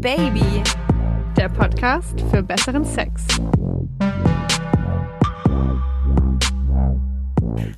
Baby, 0.00 0.62
der 1.36 1.48
Podcast 1.48 2.20
für 2.30 2.40
besseren 2.40 2.84
Sex. 2.84 3.26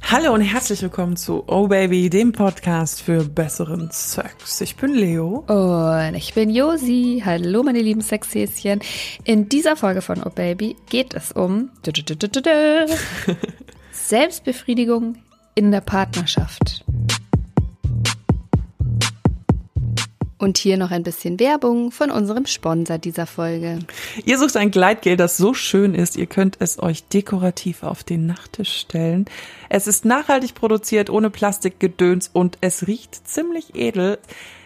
Hallo 0.02 0.34
und 0.34 0.42
herzlich 0.42 0.82
willkommen 0.82 1.16
zu 1.16 1.44
Oh 1.46 1.66
Baby, 1.66 2.10
dem 2.10 2.32
Podcast 2.32 3.00
für 3.00 3.24
besseren 3.24 3.88
Sex. 3.90 4.60
Ich 4.60 4.76
bin 4.76 4.92
Leo. 4.92 5.44
Und 5.46 6.14
ich 6.14 6.34
bin 6.34 6.50
Josi. 6.50 7.22
Hallo, 7.24 7.62
meine 7.62 7.80
lieben 7.80 8.02
Sexhäschen. 8.02 8.80
In 9.24 9.48
dieser 9.48 9.76
Folge 9.76 10.02
von 10.02 10.22
Oh 10.22 10.30
Baby 10.30 10.76
geht 10.90 11.14
es 11.14 11.32
um 11.32 11.70
Selbstbefriedigung 13.92 15.16
in 15.54 15.70
der 15.70 15.80
Partnerschaft. 15.80 16.84
Und 20.40 20.56
hier 20.56 20.78
noch 20.78 20.90
ein 20.90 21.02
bisschen 21.02 21.38
Werbung 21.38 21.90
von 21.90 22.10
unserem 22.10 22.46
Sponsor 22.46 22.96
dieser 22.96 23.26
Folge. 23.26 23.80
Ihr 24.24 24.38
sucht 24.38 24.56
ein 24.56 24.70
Gleitgel, 24.70 25.18
das 25.18 25.36
so 25.36 25.52
schön 25.52 25.94
ist, 25.94 26.16
ihr 26.16 26.24
könnt 26.24 26.56
es 26.60 26.82
euch 26.82 27.04
dekorativ 27.04 27.82
auf 27.82 28.04
den 28.04 28.24
Nachttisch 28.24 28.72
stellen. 28.72 29.26
Es 29.68 29.86
ist 29.86 30.06
nachhaltig 30.06 30.54
produziert, 30.54 31.10
ohne 31.10 31.28
Plastikgedöns 31.28 32.30
und 32.32 32.56
es 32.62 32.86
riecht 32.86 33.28
ziemlich 33.28 33.74
edel. 33.74 34.18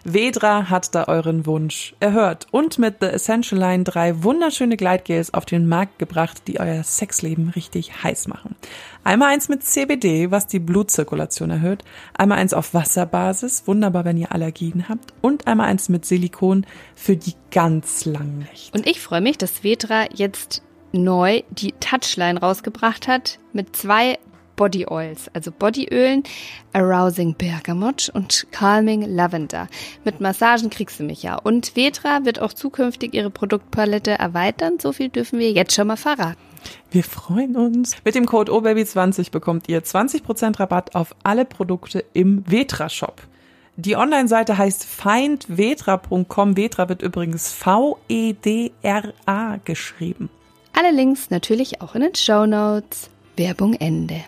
Vedra 0.04 0.68
hat 0.68 0.94
da 0.94 1.04
euren 1.04 1.46
Wunsch 1.46 1.94
erhört 1.98 2.46
und 2.50 2.78
mit 2.78 2.96
The 3.00 3.06
Essential 3.06 3.58
Line 3.58 3.84
drei 3.84 4.22
wunderschöne 4.22 4.76
Gleitgels 4.76 5.32
auf 5.32 5.46
den 5.46 5.66
Markt 5.66 5.98
gebracht, 5.98 6.42
die 6.46 6.60
euer 6.60 6.82
Sexleben 6.82 7.48
richtig 7.48 8.02
heiß 8.02 8.28
machen. 8.28 8.54
Einmal 9.02 9.32
eins 9.32 9.48
mit 9.48 9.64
CBD, 9.64 10.30
was 10.30 10.46
die 10.46 10.58
Blutzirkulation 10.58 11.50
erhöht, 11.50 11.84
einmal 12.12 12.38
eins 12.38 12.52
auf 12.52 12.74
Wasserbasis, 12.74 13.66
wunderbar, 13.66 14.04
wenn 14.04 14.18
ihr 14.18 14.32
Allergien 14.32 14.88
habt, 14.88 15.14
und 15.22 15.46
einmal 15.46 15.68
eins 15.68 15.88
mit 15.88 16.04
Silikon 16.04 16.66
für 16.94 17.16
die 17.16 17.34
ganz 17.50 18.04
langen 18.04 18.38
Nächte. 18.38 18.76
Und 18.76 18.86
ich 18.86 19.00
freue 19.00 19.22
mich, 19.22 19.38
dass 19.38 19.64
Vedra 19.64 20.06
jetzt 20.12 20.62
neu 20.92 21.42
die 21.50 21.72
Touchline 21.80 22.38
rausgebracht 22.38 23.08
hat 23.08 23.38
mit 23.52 23.74
zwei 23.74 24.18
Body 24.56 24.86
Oils, 24.86 25.30
also 25.34 25.50
Bodyölen, 25.50 26.22
Arousing 26.72 27.34
Bergamot 27.34 28.10
und 28.14 28.46
Calming 28.50 29.02
Lavender. 29.02 29.68
Mit 30.04 30.20
Massagen 30.20 30.70
kriegst 30.70 31.00
du 31.00 31.04
mich 31.04 31.22
ja. 31.22 31.36
Und 31.36 31.76
Vetra 31.76 32.24
wird 32.24 32.40
auch 32.40 32.52
zukünftig 32.52 33.14
ihre 33.14 33.30
Produktpalette 33.30 34.12
erweitern. 34.12 34.78
So 34.80 34.92
viel 34.92 35.08
dürfen 35.08 35.38
wir 35.38 35.52
jetzt 35.52 35.74
schon 35.74 35.88
mal 35.88 35.96
verraten. 35.96 36.40
Wir 36.90 37.04
freuen 37.04 37.56
uns. 37.56 37.96
Mit 38.04 38.14
dem 38.14 38.26
Code 38.26 38.52
OBABY20 38.52 39.30
bekommt 39.30 39.68
ihr 39.68 39.82
20% 39.82 40.60
Rabatt 40.60 40.94
auf 40.94 41.14
alle 41.22 41.44
Produkte 41.44 42.04
im 42.12 42.44
Vetra 42.46 42.88
Shop. 42.88 43.20
Die 43.76 43.96
Online-Seite 43.96 44.56
heißt 44.56 44.84
findvetra.com. 44.84 46.56
Vetra 46.56 46.88
wird 46.88 47.02
übrigens 47.02 47.52
V-E-D-R-A 47.52 47.96
geschrieben. 49.64 50.30
Alle 50.72 50.92
Links 50.92 51.30
natürlich 51.30 51.80
auch 51.80 51.94
in 51.94 52.02
den 52.02 52.14
Show 52.14 52.46
Notes. 52.46 53.10
Werbung 53.36 53.74
Ende. 53.74 54.24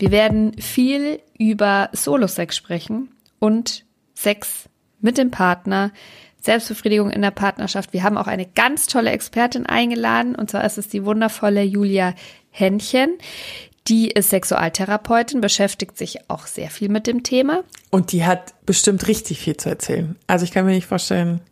Wir 0.00 0.10
werden 0.10 0.58
viel 0.58 1.20
über 1.38 1.90
Solo-Sex 1.92 2.56
sprechen 2.56 3.10
und 3.38 3.84
Sex 4.14 4.64
mit 5.02 5.18
dem 5.18 5.30
Partner, 5.30 5.92
Selbstbefriedigung 6.40 7.10
in 7.10 7.20
der 7.20 7.30
Partnerschaft. 7.30 7.92
Wir 7.92 8.02
haben 8.02 8.16
auch 8.16 8.26
eine 8.26 8.46
ganz 8.46 8.86
tolle 8.86 9.10
Expertin 9.10 9.66
eingeladen 9.66 10.34
und 10.34 10.50
zwar 10.50 10.64
ist 10.64 10.78
es 10.78 10.88
die 10.88 11.04
wundervolle 11.04 11.62
Julia 11.62 12.14
Händchen. 12.48 13.18
Die 13.88 14.08
ist 14.08 14.30
Sexualtherapeutin, 14.30 15.42
beschäftigt 15.42 15.98
sich 15.98 16.30
auch 16.30 16.46
sehr 16.46 16.70
viel 16.70 16.88
mit 16.88 17.06
dem 17.06 17.22
Thema. 17.22 17.62
Und 17.90 18.12
die 18.12 18.24
hat 18.24 18.54
bestimmt 18.64 19.06
richtig 19.06 19.40
viel 19.40 19.58
zu 19.58 19.68
erzählen. 19.68 20.16
Also 20.26 20.46
ich 20.46 20.50
kann 20.50 20.64
mir 20.64 20.72
nicht 20.72 20.86
vorstellen, 20.86 21.42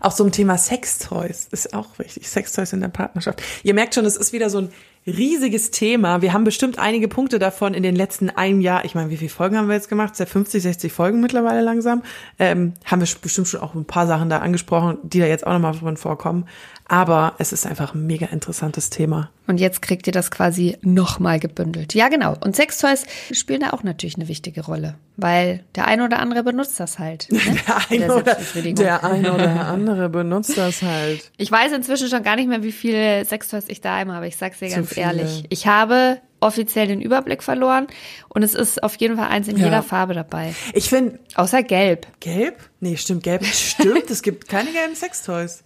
auch 0.00 0.12
so 0.12 0.22
ein 0.22 0.32
Thema 0.32 0.58
Sextoys 0.58 1.48
ist 1.50 1.72
auch 1.72 1.98
wichtig. 1.98 2.28
Sextoys 2.28 2.74
in 2.74 2.80
der 2.80 2.88
Partnerschaft. 2.88 3.42
Ihr 3.62 3.72
merkt 3.72 3.94
schon, 3.94 4.04
es 4.04 4.16
ist 4.16 4.34
wieder 4.34 4.50
so 4.50 4.58
ein 4.58 4.72
riesiges 5.06 5.70
Thema. 5.70 6.20
Wir 6.20 6.32
haben 6.32 6.44
bestimmt 6.44 6.78
einige 6.78 7.06
Punkte 7.06 7.38
davon 7.38 7.74
in 7.74 7.82
den 7.82 7.94
letzten 7.94 8.30
einem 8.30 8.60
Jahr. 8.60 8.84
Ich 8.84 8.94
meine, 8.94 9.10
wie 9.10 9.16
viele 9.16 9.30
Folgen 9.30 9.56
haben 9.56 9.68
wir 9.68 9.74
jetzt 9.74 9.88
gemacht? 9.88 10.16
Seit 10.16 10.28
50, 10.28 10.62
60 10.62 10.92
Folgen 10.92 11.20
mittlerweile 11.20 11.60
langsam. 11.60 12.02
Ähm, 12.38 12.74
haben 12.84 13.00
wir 13.00 13.08
bestimmt 13.22 13.48
schon 13.48 13.60
auch 13.60 13.74
ein 13.74 13.84
paar 13.84 14.06
Sachen 14.06 14.28
da 14.28 14.38
angesprochen, 14.38 14.98
die 15.02 15.20
da 15.20 15.26
jetzt 15.26 15.46
auch 15.46 15.52
nochmal 15.52 15.76
drin 15.76 15.96
vorkommen. 15.96 16.46
Aber 16.88 17.34
es 17.38 17.52
ist 17.52 17.66
einfach 17.66 17.94
ein 17.94 18.06
mega 18.06 18.26
interessantes 18.26 18.90
Thema. 18.90 19.30
Und 19.48 19.58
jetzt 19.58 19.82
kriegt 19.82 20.06
ihr 20.06 20.12
das 20.12 20.30
quasi 20.30 20.76
nochmal 20.82 21.40
gebündelt. 21.40 21.94
Ja, 21.94 22.08
genau. 22.08 22.36
Und 22.40 22.54
Sextoys 22.54 23.06
spielen 23.32 23.60
da 23.60 23.70
auch 23.70 23.82
natürlich 23.82 24.16
eine 24.16 24.28
wichtige 24.28 24.64
Rolle, 24.64 24.94
weil 25.16 25.64
der 25.74 25.86
eine 25.86 26.04
oder 26.04 26.20
andere 26.20 26.44
benutzt 26.44 26.78
das 26.78 26.98
halt. 26.98 27.28
Ne? 27.36 27.54
Der, 27.64 27.90
eine 27.90 28.12
oder, 28.14 28.74
der 28.74 29.04
eine 29.04 29.32
oder 29.32 29.66
andere 29.66 30.08
benutzt 30.08 30.56
das 30.56 30.82
halt. 30.82 31.30
Ich 31.36 31.50
weiß 31.50 31.72
inzwischen 31.72 32.08
schon 32.08 32.22
gar 32.22 32.36
nicht 32.36 32.48
mehr, 32.48 32.62
wie 32.62 32.72
viele 32.72 33.24
Sextoys 33.24 33.64
ich 33.68 33.80
daheim 33.80 34.12
habe. 34.12 34.26
Ich 34.26 34.36
sag's 34.36 34.58
dir 34.58 34.68
ganz 34.68 34.96
ehrlich. 34.96 35.44
Ich 35.48 35.66
habe 35.66 36.20
offiziell 36.40 36.86
den 36.86 37.00
Überblick 37.00 37.42
verloren 37.42 37.86
und 38.28 38.42
es 38.42 38.54
ist 38.54 38.82
auf 38.82 38.96
jeden 38.96 39.16
Fall 39.16 39.28
eins 39.28 39.48
in 39.48 39.56
ja. 39.56 39.66
jeder 39.66 39.82
Farbe 39.82 40.14
dabei. 40.14 40.54
Ich 40.74 40.88
finde. 40.88 41.18
Außer 41.34 41.62
gelb. 41.62 42.06
Gelb? 42.20 42.58
Nee, 42.80 42.96
stimmt, 42.96 43.22
gelb. 43.22 43.44
Stimmt, 43.44 44.10
es 44.10 44.22
gibt 44.22 44.48
keine 44.48 44.72
gelben 44.72 44.94
Sextoys. 44.94 45.64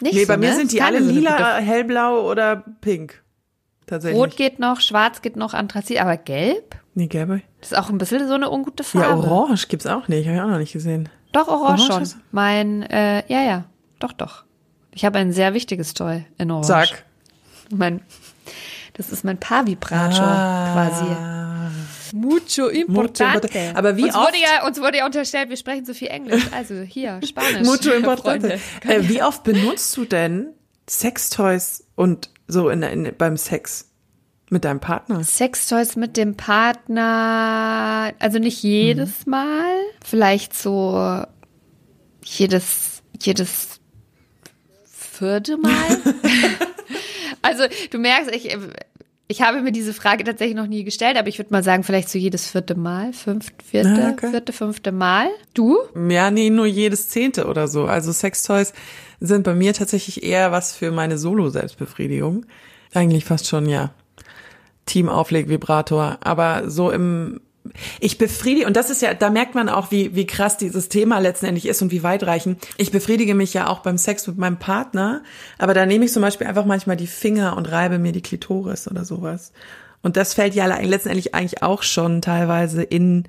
Nicht 0.00 0.14
nee, 0.14 0.24
so, 0.24 0.28
bei 0.28 0.36
mir 0.36 0.50
ne? 0.50 0.56
sind 0.56 0.72
die 0.72 0.82
alle 0.82 0.98
lila, 0.98 1.56
hellblau 1.56 2.28
oder 2.30 2.64
pink. 2.80 3.22
Tatsächlich. 3.86 4.20
Rot 4.20 4.36
geht 4.36 4.58
noch, 4.58 4.80
schwarz 4.80 5.20
geht 5.20 5.36
noch, 5.36 5.52
Anthrazit, 5.52 6.00
aber 6.00 6.16
gelb? 6.16 6.76
Nee, 6.94 7.08
gelb. 7.08 7.42
Das 7.60 7.72
ist 7.72 7.78
auch 7.78 7.90
ein 7.90 7.98
bisschen 7.98 8.26
so 8.28 8.34
eine 8.34 8.50
ungute 8.50 8.84
Farbe. 8.84 9.22
Ja, 9.22 9.30
orange 9.30 9.68
gibt's 9.68 9.86
auch 9.86 10.08
nicht, 10.08 10.26
habe 10.26 10.36
ich 10.36 10.42
auch 10.42 10.48
noch 10.48 10.58
nicht 10.58 10.72
gesehen. 10.72 11.08
Doch, 11.32 11.48
orange, 11.48 11.90
orange 11.90 12.10
schon. 12.10 12.20
Mein, 12.30 12.82
äh, 12.82 13.24
ja, 13.32 13.42
ja, 13.42 13.64
doch, 13.98 14.12
doch. 14.12 14.44
Ich 14.92 15.04
habe 15.04 15.18
ein 15.18 15.32
sehr 15.32 15.54
wichtiges 15.54 15.94
Toy 15.94 16.24
in 16.38 16.50
orange. 16.50 16.66
Sag. 16.66 17.04
Mein, 17.70 18.00
das 18.94 19.10
ist 19.10 19.24
mein 19.24 19.38
Paar-Vibrator 19.38 20.24
ah. 20.24 20.72
quasi. 20.72 21.49
Mucho 22.12 22.68
importante. 22.68 23.48
Aber 23.74 23.96
wie 23.96 24.04
uns 24.04 24.14
oft? 24.14 24.28
Wurde 24.28 24.38
ja, 24.42 24.66
uns 24.66 24.80
wurde 24.80 24.98
ja 24.98 25.06
unterstellt, 25.06 25.50
wir 25.50 25.56
sprechen 25.56 25.84
so 25.84 25.94
viel 25.94 26.08
Englisch. 26.08 26.44
Also 26.52 26.76
hier, 26.76 27.20
Spanisch. 27.26 27.66
Mucho 27.66 27.90
importante. 27.90 28.60
Äh, 28.86 29.08
wie 29.08 29.22
oft 29.22 29.44
benutzt 29.44 29.96
du 29.96 30.04
denn 30.04 30.54
Sextoys 30.88 31.86
und 31.94 32.30
so 32.46 32.68
in, 32.68 32.82
in, 32.82 33.12
beim 33.16 33.36
Sex? 33.36 33.86
Mit 34.52 34.64
deinem 34.64 34.80
Partner? 34.80 35.22
Sextoys 35.22 35.94
mit 35.94 36.16
dem 36.16 36.36
Partner, 36.36 38.12
also 38.18 38.40
nicht 38.40 38.64
jedes 38.64 39.24
mhm. 39.24 39.30
Mal, 39.30 39.76
vielleicht 40.04 40.58
so 40.58 41.22
jedes, 42.24 43.04
jedes 43.20 43.80
vierte 45.20 45.56
Mal. 45.56 45.70
also 47.42 47.64
du 47.90 47.98
merkst, 47.98 48.34
ich, 48.34 48.56
ich 49.30 49.42
habe 49.42 49.62
mir 49.62 49.70
diese 49.70 49.94
Frage 49.94 50.24
tatsächlich 50.24 50.56
noch 50.56 50.66
nie 50.66 50.82
gestellt, 50.82 51.16
aber 51.16 51.28
ich 51.28 51.38
würde 51.38 51.52
mal 51.52 51.62
sagen, 51.62 51.84
vielleicht 51.84 52.08
so 52.08 52.18
jedes 52.18 52.50
vierte 52.50 52.74
Mal, 52.74 53.12
fünfte, 53.12 53.64
vierte, 53.64 54.10
okay. 54.12 54.30
vierte, 54.30 54.52
fünfte 54.52 54.90
Mal. 54.90 55.28
Du? 55.54 55.78
Ja, 56.08 56.32
nee, 56.32 56.50
nur 56.50 56.66
jedes 56.66 57.08
zehnte 57.10 57.46
oder 57.46 57.68
so. 57.68 57.84
Also 57.84 58.10
Sextoys 58.10 58.72
sind 59.20 59.44
bei 59.44 59.54
mir 59.54 59.72
tatsächlich 59.72 60.24
eher 60.24 60.50
was 60.50 60.74
für 60.74 60.90
meine 60.90 61.16
Solo-Selbstbefriedigung. 61.16 62.44
Eigentlich 62.92 63.24
fast 63.24 63.46
schon, 63.46 63.68
ja. 63.68 63.94
Team-Aufleg-Vibrator. 64.86 66.18
Aber 66.22 66.68
so 66.68 66.90
im 66.90 67.40
ich 68.00 68.18
befriedige, 68.18 68.66
und 68.66 68.76
das 68.76 68.90
ist 68.90 69.02
ja, 69.02 69.14
da 69.14 69.30
merkt 69.30 69.54
man 69.54 69.68
auch, 69.68 69.90
wie, 69.90 70.14
wie 70.14 70.26
krass 70.26 70.56
dieses 70.56 70.88
Thema 70.88 71.18
letztendlich 71.18 71.66
ist 71.66 71.82
und 71.82 71.92
wie 71.92 72.02
weitreichend. 72.02 72.66
Ich 72.76 72.90
befriedige 72.90 73.34
mich 73.34 73.54
ja 73.54 73.68
auch 73.68 73.80
beim 73.80 73.98
Sex 73.98 74.26
mit 74.26 74.38
meinem 74.38 74.58
Partner, 74.58 75.22
aber 75.58 75.74
da 75.74 75.86
nehme 75.86 76.04
ich 76.04 76.12
zum 76.12 76.22
Beispiel 76.22 76.46
einfach 76.46 76.64
manchmal 76.64 76.96
die 76.96 77.06
Finger 77.06 77.56
und 77.56 77.70
reibe 77.70 77.98
mir 77.98 78.12
die 78.12 78.22
Klitoris 78.22 78.88
oder 78.88 79.04
sowas. 79.04 79.52
Und 80.02 80.16
das 80.16 80.34
fällt 80.34 80.54
ja 80.54 80.66
letztendlich 80.66 81.34
eigentlich 81.34 81.62
auch 81.62 81.82
schon 81.82 82.22
teilweise 82.22 82.82
in 82.82 83.24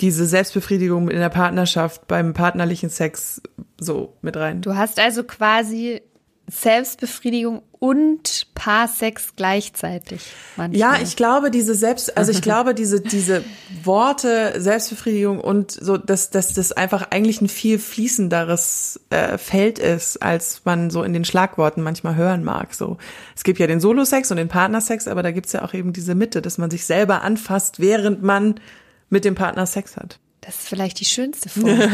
diese 0.00 0.26
Selbstbefriedigung 0.26 1.08
in 1.08 1.18
der 1.18 1.28
Partnerschaft 1.28 2.06
beim 2.08 2.34
partnerlichen 2.34 2.90
Sex 2.90 3.40
so 3.78 4.16
mit 4.22 4.36
rein. 4.36 4.60
Du 4.60 4.76
hast 4.76 4.98
also 4.98 5.22
quasi 5.22 6.02
Selbstbefriedigung 6.46 7.62
und 7.78 8.46
Paarsex 8.54 9.34
gleichzeitig. 9.36 10.20
Manchmal. 10.56 10.78
Ja, 10.78 11.02
ich 11.02 11.16
glaube, 11.16 11.50
diese 11.50 11.74
Selbst, 11.74 12.16
also 12.16 12.32
ich 12.32 12.42
glaube, 12.42 12.74
diese, 12.74 13.00
diese 13.00 13.44
Worte 13.82 14.54
Selbstbefriedigung 14.60 15.40
und 15.40 15.70
so, 15.70 15.96
dass, 15.96 16.30
dass 16.30 16.52
das 16.52 16.72
einfach 16.72 17.10
eigentlich 17.10 17.40
ein 17.40 17.48
viel 17.48 17.78
fließenderes 17.78 19.00
äh, 19.10 19.38
Feld 19.38 19.78
ist, 19.78 20.22
als 20.22 20.62
man 20.64 20.90
so 20.90 21.02
in 21.02 21.12
den 21.12 21.24
Schlagworten 21.24 21.82
manchmal 21.82 22.16
hören 22.16 22.44
mag. 22.44 22.74
So, 22.74 22.98
es 23.34 23.44
gibt 23.44 23.58
ja 23.58 23.66
den 23.66 23.80
Solo-Sex 23.80 24.30
und 24.30 24.36
den 24.36 24.48
Partnersex, 24.48 25.08
aber 25.08 25.22
da 25.22 25.30
gibt's 25.30 25.52
ja 25.52 25.62
auch 25.62 25.72
eben 25.74 25.92
diese 25.92 26.14
Mitte, 26.14 26.42
dass 26.42 26.58
man 26.58 26.70
sich 26.70 26.84
selber 26.84 27.22
anfasst, 27.22 27.80
während 27.80 28.22
man 28.22 28.60
mit 29.08 29.24
dem 29.24 29.34
Partner 29.34 29.66
Sex 29.66 29.96
hat. 29.96 30.18
Das 30.42 30.56
ist 30.56 30.68
vielleicht 30.68 31.00
die 31.00 31.06
schönste 31.06 31.48
Form. 31.48 31.80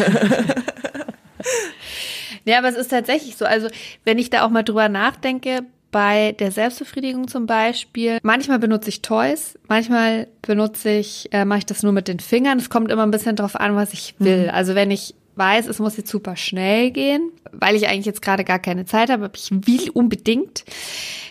Ja, 2.45 2.59
aber 2.59 2.69
es 2.69 2.77
ist 2.77 2.89
tatsächlich 2.89 3.37
so. 3.37 3.45
Also, 3.45 3.69
wenn 4.05 4.19
ich 4.19 4.31
da 4.31 4.45
auch 4.45 4.51
mal 4.51 4.63
drüber 4.63 4.89
nachdenke, 4.89 5.65
bei 5.91 6.33
der 6.33 6.53
Selbstbefriedigung 6.53 7.29
zum 7.29 7.47
Beispiel, 7.47 8.19
manchmal 8.23 8.59
benutze 8.59 8.91
ich 8.91 9.03
Toys, 9.03 9.59
manchmal 9.69 10.29
benutze 10.43 10.91
ich, 10.91 11.29
äh, 11.33 11.45
mache 11.45 11.61
ich 11.61 11.67
das 11.67 11.83
nur 11.83 11.93
mit 11.93 12.09
den 12.09 12.21
Fingern. 12.21 12.59
Es 12.59 12.71
kommt 12.71 12.91
immer 12.91 13.03
ein 13.03 13.11
bisschen 13.11 13.37
drauf 13.37 13.57
an, 13.57 13.75
was 13.75 13.93
ich 13.93 14.15
will. 14.19 14.45
Mhm. 14.45 14.51
Also 14.51 14.75
wenn 14.75 14.91
ich 14.91 15.15
weiß, 15.37 15.67
es 15.67 15.79
muss 15.79 15.97
jetzt 15.97 16.11
super 16.11 16.37
schnell 16.37 16.91
gehen, 16.91 17.33
weil 17.53 17.75
ich 17.75 17.89
eigentlich 17.89 18.07
jetzt 18.07 18.23
gerade 18.23 18.45
gar 18.45 18.59
keine 18.59 18.85
Zeit 18.85 19.11
habe, 19.11 19.25
aber 19.25 19.35
ich 19.35 19.51
will 19.51 19.91
unbedingt, 19.91 20.65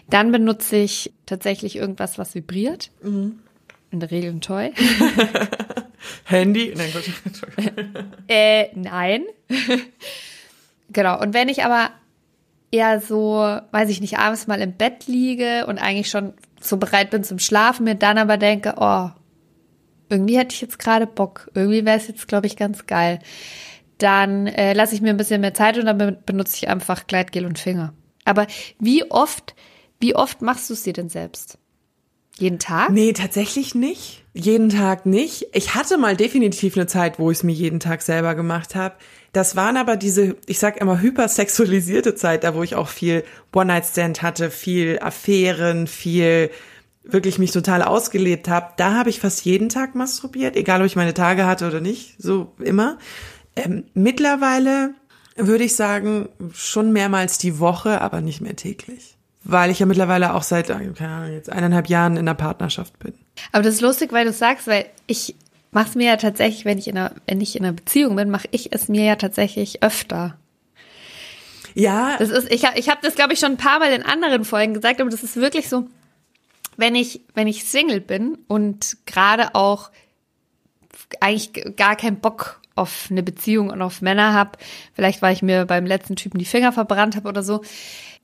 dann 0.10 0.32
benutze 0.32 0.78
ich 0.78 1.14
tatsächlich 1.26 1.76
irgendwas, 1.76 2.18
was 2.18 2.36
vibriert. 2.36 2.92
Mhm. 3.02 3.40
In 3.92 4.00
der 4.00 4.12
Regel 4.12 4.32
ein 4.32 4.42
Toy. 4.42 4.72
Handy? 6.26 6.74
Nein, 6.76 6.90
Gott. 6.94 7.04
äh, 8.28 8.68
nein. 8.76 9.24
Genau. 10.92 11.20
Und 11.22 11.34
wenn 11.34 11.50
ich 11.50 11.64
aber 11.64 11.90
eher 12.72 13.02
so, 13.02 13.60
weiß 13.72 13.90
ich 13.90 14.02
nicht, 14.02 14.20
abends 14.20 14.48
mal 14.48 14.62
im 14.62 14.74
Bett 14.74 15.08
liege 15.08 15.66
und 15.68 15.80
eigentlich 15.80 16.10
schon 16.10 16.34
so 16.60 16.78
bereit 16.78 17.10
bin 17.10 17.24
zum 17.24 17.40
Schlafen, 17.40 17.86
mir 17.86 17.96
dann 17.96 18.18
aber 18.18 18.38
denke, 18.38 18.76
oh, 18.78 19.10
irgendwie 20.10 20.38
hätte 20.38 20.54
ich 20.54 20.62
jetzt 20.62 20.80
gerade 20.80 21.08
Bock. 21.08 21.50
Irgendwie 21.54 21.86
wäre 21.86 21.98
es 21.98 22.08
jetzt, 22.08 22.28
glaube 22.28 22.48
ich, 22.48 22.58
ganz 22.58 22.88
geil. 22.88 23.20
Dann 23.98 24.48
äh, 24.48 24.74
lasse 24.74 24.96
ich 24.96 25.02
mir 25.02 25.10
ein 25.10 25.18
bisschen 25.18 25.42
mehr 25.42 25.54
Zeit 25.54 25.78
und 25.78 25.86
dann 25.86 26.18
benutze 26.26 26.56
ich 26.58 26.70
einfach 26.70 27.08
Gleitgel 27.08 27.46
und 27.46 27.60
Finger. 27.60 27.94
Aber 28.26 28.48
wie 28.80 29.10
oft, 29.10 29.56
wie 30.00 30.16
oft 30.16 30.42
machst 30.42 30.70
du 30.70 30.74
es 30.74 30.84
dir 30.84 30.94
denn 30.94 31.10
selbst? 31.10 31.58
Jeden 32.38 32.60
Tag? 32.60 32.92
Nee, 32.92 33.14
tatsächlich 33.14 33.76
nicht. 33.76 34.24
Jeden 34.40 34.70
Tag 34.70 35.06
nicht. 35.06 35.48
Ich 35.52 35.76
hatte 35.76 35.98
mal 35.98 36.16
definitiv 36.16 36.78
eine 36.78 36.88
Zeit, 36.88 37.20
wo 37.20 37.30
ich 37.30 37.40
es 37.40 37.44
mir 37.44 37.52
jeden 37.52 37.82
Tag 37.82 38.02
selber 38.02 38.36
gemacht 38.36 38.74
habe. 38.74 38.96
Das 39.34 39.58
waren 39.58 39.76
aber 39.76 39.98
diese, 39.98 40.38
ich 40.46 40.60
sag 40.60 40.80
immer, 40.80 41.02
hypersexualisierte 41.02 42.16
Zeit, 42.16 42.46
da 42.46 42.56
wo 42.56 42.64
ich 42.64 42.76
auch 42.76 42.88
viel 42.88 43.26
One-Night-Stand 43.54 44.22
hatte, 44.22 44.50
viel 44.50 45.00
Affären, 45.02 45.88
viel 45.88 46.52
wirklich 47.04 47.38
mich 47.38 47.52
total 47.52 47.82
ausgelebt 47.82 48.48
habe. 48.48 48.74
Da 48.78 48.94
habe 48.94 49.10
ich 49.10 49.20
fast 49.20 49.44
jeden 49.44 49.68
Tag 49.68 49.96
masturbiert, 49.96 50.56
egal 50.56 50.80
ob 50.80 50.88
ich 50.88 50.96
meine 50.96 51.14
Tage 51.14 51.46
hatte 51.46 51.68
oder 51.68 51.82
nicht, 51.82 52.16
so 52.18 52.54
immer. 52.60 52.98
Ähm, 53.58 53.84
mittlerweile 53.94 54.94
würde 55.36 55.66
ich 55.66 55.76
sagen, 55.76 56.30
schon 56.54 56.94
mehrmals 56.94 57.40
die 57.40 57.60
Woche, 57.60 58.00
aber 58.00 58.22
nicht 58.22 58.40
mehr 58.40 58.56
täglich 58.56 59.19
weil 59.44 59.72
ich 59.72 59.80
ja 59.80 59.86
mittlerweile 59.86 60.34
auch 60.34 60.44
seit 60.44 60.68
keine 60.68 60.96
Ahnung, 61.00 61.34
jetzt 61.34 61.52
eineinhalb 61.52 61.88
Jahren 61.88 62.14
in 62.14 62.20
einer 62.20 62.36
Partnerschaft 62.36 62.98
bin. 63.00 63.14
Aber 63.52 63.64
das 63.64 63.76
ist 63.76 63.82
lustig, 63.82 64.12
weil 64.12 64.26
du 64.26 64.34
sagst, 64.34 64.68
weil 64.68 64.86
ich 65.08 65.36
mache 65.72 65.90
es 65.90 65.96
mir 65.96 66.08
ja 66.08 66.18
tatsächlich, 66.18 66.66
wenn 66.66 66.78
ich 66.78 66.88
in 66.88 66.98
einer, 66.98 67.14
wenn 67.26 67.42
ich 67.42 67.56
in 67.56 67.64
einer 67.64 67.74
Beziehung 67.74 68.16
bin, 68.16 68.30
mache 68.30 68.48
ich 68.52 68.74
es 68.74 68.90
mir 68.90 69.04
ja 69.04 69.16
tatsächlich 69.16 69.84
öfter. 69.84 70.38
Ja. 71.74 72.18
Das 72.18 72.30
ist, 72.30 72.52
ich 72.52 72.66
habe 72.66 72.78
ich 72.80 72.90
hab 72.90 73.02
das, 73.02 73.16
glaube 73.16 73.34
ich, 73.34 73.40
schon 73.40 73.52
ein 73.52 73.58
paar 73.58 73.80
Mal 73.80 73.94
in 73.94 74.04
anderen 74.04 74.44
Folgen 74.44 74.74
gesagt, 74.74 75.00
aber 75.00 75.10
das 75.10 75.24
ist 75.24 75.36
wirklich 75.36 75.70
so, 75.70 75.88
wenn 76.78 76.96
ich, 76.96 77.22
wenn 77.34 77.48
ich 77.48 77.66
Single 77.66 78.02
bin 78.02 78.38
und 78.48 78.98
gerade 79.06 79.56
auch 79.56 79.92
eigentlich 81.20 81.76
gar 81.76 81.96
keinen 81.96 82.20
Bock 82.20 82.60
auf 82.76 83.08
eine 83.10 83.24
Beziehung 83.24 83.70
und 83.70 83.82
auf 83.82 84.02
Männer 84.02 84.34
habe, 84.34 84.52
vielleicht 84.94 85.22
weil 85.22 85.34
ich 85.34 85.42
mir 85.42 85.66
beim 85.66 85.86
letzten 85.86 86.16
Typen 86.16 86.40
die 86.40 86.46
Finger 86.46 86.72
verbrannt 86.72 87.16
habe 87.16 87.28
oder 87.28 87.44
so, 87.44 87.62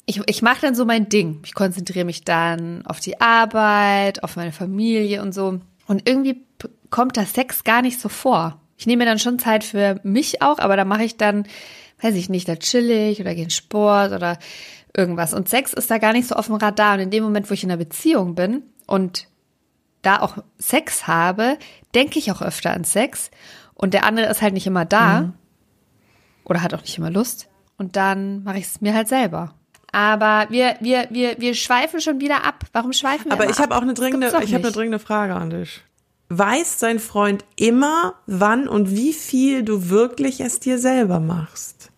ich, 0.05 0.21
ich 0.27 0.41
mache 0.41 0.61
dann 0.61 0.75
so 0.75 0.85
mein 0.85 1.09
Ding. 1.09 1.41
Ich 1.45 1.53
konzentriere 1.53 2.05
mich 2.05 2.23
dann 2.23 2.85
auf 2.85 2.99
die 2.99 3.19
Arbeit, 3.19 4.23
auf 4.23 4.35
meine 4.35 4.51
Familie 4.51 5.21
und 5.21 5.33
so. 5.33 5.59
Und 5.87 6.07
irgendwie 6.07 6.43
kommt 6.89 7.17
das 7.17 7.33
Sex 7.33 7.63
gar 7.63 7.81
nicht 7.81 7.99
so 7.99 8.09
vor. 8.09 8.61
Ich 8.77 8.85
nehme 8.85 9.03
mir 9.03 9.09
dann 9.09 9.19
schon 9.19 9.39
Zeit 9.39 9.63
für 9.63 9.99
mich 10.03 10.41
auch, 10.41 10.59
aber 10.59 10.75
da 10.77 10.85
mache 10.85 11.03
ich 11.03 11.17
dann, 11.17 11.47
weiß 12.01 12.15
ich 12.15 12.29
nicht, 12.29 12.47
da 12.47 12.55
chill 12.55 12.89
ich 12.91 13.19
oder 13.21 13.33
gehe 13.33 13.45
in 13.45 13.49
Sport 13.49 14.11
oder 14.11 14.37
irgendwas. 14.95 15.33
Und 15.33 15.49
Sex 15.49 15.73
ist 15.73 15.89
da 15.89 15.97
gar 15.97 16.13
nicht 16.13 16.27
so 16.27 16.35
auf 16.35 16.47
dem 16.47 16.55
Radar. 16.55 16.95
Und 16.95 17.01
in 17.01 17.11
dem 17.11 17.23
Moment, 17.23 17.49
wo 17.49 17.53
ich 17.53 17.63
in 17.63 17.71
einer 17.71 17.77
Beziehung 17.77 18.35
bin 18.35 18.63
und 18.85 19.27
da 20.01 20.19
auch 20.19 20.37
Sex 20.59 21.07
habe, 21.07 21.57
denke 21.95 22.19
ich 22.19 22.31
auch 22.31 22.41
öfter 22.41 22.71
an 22.73 22.83
Sex. 22.83 23.31
Und 23.73 23.93
der 23.93 24.05
andere 24.05 24.27
ist 24.27 24.41
halt 24.41 24.53
nicht 24.53 24.67
immer 24.67 24.85
da 24.85 25.21
mhm. 25.21 25.33
oder 26.43 26.61
hat 26.61 26.73
auch 26.73 26.81
nicht 26.81 26.97
immer 26.97 27.09
Lust. 27.09 27.49
Und 27.77 27.95
dann 27.95 28.43
mache 28.43 28.59
ich 28.59 28.65
es 28.65 28.81
mir 28.81 28.93
halt 28.93 29.07
selber. 29.07 29.55
Aber 29.95 30.47
wir, 30.49 30.75
wir, 30.81 31.07
wir, 31.09 31.39
wir 31.39 31.55
schweifen 31.55 32.01
schon 32.01 32.19
wieder 32.19 32.43
ab. 32.43 32.65
Warum 32.73 32.91
schweifen 32.91 33.27
wir 33.27 33.31
Aber 33.31 33.49
ich 33.49 33.59
habe 33.59 33.77
auch 33.77 33.81
eine 33.81 33.93
dringende, 33.93 34.27
ich 34.43 34.53
habe 34.53 34.65
eine 34.65 34.73
dringende 34.73 34.99
Frage 34.99 35.33
an 35.33 35.51
dich. 35.51 35.83
Weiß 36.27 36.79
dein 36.79 36.99
Freund 36.99 37.45
immer, 37.55 38.15
wann 38.27 38.67
und 38.67 38.91
wie 38.91 39.13
viel 39.13 39.63
du 39.63 39.87
wirklich 39.89 40.41
es 40.41 40.59
dir 40.59 40.79
selber 40.79 41.21
machst? 41.21 41.91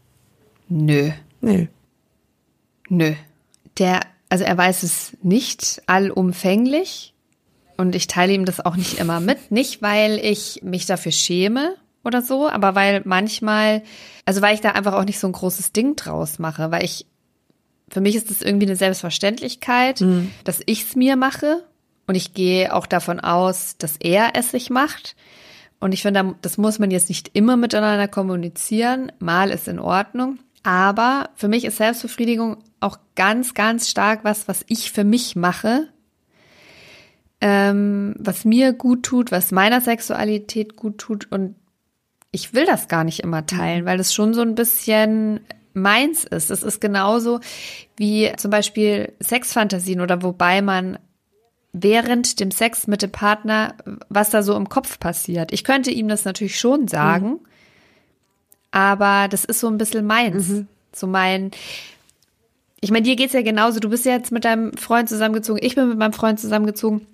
Nö. 0.70 1.10
Nö. 1.42 1.66
Nö. 2.88 3.16
Der, 3.80 4.02
also 4.30 4.44
er 4.44 4.56
weiß 4.56 4.84
es 4.84 5.18
nicht 5.24 5.82
allumfänglich 5.88 7.16
und 7.78 7.96
ich 7.96 8.06
teile 8.06 8.32
ihm 8.32 8.46
das 8.46 8.64
auch 8.64 8.76
nicht 8.76 9.00
immer 9.00 9.20
mit. 9.20 9.50
Nicht, 9.50 9.82
weil 9.82 10.20
ich 10.24 10.62
mich 10.62 10.86
dafür 10.86 11.12
schäme 11.12 11.74
oder 12.04 12.22
so, 12.22 12.48
aber 12.48 12.76
weil 12.76 13.02
manchmal, 13.06 13.82
also 14.24 14.44
weil 14.44 14.54
ich 14.54 14.62
da 14.62 14.74
einfach 14.74 14.94
auch 14.94 15.06
nicht 15.06 15.18
so 15.18 15.26
ein 15.26 15.34
großes 15.34 15.72
Ding 15.72 15.96
draus 15.96 16.38
mache, 16.38 16.70
weil 16.70 16.86
ich 16.86 17.08
für 17.90 18.02
mich 18.02 18.16
ist 18.16 18.32
es 18.32 18.42
irgendwie 18.42 18.66
eine 18.66 18.76
Selbstverständlichkeit, 18.76 20.02
mhm. 20.02 20.32
dass 20.44 20.62
ich 20.66 20.84
es 20.84 20.96
mir 20.96 21.16
mache. 21.16 21.64
Und 22.06 22.16
ich 22.16 22.34
gehe 22.34 22.74
auch 22.74 22.86
davon 22.86 23.20
aus, 23.20 23.76
dass 23.78 23.98
er 23.98 24.32
es 24.36 24.52
sich 24.52 24.70
macht. 24.70 25.16
Und 25.80 25.94
ich 25.94 26.02
finde, 26.02 26.36
das 26.42 26.58
muss 26.58 26.80
man 26.80 26.92
jetzt 26.92 27.10
nicht 27.10 27.32
immer 27.34 27.58
miteinander 27.58 28.08
kommunizieren. 28.08 29.12
Mal 29.20 29.52
ist 29.52 29.68
in 29.68 29.80
Ordnung. 29.80 30.40
Aber 30.64 31.30
für 31.36 31.48
mich 31.48 31.66
ist 31.66 31.78
Selbstbefriedigung 31.78 32.58
auch 32.80 32.98
ganz, 33.16 33.54
ganz 33.54 33.90
stark 33.90 34.24
was, 34.24 34.48
was 34.48 34.66
ich 34.68 34.92
für 34.92 35.04
mich 35.04 35.36
mache. 35.36 35.88
Ähm, 37.40 38.16
was 38.18 38.46
mir 38.46 38.74
gut 38.74 39.04
tut, 39.04 39.32
was 39.32 39.52
meiner 39.52 39.80
Sexualität 39.80 40.76
gut 40.76 40.98
tut. 40.98 41.32
Und 41.32 41.56
ich 42.32 42.54
will 42.54 42.66
das 42.66 42.88
gar 42.88 43.04
nicht 43.04 43.20
immer 43.20 43.46
teilen, 43.46 43.86
weil 43.86 44.00
es 44.00 44.14
schon 44.14 44.34
so 44.34 44.42
ein 44.42 44.56
bisschen 44.56 45.42
meins 45.82 46.24
ist. 46.24 46.50
Es 46.50 46.64
ist 46.64 46.82
genauso 46.82 47.40
wie 47.96 48.32
zum 48.38 48.52
Beispiel 48.52 49.14
Sexfantasien 49.22 50.02
oder 50.02 50.22
wobei 50.24 50.62
man 50.62 51.00
während 51.74 52.40
dem 52.40 52.52
Sex 52.52 52.88
mit 52.88 53.02
dem 53.02 53.12
Partner, 53.12 53.76
was 54.10 54.30
da 54.30 54.44
so 54.44 54.56
im 54.56 54.70
Kopf 54.70 55.00
passiert. 55.00 55.52
Ich 55.54 55.64
könnte 55.64 55.92
ihm 55.92 56.08
das 56.08 56.26
natürlich 56.26 56.60
schon 56.60 56.88
sagen, 56.88 57.30
mhm. 57.30 57.40
aber 58.72 59.28
das 59.28 59.46
ist 59.46 59.60
so 59.60 59.68
ein 59.68 59.78
bisschen 59.78 60.06
meins. 60.06 60.50
Mhm. 60.50 60.68
So 60.94 61.08
mein, 61.08 61.52
ich 62.80 62.92
meine, 62.92 63.04
dir 63.04 63.16
geht's 63.16 63.34
ja 63.34 63.42
genauso. 63.42 63.80
Du 63.80 63.90
bist 63.90 64.06
ja 64.06 64.14
jetzt 64.14 64.32
mit 64.32 64.46
deinem 64.46 64.74
Freund 64.74 65.10
zusammengezogen, 65.10 65.64
ich 65.64 65.76
bin 65.76 65.90
mit 65.90 65.98
meinem 65.98 66.14
Freund 66.14 66.40
zusammengezogen. 66.40 67.06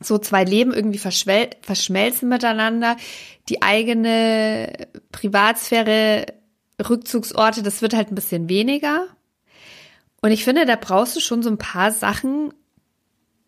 So 0.00 0.18
zwei 0.18 0.44
Leben 0.44 0.74
irgendwie 0.74 0.98
verschmelzen 0.98 2.28
miteinander. 2.28 2.96
Die 3.48 3.62
eigene 3.62 4.88
Privatsphäre 5.12 6.26
Rückzugsorte, 6.90 7.62
das 7.62 7.82
wird 7.82 7.94
halt 7.94 8.10
ein 8.10 8.14
bisschen 8.14 8.48
weniger. 8.48 9.06
Und 10.20 10.30
ich 10.30 10.44
finde, 10.44 10.64
da 10.64 10.76
brauchst 10.76 11.14
du 11.16 11.20
schon 11.20 11.42
so 11.42 11.50
ein 11.50 11.58
paar 11.58 11.92
Sachen, 11.92 12.52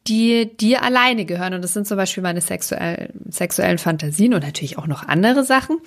die 0.07 0.57
dir 0.57 0.83
alleine 0.83 1.25
gehören. 1.25 1.55
Und 1.55 1.62
das 1.62 1.73
sind 1.73 1.87
zum 1.87 1.97
Beispiel 1.97 2.23
meine 2.23 2.40
sexuell, 2.40 3.12
sexuellen 3.28 3.78
Fantasien 3.78 4.35
und 4.35 4.45
natürlich 4.45 4.78
auch 4.78 4.87
noch 4.87 5.07
andere 5.09 5.45
Sachen. 5.45 5.78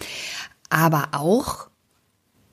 Aber 0.70 1.10
auch 1.14 1.70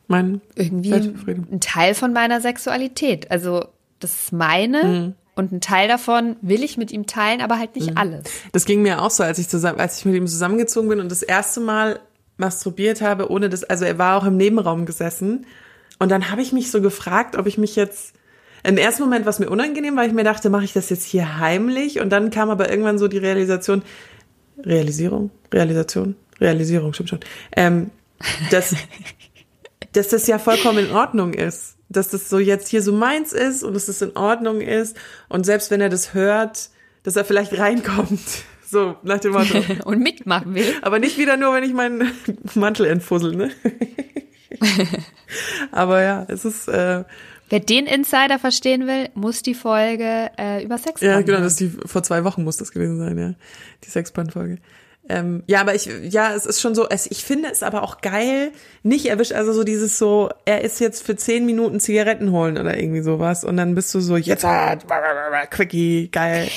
mein 0.09 0.41
irgendwie 0.55 0.95
ein 0.95 1.61
Teil 1.61 1.95
von 1.95 2.13
meiner 2.13 2.41
Sexualität. 2.41 3.31
Also 3.31 3.67
das 3.99 4.15
ist 4.15 4.33
meine 4.33 4.85
mhm. 4.85 5.15
und 5.35 5.53
ein 5.53 5.61
Teil 5.61 5.89
davon 5.89 6.37
will 6.43 6.63
ich 6.63 6.77
mit 6.77 6.93
ihm 6.93 7.07
teilen, 7.07 7.41
aber 7.41 7.59
halt 7.59 7.75
nicht 7.75 7.91
mhm. 7.91 7.99
alles. 7.99 8.25
Das 8.53 8.67
ging 8.67 8.83
mir 8.83 9.03
auch 9.03 9.11
so, 9.11 9.23
als 9.23 9.39
ich 9.39 9.49
zusammen, 9.49 9.81
als 9.81 9.99
ich 9.99 10.05
mit 10.05 10.15
ihm 10.15 10.27
zusammengezogen 10.27 10.89
bin 10.89 11.01
und 11.01 11.11
das 11.11 11.23
erste 11.23 11.61
Mal 11.61 12.01
masturbiert 12.37 13.01
habe, 13.01 13.31
ohne 13.31 13.49
das, 13.49 13.65
also 13.65 13.85
er 13.85 13.99
war 13.99 14.17
auch 14.17 14.25
im 14.25 14.37
Nebenraum 14.37 14.87
gesessen. 14.87 15.47
Und 15.99 16.11
dann 16.11 16.31
habe 16.31 16.43
ich 16.43 16.53
mich 16.53 16.71
so 16.71 16.81
gefragt, 16.81 17.37
ob 17.37 17.47
ich 17.47 17.59
mich 17.59 17.77
jetzt, 17.77 18.15
im 18.63 18.77
ersten 18.77 19.03
Moment 19.03 19.25
war 19.25 19.31
es 19.31 19.39
mir 19.39 19.49
unangenehm, 19.49 19.97
weil 19.97 20.09
ich 20.09 20.15
mir 20.15 20.25
dachte, 20.25 20.51
mache 20.51 20.65
ich 20.65 20.73
das 20.73 20.91
jetzt 20.91 21.05
hier 21.05 21.39
heimlich? 21.39 22.01
Und 22.01 22.11
dann 22.11 22.31
kam 22.31 22.51
aber 22.51 22.69
irgendwann 22.71 22.99
so 22.99 23.09
die 23.09 23.19
Realisation, 23.19 23.83
Realisierung, 24.59 25.31
Realisation, 25.53 26.17
Realisierung, 26.41 26.93
stimmt 26.93 27.11
schon, 27.11 27.21
ähm, 27.57 27.91
dass, 28.51 28.75
dass 29.93 30.09
das 30.09 30.27
ja 30.27 30.39
vollkommen 30.39 30.87
in 30.87 30.91
Ordnung 30.91 31.35
ist. 31.35 31.75
Dass 31.89 32.09
das 32.09 32.29
so 32.29 32.41
jetzt 32.41 32.67
hier 32.69 32.83
so 32.83 32.93
meins 32.93 33.33
ist 33.33 33.63
und 33.63 33.75
dass 33.75 33.87
das 33.87 34.03
in 34.03 34.17
Ordnung 34.17 34.61
ist. 34.61 34.97
Und 35.29 35.47
selbst 35.47 35.71
wenn 35.71 35.81
er 35.81 35.89
das 35.89 36.15
hört, 36.15 36.71
dass 37.05 37.15
er 37.15 37.25
vielleicht 37.25 37.57
reinkommt. 37.57 38.21
So, 38.69 38.97
nach 39.03 39.21
dem 39.21 39.33
Motto. 39.33 39.63
Und 39.85 40.01
mitmachen 40.01 40.55
will. 40.55 40.75
Aber 40.83 40.99
nicht 40.99 41.19
wieder 41.19 41.37
nur, 41.37 41.55
wenn 41.55 41.65
ich 41.65 41.73
meinen 41.73 42.11
Mantel 42.55 42.87
entfussel, 42.87 43.37
ne? 43.37 43.51
Aber 45.73 46.03
ja, 46.03 46.27
es 46.29 46.45
ist. 46.45 46.69
Äh, 46.69 47.05
Wer 47.49 47.61
den 47.61 47.87
Insider 47.87 48.41
verstehen 48.41 48.89
will, 48.89 49.09
muss 49.15 49.43
die 49.43 49.55
Folge 49.55 50.31
äh, 50.37 50.65
über 50.65 50.79
Sex 50.79 51.01
Ja, 51.01 51.21
genau, 51.21 51.39
das 51.39 51.53
ist 51.53 51.61
die, 51.61 51.69
vor 51.87 52.03
zwei 52.03 52.25
Wochen 52.25 52.43
muss 52.43 52.57
das 52.57 52.73
gewesen 52.73 52.99
sein, 52.99 53.17
ja. 53.17 53.35
Die 53.85 53.91
Sexband-Folge. 53.91 54.59
Ähm, 55.09 55.45
ja, 55.47 55.61
aber 55.61 55.77
ich, 55.77 55.89
ja, 56.03 56.35
es 56.35 56.47
ist 56.47 56.61
schon 56.61 56.75
so, 56.75 56.89
es, 56.89 57.09
ich 57.09 57.25
finde 57.25 57.49
es 57.53 57.63
aber 57.63 57.85
auch 57.85 58.01
geil, 58.01 58.51
nicht 58.83 59.07
erwischt, 59.07 59.33
also 59.33 59.53
so 59.53 59.63
dieses 59.63 59.99
so, 59.99 60.31
er 60.45 60.63
ist 60.63 60.81
jetzt 60.81 61.07
für 61.07 61.15
zehn 61.15 61.47
Minuten 61.47 61.79
Zigaretten 61.79 62.33
holen 62.33 62.59
oder 62.59 62.77
irgendwie 62.77 63.03
sowas 63.03 63.45
und 63.45 63.57
dann 63.57 63.77
bist 63.77 63.95
du 63.95 64.01
so, 64.01 64.17
jetzt 64.17 64.43
hat, 64.43 64.85
Quickie, 65.51 66.09
geil. 66.11 66.49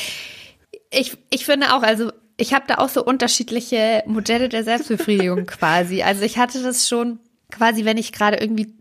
Ich, 0.91 1.17
ich 1.29 1.45
finde 1.45 1.73
auch, 1.73 1.83
also 1.83 2.11
ich 2.37 2.53
habe 2.53 2.65
da 2.67 2.75
auch 2.75 2.89
so 2.89 3.03
unterschiedliche 3.03 4.03
Modelle 4.07 4.49
der 4.49 4.63
Selbstbefriedigung 4.63 5.45
quasi. 5.47 6.01
Also 6.01 6.23
ich 6.23 6.37
hatte 6.37 6.61
das 6.63 6.87
schon 6.87 7.19
quasi, 7.51 7.85
wenn 7.85 7.97
ich 7.97 8.11
gerade 8.11 8.37
irgendwie 8.37 8.73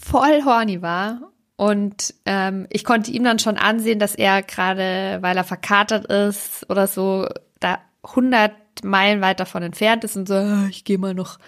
voll 0.00 0.44
horny 0.44 0.82
war 0.82 1.32
und 1.56 2.14
ähm, 2.26 2.66
ich 2.70 2.84
konnte 2.84 3.10
ihm 3.10 3.24
dann 3.24 3.38
schon 3.38 3.56
ansehen, 3.56 3.98
dass 3.98 4.14
er 4.14 4.42
gerade, 4.42 5.18
weil 5.20 5.36
er 5.36 5.44
verkatert 5.44 6.06
ist 6.06 6.68
oder 6.68 6.86
so, 6.86 7.28
da 7.60 7.78
100 8.02 8.52
Meilen 8.82 9.20
weit 9.20 9.40
davon 9.40 9.62
entfernt 9.62 10.04
ist 10.04 10.16
und 10.16 10.26
so, 10.26 10.34
ah, 10.34 10.66
ich 10.68 10.84
gehe 10.84 10.98
mal 10.98 11.14
noch 11.14 11.38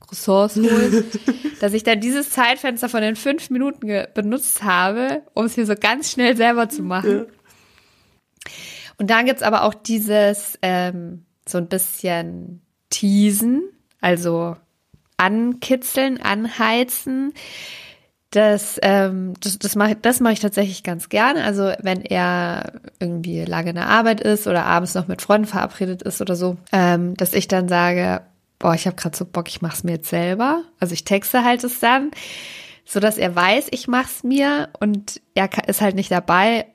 Croissants 0.00 0.56
holen, 0.56 1.04
dass 1.60 1.72
ich 1.72 1.82
dann 1.82 2.00
dieses 2.00 2.30
Zeitfenster 2.30 2.88
von 2.88 3.00
den 3.00 3.16
fünf 3.16 3.48
Minuten 3.50 4.06
benutzt 4.14 4.62
habe, 4.62 5.22
um 5.32 5.46
es 5.46 5.56
mir 5.56 5.66
so 5.66 5.74
ganz 5.74 6.12
schnell 6.12 6.36
selber 6.36 6.68
zu 6.68 6.82
machen. 6.82 7.10
Ja. 7.10 7.24
Und 8.98 9.10
dann 9.10 9.26
gibt's 9.26 9.42
aber 9.42 9.64
auch 9.64 9.74
dieses 9.74 10.58
ähm, 10.62 11.24
so 11.46 11.58
ein 11.58 11.68
bisschen 11.68 12.62
teasen, 12.90 13.62
also 14.00 14.56
ankitzeln, 15.16 16.20
anheizen. 16.20 17.32
Das, 18.30 18.80
ähm, 18.82 19.34
das, 19.40 19.58
das 19.60 19.76
mache 19.76 19.96
das 19.96 20.18
mach 20.18 20.32
ich 20.32 20.40
tatsächlich 20.40 20.82
ganz 20.82 21.08
gerne. 21.08 21.44
Also 21.44 21.72
wenn 21.80 22.02
er 22.02 22.80
irgendwie 22.98 23.44
lange 23.44 23.70
in 23.70 23.76
der 23.76 23.88
Arbeit 23.88 24.20
ist 24.20 24.46
oder 24.48 24.64
abends 24.64 24.94
noch 24.94 25.06
mit 25.06 25.22
Freunden 25.22 25.46
verabredet 25.46 26.02
ist 26.02 26.20
oder 26.20 26.34
so, 26.34 26.56
ähm, 26.72 27.14
dass 27.16 27.32
ich 27.32 27.46
dann 27.46 27.68
sage, 27.68 28.22
boah, 28.58 28.74
ich 28.74 28.86
habe 28.86 28.96
gerade 28.96 29.16
so 29.16 29.24
Bock, 29.24 29.48
ich 29.48 29.62
mach's 29.62 29.84
mir 29.84 29.92
jetzt 29.92 30.08
selber. 30.10 30.62
Also 30.80 30.94
ich 30.94 31.04
texte 31.04 31.44
halt 31.44 31.62
es 31.62 31.78
dann, 31.78 32.10
so 32.84 32.98
dass 32.98 33.18
er 33.18 33.34
weiß, 33.36 33.68
ich 33.70 33.86
mach's 33.86 34.24
mir 34.24 34.68
und 34.80 35.20
er 35.34 35.48
ist 35.68 35.80
halt 35.80 35.94
nicht 35.94 36.10
dabei 36.10 36.66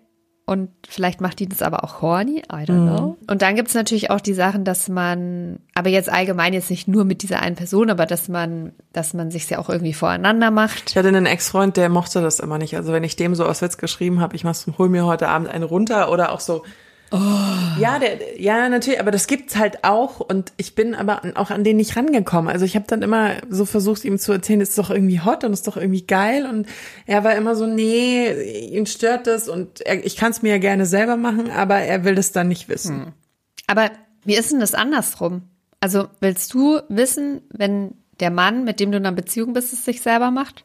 und 0.49 0.71
vielleicht 0.87 1.21
macht 1.21 1.37
die 1.39 1.47
das 1.47 1.61
aber 1.61 1.83
auch 1.83 2.01
horny, 2.01 2.39
I 2.51 2.65
don't 2.65 2.87
know. 2.87 3.01
Mhm. 3.21 3.29
Und 3.29 3.43
dann 3.43 3.55
gibt's 3.55 3.75
natürlich 3.75 4.09
auch 4.09 4.19
die 4.19 4.33
Sachen, 4.33 4.65
dass 4.65 4.89
man, 4.89 5.59
aber 5.75 5.89
jetzt 5.89 6.11
allgemein 6.11 6.53
jetzt 6.53 6.71
nicht 6.71 6.87
nur 6.87 7.05
mit 7.05 7.21
dieser 7.21 7.39
einen 7.39 7.55
Person, 7.55 7.91
aber 7.91 8.07
dass 8.07 8.29
man, 8.29 8.71
dass 8.91 9.13
man 9.13 9.29
sich 9.29 9.47
ja 9.47 9.59
auch 9.59 9.69
irgendwie 9.69 9.93
voreinander 9.93 10.49
macht. 10.49 10.89
Ich 10.89 10.97
hatte 10.97 11.09
einen 11.09 11.27
Ex-Freund, 11.27 11.77
der 11.77 11.89
mochte 11.89 12.23
das 12.23 12.39
immer 12.39 12.57
nicht. 12.57 12.75
Also 12.75 12.91
wenn 12.91 13.03
ich 13.03 13.15
dem 13.15 13.35
so 13.35 13.45
aus 13.45 13.61
Witz 13.61 13.77
geschrieben 13.77 14.21
habe, 14.21 14.35
ich 14.35 14.43
mach's, 14.43 14.65
hol 14.79 14.89
mir 14.89 15.05
heute 15.05 15.27
Abend 15.27 15.49
eine 15.49 15.65
runter 15.65 16.11
oder 16.11 16.31
auch 16.31 16.39
so, 16.39 16.63
Oh. 17.11 17.17
Ja, 17.79 17.97
der, 17.97 18.39
ja, 18.39 18.69
natürlich, 18.69 18.99
aber 18.99 19.11
das 19.11 19.25
gibt's 19.25 19.55
halt 19.55 19.83
auch 19.83 20.19
und 20.19 20.53
ich 20.57 20.75
bin 20.75 20.93
aber 20.93 21.21
auch 21.35 21.49
an 21.49 21.63
den 21.63 21.77
nicht 21.77 21.95
rangekommen. 21.95 22.51
Also 22.51 22.65
ich 22.65 22.75
habe 22.75 22.85
dann 22.87 23.01
immer 23.01 23.37
so 23.49 23.65
versucht, 23.65 24.05
ihm 24.05 24.19
zu 24.19 24.31
erzählen, 24.31 24.61
ist 24.61 24.77
doch 24.77 24.91
irgendwie 24.91 25.19
hot 25.19 25.43
und 25.43 25.53
ist 25.53 25.67
doch 25.67 25.77
irgendwie 25.77 26.05
geil 26.05 26.45
und 26.45 26.67
er 27.07 27.23
war 27.23 27.35
immer 27.35 27.55
so, 27.55 27.65
nee, 27.65 28.31
ihn 28.67 28.85
stört 28.85 29.25
das 29.25 29.49
und 29.49 29.81
er, 29.81 30.05
ich 30.05 30.17
kann 30.17 30.31
es 30.31 30.41
mir 30.41 30.49
ja 30.49 30.57
gerne 30.59 30.85
selber 30.85 31.17
machen, 31.17 31.49
aber 31.49 31.77
er 31.77 32.03
will 32.03 32.15
das 32.15 32.31
dann 32.31 32.47
nicht 32.47 32.69
wissen. 32.69 33.05
Hm. 33.05 33.13
Aber 33.65 33.89
wie 34.23 34.35
ist 34.35 34.51
denn 34.51 34.59
das 34.59 34.75
andersrum? 34.75 35.43
Also 35.79 36.07
willst 36.19 36.53
du 36.53 36.81
wissen, 36.89 37.41
wenn 37.49 37.95
der 38.19 38.31
Mann, 38.31 38.65
mit 38.65 38.79
dem 38.79 38.91
du 38.91 38.97
in 38.97 39.05
einer 39.05 39.15
Beziehung 39.15 39.53
bist, 39.53 39.73
es 39.73 39.85
sich 39.85 40.01
selber 40.01 40.29
macht? 40.29 40.63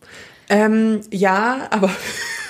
Ähm, 0.49 1.01
ja, 1.11 1.69
aber 1.71 1.91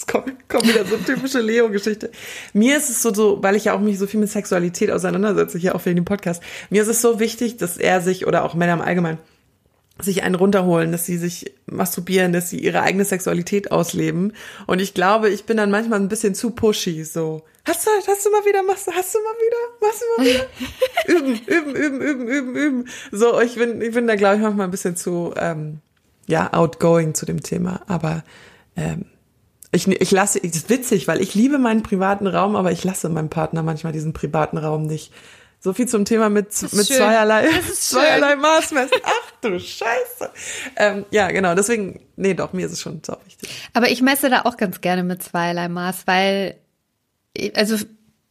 Jetzt 0.00 0.08
kommt, 0.08 0.48
kommt 0.48 0.66
wieder 0.66 0.86
so 0.86 0.94
eine 0.94 1.04
typische 1.04 1.40
Leo-Geschichte. 1.40 2.10
Mir 2.54 2.78
ist 2.78 2.88
es 2.88 3.02
so, 3.02 3.12
so, 3.12 3.42
weil 3.42 3.54
ich 3.54 3.66
ja 3.66 3.74
auch 3.74 3.80
mich 3.80 3.98
so 3.98 4.06
viel 4.06 4.18
mit 4.18 4.30
Sexualität 4.30 4.90
auseinandersetze, 4.90 5.58
hier 5.58 5.74
auch 5.74 5.82
für 5.82 5.94
den 5.94 6.06
Podcast. 6.06 6.42
Mir 6.70 6.80
ist 6.80 6.88
es 6.88 7.02
so 7.02 7.20
wichtig, 7.20 7.58
dass 7.58 7.76
er 7.76 8.00
sich, 8.00 8.26
oder 8.26 8.44
auch 8.44 8.54
Männer 8.54 8.72
im 8.72 8.80
Allgemeinen, 8.80 9.18
sich 10.00 10.22
einen 10.22 10.36
runterholen, 10.36 10.90
dass 10.90 11.04
sie 11.04 11.18
sich 11.18 11.52
masturbieren, 11.66 12.32
dass 12.32 12.48
sie 12.48 12.58
ihre 12.58 12.80
eigene 12.80 13.04
Sexualität 13.04 13.72
ausleben. 13.72 14.32
Und 14.66 14.80
ich 14.80 14.94
glaube, 14.94 15.28
ich 15.28 15.44
bin 15.44 15.58
dann 15.58 15.70
manchmal 15.70 16.00
ein 16.00 16.08
bisschen 16.08 16.34
zu 16.34 16.52
pushy, 16.52 17.04
so. 17.04 17.42
Hast 17.66 17.86
du, 17.86 17.90
hast 18.06 18.24
du 18.24 18.30
mal 18.30 18.46
wieder, 18.46 18.62
machst 18.62 18.86
du, 18.86 18.92
hast 18.92 19.14
du 19.14 19.18
mal 19.18 19.34
wieder, 19.34 19.58
machst 19.82 20.00
du 20.00 20.16
mal 20.16 20.26
wieder? 20.26 20.46
üben, 21.08 21.40
üben, 21.46 21.76
üben, 21.76 22.00
üben, 22.00 22.28
üben, 22.28 22.56
üben. 22.56 22.88
So, 23.12 23.38
ich 23.38 23.56
bin, 23.56 23.82
ich 23.82 23.92
bin 23.92 24.06
da, 24.06 24.16
glaube 24.16 24.36
ich, 24.36 24.40
manchmal 24.40 24.66
ein 24.66 24.70
bisschen 24.70 24.96
zu, 24.96 25.34
ähm, 25.36 25.80
ja, 26.26 26.54
outgoing 26.54 27.12
zu 27.12 27.26
dem 27.26 27.42
Thema. 27.42 27.82
Aber, 27.86 28.24
ähm, 28.76 29.04
ich, 29.72 29.86
ich 29.86 30.10
lasse, 30.10 30.40
das 30.40 30.56
ist 30.56 30.68
witzig, 30.68 31.06
weil 31.06 31.20
ich 31.20 31.34
liebe 31.34 31.58
meinen 31.58 31.82
privaten 31.82 32.26
Raum, 32.26 32.56
aber 32.56 32.72
ich 32.72 32.82
lasse 32.82 33.08
meinem 33.08 33.30
Partner 33.30 33.62
manchmal 33.62 33.92
diesen 33.92 34.12
privaten 34.12 34.58
Raum 34.58 34.86
nicht. 34.86 35.12
So 35.62 35.74
viel 35.74 35.86
zum 35.86 36.06
Thema 36.06 36.30
mit, 36.30 36.46
mit 36.62 36.86
schön. 36.86 36.96
zweierlei, 36.96 37.46
zweierlei 37.74 38.34
Maßmessen. 38.36 38.98
Ach 39.04 39.32
du 39.42 39.60
Scheiße. 39.60 40.30
Ähm, 40.76 41.04
ja, 41.10 41.30
genau, 41.30 41.54
deswegen, 41.54 42.00
nee, 42.16 42.32
doch, 42.32 42.54
mir 42.54 42.66
ist 42.66 42.72
es 42.72 42.80
schon 42.80 43.02
so 43.04 43.14
wichtig. 43.26 43.50
Aber 43.74 43.90
ich 43.90 44.00
messe 44.00 44.30
da 44.30 44.42
auch 44.42 44.56
ganz 44.56 44.80
gerne 44.80 45.04
mit 45.04 45.22
zweierlei 45.22 45.68
Maß, 45.68 46.06
weil, 46.06 46.56
also, 47.54 47.76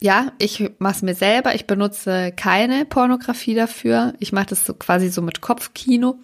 ja, 0.02 0.32
ich 0.40 0.72
mache 0.80 0.96
es 0.96 1.02
mir 1.04 1.14
selber. 1.14 1.54
Ich 1.54 1.68
benutze 1.68 2.32
keine 2.36 2.86
Pornografie 2.86 3.54
dafür. 3.54 4.14
Ich 4.20 4.32
mache 4.32 4.48
das 4.48 4.66
so 4.66 4.74
quasi 4.74 5.10
so 5.10 5.22
mit 5.22 5.42
Kopfkino. 5.42 6.20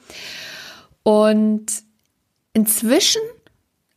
Und 1.03 1.67
inzwischen 2.53 3.21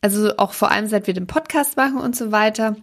also 0.01 0.37
auch 0.37 0.53
vor 0.53 0.71
allem 0.71 0.87
seit 0.87 1.07
wir 1.07 1.15
den 1.15 1.27
Podcast 1.27 1.77
machen 1.77 1.99
und 1.99 2.17
so 2.17 2.33
weiter, 2.33 2.77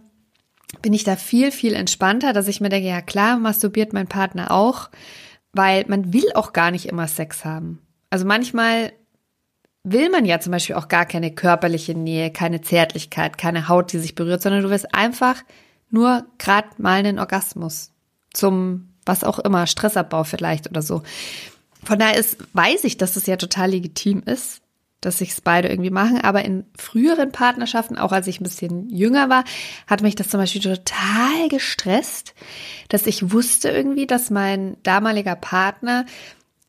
bin 0.82 0.92
ich 0.92 1.04
da 1.04 1.16
viel, 1.16 1.52
viel 1.52 1.74
entspannter, 1.74 2.32
dass 2.32 2.48
ich 2.48 2.60
mir 2.60 2.68
denke, 2.68 2.88
ja 2.88 3.00
klar, 3.00 3.38
masturbiert 3.38 3.92
mein 3.92 4.08
Partner 4.08 4.50
auch, 4.50 4.90
weil 5.52 5.84
man 5.88 6.12
will 6.12 6.32
auch 6.34 6.52
gar 6.52 6.70
nicht 6.70 6.86
immer 6.86 7.08
Sex 7.08 7.44
haben. 7.44 7.80
Also 8.10 8.26
manchmal 8.26 8.92
will 9.84 10.10
man 10.10 10.24
ja 10.24 10.40
zum 10.40 10.50
Beispiel 10.50 10.74
auch 10.74 10.88
gar 10.88 11.06
keine 11.06 11.32
körperliche 11.32 11.94
Nähe, 11.94 12.32
keine 12.32 12.60
Zärtlichkeit, 12.60 13.38
keine 13.38 13.68
Haut, 13.68 13.92
die 13.92 13.98
sich 13.98 14.14
berührt, 14.14 14.42
sondern 14.42 14.62
du 14.62 14.70
willst 14.70 14.94
einfach 14.94 15.42
nur 15.90 16.26
gerade 16.38 16.68
mal 16.78 16.98
einen 16.98 17.18
Orgasmus 17.18 17.92
zum 18.32 18.88
was 19.06 19.22
auch 19.24 19.38
immer, 19.38 19.66
Stressabbau 19.66 20.24
vielleicht 20.24 20.68
oder 20.68 20.82
so. 20.82 21.02
Von 21.84 21.98
daher 21.98 22.18
ist, 22.18 22.38
weiß 22.52 22.84
ich, 22.84 22.98
dass 22.98 23.16
es 23.16 23.26
ja 23.26 23.36
total 23.36 23.70
legitim 23.70 24.22
ist, 24.24 24.60
dass 25.00 25.18
sich 25.18 25.34
beide 25.42 25.68
irgendwie 25.68 25.90
machen. 25.90 26.20
Aber 26.20 26.44
in 26.44 26.64
früheren 26.76 27.32
Partnerschaften, 27.32 27.98
auch 27.98 28.12
als 28.12 28.26
ich 28.26 28.40
ein 28.40 28.44
bisschen 28.44 28.88
jünger 28.88 29.28
war, 29.28 29.44
hat 29.86 30.02
mich 30.02 30.14
das 30.14 30.28
zum 30.28 30.40
Beispiel 30.40 30.62
total 30.62 31.48
gestresst, 31.48 32.34
dass 32.88 33.06
ich 33.06 33.32
wusste 33.32 33.68
irgendwie, 33.68 34.06
dass 34.06 34.30
mein 34.30 34.76
damaliger 34.82 35.36
Partner 35.36 36.06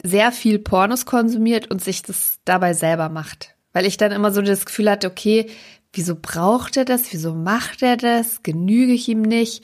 sehr 0.03 0.31
viel 0.31 0.59
Pornos 0.59 1.05
konsumiert 1.05 1.71
und 1.71 1.83
sich 1.83 2.03
das 2.03 2.39
dabei 2.45 2.73
selber 2.73 3.09
macht. 3.09 3.55
Weil 3.73 3.85
ich 3.85 3.97
dann 3.97 4.11
immer 4.11 4.31
so 4.31 4.41
das 4.41 4.65
Gefühl 4.65 4.89
hatte, 4.89 5.07
okay, 5.07 5.47
wieso 5.93 6.15
braucht 6.15 6.77
er 6.77 6.85
das? 6.85 7.11
Wieso 7.11 7.33
macht 7.33 7.81
er 7.81 7.97
das? 7.97 8.43
Genüge 8.43 8.93
ich 8.93 9.07
ihm 9.07 9.21
nicht? 9.21 9.63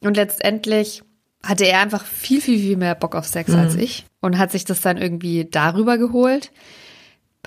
Und 0.00 0.16
letztendlich 0.16 1.02
hatte 1.42 1.66
er 1.66 1.80
einfach 1.80 2.04
viel, 2.04 2.40
viel, 2.40 2.58
viel 2.58 2.76
mehr 2.76 2.94
Bock 2.94 3.14
auf 3.14 3.26
Sex 3.26 3.50
mhm. 3.50 3.58
als 3.58 3.74
ich 3.76 4.06
und 4.20 4.38
hat 4.38 4.50
sich 4.50 4.64
das 4.64 4.80
dann 4.80 4.96
irgendwie 4.96 5.46
darüber 5.50 5.98
geholt. 5.98 6.50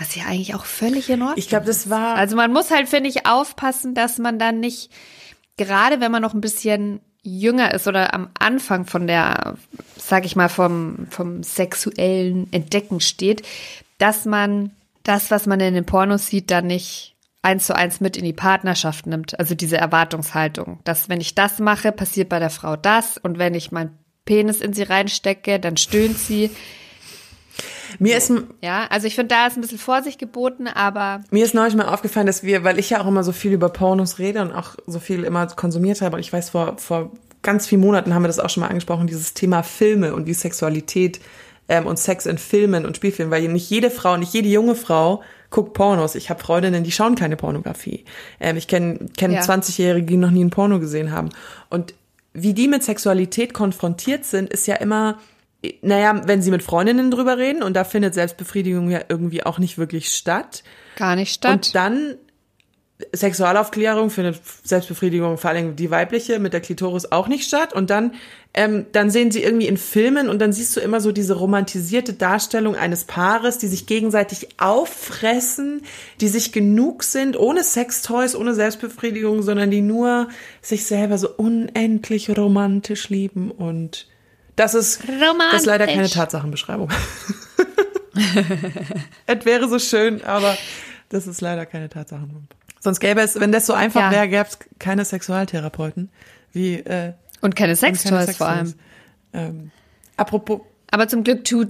Was 0.01 0.15
ja 0.15 0.23
eigentlich 0.25 0.55
auch 0.55 0.65
völlig 0.65 1.11
in 1.11 1.21
Ordnung 1.21 1.37
Ich 1.37 1.47
glaube, 1.47 1.67
das 1.67 1.87
war. 1.87 2.15
Also 2.15 2.35
man 2.35 2.51
muss 2.51 2.71
halt, 2.71 2.89
finde 2.89 3.07
ich, 3.07 3.27
aufpassen, 3.27 3.93
dass 3.93 4.17
man 4.17 4.39
dann 4.39 4.59
nicht, 4.59 4.89
gerade 5.57 6.01
wenn 6.01 6.11
man 6.11 6.23
noch 6.23 6.33
ein 6.33 6.41
bisschen 6.41 7.01
jünger 7.21 7.71
ist 7.71 7.87
oder 7.87 8.11
am 8.15 8.29
Anfang 8.39 8.85
von 8.87 9.05
der, 9.05 9.57
sag 9.95 10.25
ich 10.25 10.35
mal, 10.35 10.49
vom, 10.49 11.05
vom 11.11 11.43
sexuellen 11.43 12.51
Entdecken 12.51 12.99
steht, 12.99 13.43
dass 13.99 14.25
man 14.25 14.71
das, 15.03 15.29
was 15.29 15.45
man 15.45 15.59
in 15.59 15.75
den 15.75 15.85
Pornos 15.85 16.25
sieht, 16.25 16.49
dann 16.49 16.65
nicht 16.65 17.15
eins 17.43 17.67
zu 17.67 17.75
eins 17.75 18.01
mit 18.01 18.17
in 18.17 18.25
die 18.25 18.33
Partnerschaft 18.33 19.05
nimmt. 19.05 19.39
Also 19.39 19.53
diese 19.53 19.77
Erwartungshaltung, 19.77 20.79
dass 20.83 21.09
wenn 21.09 21.21
ich 21.21 21.35
das 21.35 21.59
mache, 21.59 21.91
passiert 21.91 22.27
bei 22.27 22.39
der 22.39 22.49
Frau 22.49 22.75
das 22.75 23.19
und 23.19 23.37
wenn 23.37 23.53
ich 23.53 23.71
meinen 23.71 23.99
Penis 24.25 24.61
in 24.61 24.73
sie 24.73 24.81
reinstecke, 24.81 25.59
dann 25.59 25.77
stöhnt 25.77 26.17
sie. 26.17 26.49
Mir 27.99 28.17
ist 28.17 28.31
ja, 28.61 28.87
also 28.89 29.07
ich 29.07 29.15
finde, 29.15 29.35
da 29.35 29.47
ist 29.47 29.57
ein 29.57 29.61
bisschen 29.61 29.77
Vorsicht 29.77 30.19
geboten, 30.19 30.67
aber 30.67 31.21
mir 31.31 31.43
ist 31.43 31.53
neulich 31.53 31.75
mal 31.75 31.87
aufgefallen, 31.87 32.27
dass 32.27 32.43
wir, 32.43 32.63
weil 32.63 32.79
ich 32.79 32.89
ja 32.89 33.01
auch 33.01 33.07
immer 33.07 33.23
so 33.23 33.31
viel 33.31 33.51
über 33.51 33.69
Pornos 33.69 34.19
rede 34.19 34.41
und 34.41 34.51
auch 34.51 34.75
so 34.87 34.99
viel 34.99 35.23
immer 35.23 35.47
konsumiert 35.47 36.01
habe, 36.01 36.15
und 36.15 36.21
ich 36.21 36.31
weiß 36.31 36.51
vor 36.51 36.77
vor 36.77 37.11
ganz 37.41 37.67
vielen 37.67 37.81
Monaten 37.81 38.13
haben 38.13 38.23
wir 38.23 38.27
das 38.27 38.39
auch 38.39 38.49
schon 38.49 38.61
mal 38.61 38.67
angesprochen, 38.67 39.07
dieses 39.07 39.33
Thema 39.33 39.63
Filme 39.63 40.13
und 40.13 40.27
wie 40.27 40.33
Sexualität 40.33 41.19
ähm, 41.67 41.87
und 41.87 41.97
Sex 41.97 42.25
in 42.25 42.37
Filmen 42.37 42.85
und 42.85 42.97
Spielfilmen, 42.97 43.31
weil 43.31 43.47
nicht 43.47 43.69
jede 43.69 43.89
Frau, 43.89 44.17
nicht 44.17 44.33
jede 44.33 44.49
junge 44.49 44.75
Frau 44.75 45.23
guckt 45.49 45.73
Pornos. 45.73 46.15
Ich 46.15 46.29
habe 46.29 46.41
Freundinnen, 46.41 46.83
die 46.83 46.91
schauen 46.91 47.15
keine 47.15 47.35
Pornografie. 47.35 48.05
Ähm, 48.39 48.57
ich 48.57 48.67
kenne 48.67 48.99
kenn 49.17 49.31
ja. 49.31 49.41
20-Jährige, 49.41 50.05
die 50.05 50.17
noch 50.17 50.31
nie 50.31 50.43
ein 50.43 50.49
Porno 50.49 50.79
gesehen 50.79 51.11
haben. 51.11 51.29
Und 51.69 51.93
wie 52.33 52.53
die 52.53 52.67
mit 52.67 52.83
Sexualität 52.83 53.53
konfrontiert 53.53 54.25
sind, 54.25 54.49
ist 54.49 54.67
ja 54.67 54.75
immer 54.75 55.19
naja, 55.81 56.21
wenn 56.25 56.41
sie 56.41 56.51
mit 56.51 56.63
Freundinnen 56.63 57.11
drüber 57.11 57.37
reden 57.37 57.61
und 57.61 57.75
da 57.75 57.83
findet 57.83 58.13
Selbstbefriedigung 58.13 58.89
ja 58.89 59.01
irgendwie 59.09 59.43
auch 59.43 59.59
nicht 59.59 59.77
wirklich 59.77 60.13
statt. 60.13 60.63
Gar 60.95 61.15
nicht 61.15 61.33
statt. 61.33 61.53
Und 61.53 61.75
dann 61.75 62.17
Sexualaufklärung 63.13 64.09
findet 64.09 64.39
Selbstbefriedigung, 64.63 65.37
vor 65.37 65.49
allem 65.49 65.75
die 65.75 65.91
weibliche, 65.91 66.39
mit 66.39 66.53
der 66.53 66.61
Klitoris 66.61 67.11
auch 67.11 67.27
nicht 67.27 67.47
statt. 67.47 67.73
Und 67.73 67.89
dann, 67.89 68.13
ähm, 68.53 68.85
dann 68.91 69.09
sehen 69.09 69.31
sie 69.31 69.43
irgendwie 69.43 69.67
in 69.67 69.77
Filmen 69.77 70.29
und 70.29 70.39
dann 70.39 70.53
siehst 70.53 70.75
du 70.75 70.79
immer 70.79 71.01
so 71.01 71.11
diese 71.11 71.35
romantisierte 71.35 72.13
Darstellung 72.13 72.75
eines 72.75 73.05
Paares, 73.05 73.57
die 73.57 73.67
sich 73.67 73.85
gegenseitig 73.85 74.49
auffressen, 74.59 75.81
die 76.19 76.27
sich 76.27 76.51
genug 76.51 77.03
sind, 77.03 77.37
ohne 77.37 77.63
Sextoys, 77.63 78.35
ohne 78.35 78.53
Selbstbefriedigung, 78.53 79.41
sondern 79.41 79.71
die 79.71 79.81
nur 79.81 80.27
sich 80.61 80.85
selber 80.85 81.17
so 81.17 81.29
unendlich 81.29 82.35
romantisch 82.35 83.09
lieben. 83.09 83.51
Und 83.51 84.07
das 84.61 84.75
ist, 84.75 85.01
das 85.07 85.61
ist 85.61 85.65
leider 85.65 85.87
keine 85.87 86.07
Tatsachenbeschreibung. 86.07 86.89
es 89.25 89.45
wäre 89.45 89.67
so 89.67 89.79
schön, 89.79 90.23
aber 90.23 90.55
das 91.09 91.25
ist 91.25 91.41
leider 91.41 91.65
keine 91.65 91.89
Tatsache. 91.89 92.27
Sonst 92.79 92.99
gäbe 92.99 93.21
es, 93.21 93.39
wenn 93.39 93.51
das 93.51 93.65
so 93.65 93.73
einfach 93.73 94.01
ja. 94.01 94.11
wäre, 94.11 94.27
gäbe 94.27 94.45
es 94.47 94.59
keine 94.77 95.03
Sexualtherapeuten. 95.03 96.11
Wie, 96.51 96.75
äh, 96.75 97.13
und 97.41 97.55
keine 97.55 97.75
Sextoys 97.75 98.25
Sex 98.25 98.37
vor 98.37 98.49
allem. 98.49 98.75
Ähm, 99.33 99.71
apropos. 100.15 100.61
Aber 100.91 101.07
zum 101.07 101.23
Glück 101.23 101.43
tut, 101.43 101.69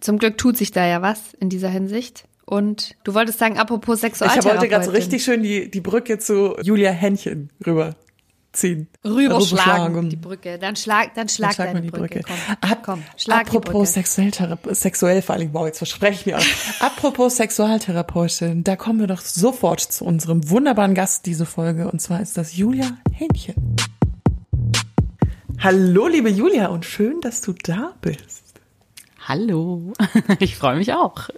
zum 0.00 0.18
Glück 0.18 0.36
tut 0.36 0.58
sich 0.58 0.70
da 0.70 0.86
ja 0.86 1.00
was 1.00 1.32
in 1.40 1.48
dieser 1.48 1.70
Hinsicht. 1.70 2.24
Und 2.44 2.94
du 3.04 3.14
wolltest 3.14 3.38
sagen, 3.38 3.58
apropos 3.58 4.02
Sexualtherapeutin. 4.02 4.50
Ich 4.50 4.60
wollte 4.60 4.68
gerade 4.68 4.84
so 4.84 4.90
richtig 4.90 5.24
schön 5.24 5.42
die, 5.42 5.70
die 5.70 5.80
Brücke 5.80 6.18
zu 6.18 6.56
Julia 6.60 6.90
Händchen 6.90 7.48
rüber 7.64 7.96
ziehen. 8.58 8.88
Rüberschlagen 9.04 10.10
die 10.10 10.16
Brücke. 10.16 10.58
Dann 10.58 10.76
schlag, 10.76 11.14
dann 11.14 11.28
schlag, 11.28 11.50
dann 11.50 11.54
schlag 11.54 11.66
deine 11.68 11.82
die 11.82 11.90
Brücke. 11.90 12.20
Brücke. 12.20 12.22
Komm, 12.26 12.70
Ab, 12.70 12.78
komm, 12.82 13.02
schlag 13.16 13.46
apropos 13.46 13.92
sexuell, 13.92 14.32
sexuell 14.70 15.22
vor 15.22 15.34
allem, 15.34 15.52
wow, 15.54 15.66
jetzt 15.66 15.78
verspreche 15.78 16.20
ich 16.20 16.26
mir 16.26 16.38
auch. 16.38 16.44
apropos 16.80 17.36
Sexualtherapeutin, 17.36 18.64
da 18.64 18.76
kommen 18.76 19.00
wir 19.00 19.06
doch 19.06 19.20
sofort 19.20 19.80
zu 19.80 20.04
unserem 20.04 20.50
wunderbaren 20.50 20.94
Gast 20.94 21.26
diese 21.26 21.46
Folge 21.46 21.90
und 21.90 22.00
zwar 22.00 22.20
ist 22.20 22.36
das 22.36 22.56
Julia 22.56 22.86
Hähnchen. 23.12 23.76
Hallo, 25.60 26.06
liebe 26.06 26.28
Julia 26.28 26.68
und 26.68 26.84
schön, 26.84 27.20
dass 27.20 27.40
du 27.40 27.52
da 27.52 27.94
bist. 28.00 28.60
Hallo, 29.26 29.92
ich 30.38 30.56
freue 30.56 30.76
mich 30.76 30.92
auch. 30.92 31.28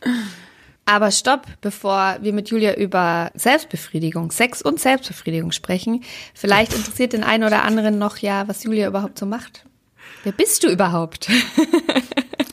Aber 0.86 1.10
stopp, 1.10 1.46
bevor 1.60 2.16
wir 2.20 2.32
mit 2.32 2.50
Julia 2.50 2.74
über 2.74 3.30
Selbstbefriedigung, 3.34 4.32
Sex 4.32 4.60
und 4.60 4.80
Selbstbefriedigung 4.80 5.52
sprechen. 5.52 6.02
Vielleicht 6.34 6.74
interessiert 6.74 7.12
den 7.12 7.22
einen 7.22 7.44
oder 7.44 7.62
anderen 7.62 7.98
noch 7.98 8.18
ja, 8.18 8.48
was 8.48 8.64
Julia 8.64 8.88
überhaupt 8.88 9.18
so 9.18 9.26
macht. 9.26 9.64
Wer 10.24 10.32
bist 10.32 10.64
du 10.64 10.68
überhaupt? 10.68 11.30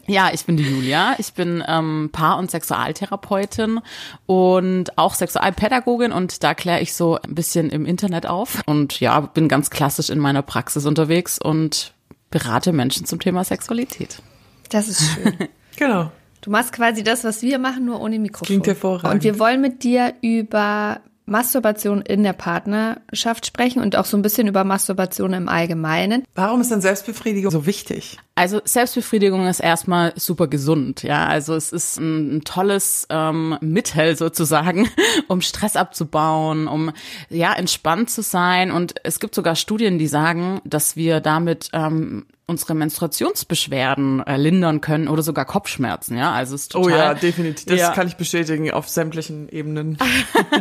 Ja, 0.10 0.32
ich 0.34 0.46
bin 0.46 0.56
die 0.56 0.64
Julia. 0.64 1.16
Ich 1.18 1.34
bin 1.34 1.62
ähm, 1.68 2.10
Paar- 2.14 2.38
und 2.38 2.50
Sexualtherapeutin 2.50 3.82
und 4.26 4.98
auch 4.98 5.14
Sexualpädagogin 5.14 6.14
und 6.14 6.44
da 6.44 6.54
kläre 6.54 6.80
ich 6.80 6.94
so 6.94 7.20
ein 7.22 7.36
bisschen 7.36 7.70
im 7.70 7.86
Internet 7.86 8.26
auf 8.26 8.62
und 8.66 9.02
ja, 9.02 9.20
bin 9.20 9.50
ganz 9.50 9.70
klassisch 9.70 10.10
in 10.10 10.20
meiner 10.20 10.44
Praxis 10.44 10.86
unterwegs 10.86 11.38
und 11.38 11.94
berate 12.30 12.72
Menschen 12.72 13.06
zum 13.06 13.20
Thema 13.20 13.44
Sexualität. 13.44 14.22
Das 14.70 14.88
ist 14.88 15.12
schön. 15.12 15.50
genau. 15.76 16.10
Du 16.42 16.52
machst 16.52 16.74
quasi 16.74 17.04
das, 17.04 17.24
was 17.24 17.42
wir 17.42 17.60
machen, 17.60 17.86
nur 17.86 18.02
ohne 18.02 18.20
Mikrofon. 18.20 18.46
Klingt 18.46 18.68
hervorragend. 18.68 19.14
Und 19.14 19.24
wir 19.24 19.40
wollen 19.40 19.62
mit 19.62 19.84
dir 19.84 20.14
über 20.22 21.02
Masturbation 21.28 22.02
in 22.02 22.24
der 22.24 22.32
Partnerschaft 22.32 23.46
sprechen 23.46 23.82
und 23.82 23.98
auch 23.98 24.06
so 24.06 24.16
ein 24.16 24.22
bisschen 24.22 24.48
über 24.48 24.64
Masturbation 24.64 25.34
im 25.34 25.50
Allgemeinen. 25.50 26.24
Warum 26.36 26.62
ist 26.62 26.72
denn 26.72 26.80
Selbstbefriedigung 26.80 27.52
so 27.52 27.66
wichtig? 27.66 28.18
Also 28.36 28.62
Selbstbefriedigung 28.64 29.46
ist 29.46 29.60
erstmal 29.60 30.14
super 30.16 30.48
gesund, 30.48 31.04
ja. 31.04 31.26
Also 31.28 31.54
es 31.56 31.74
ist 31.74 31.98
ein, 31.98 32.38
ein 32.38 32.44
tolles 32.46 33.08
ähm, 33.10 33.58
Mittel 33.60 34.16
sozusagen, 34.16 34.88
um 35.28 35.42
Stress 35.42 35.76
abzubauen, 35.76 36.70
um 36.70 36.92
ja 37.30 37.54
entspannt 37.54 38.10
zu 38.10 38.22
sein. 38.22 38.72
Und 38.72 38.96
es 39.04 39.20
gibt 39.20 39.36
sogar 39.36 39.58
Studien, 39.58 40.00
die 40.00 40.08
sagen, 40.08 40.62
dass 40.64 40.96
wir 40.96 41.20
damit 41.20 41.70
ähm, 41.74 42.26
unsere 42.50 42.76
Menstruationsbeschwerden 42.76 44.26
äh, 44.26 44.38
lindern 44.38 44.80
können 44.80 45.10
oder 45.10 45.22
sogar 45.22 45.44
Kopfschmerzen, 45.44 46.18
ja. 46.18 46.32
Also 46.32 46.56
ist 46.56 46.72
total, 46.72 46.92
Oh 46.92 46.96
ja, 46.96 47.14
definitiv. 47.14 47.66
Das 47.66 47.78
ja. 47.78 47.92
kann 47.92 48.08
ich 48.08 48.16
bestätigen 48.16 48.72
auf 48.72 48.88
sämtlichen 48.88 49.50
Ebenen. 49.50 49.98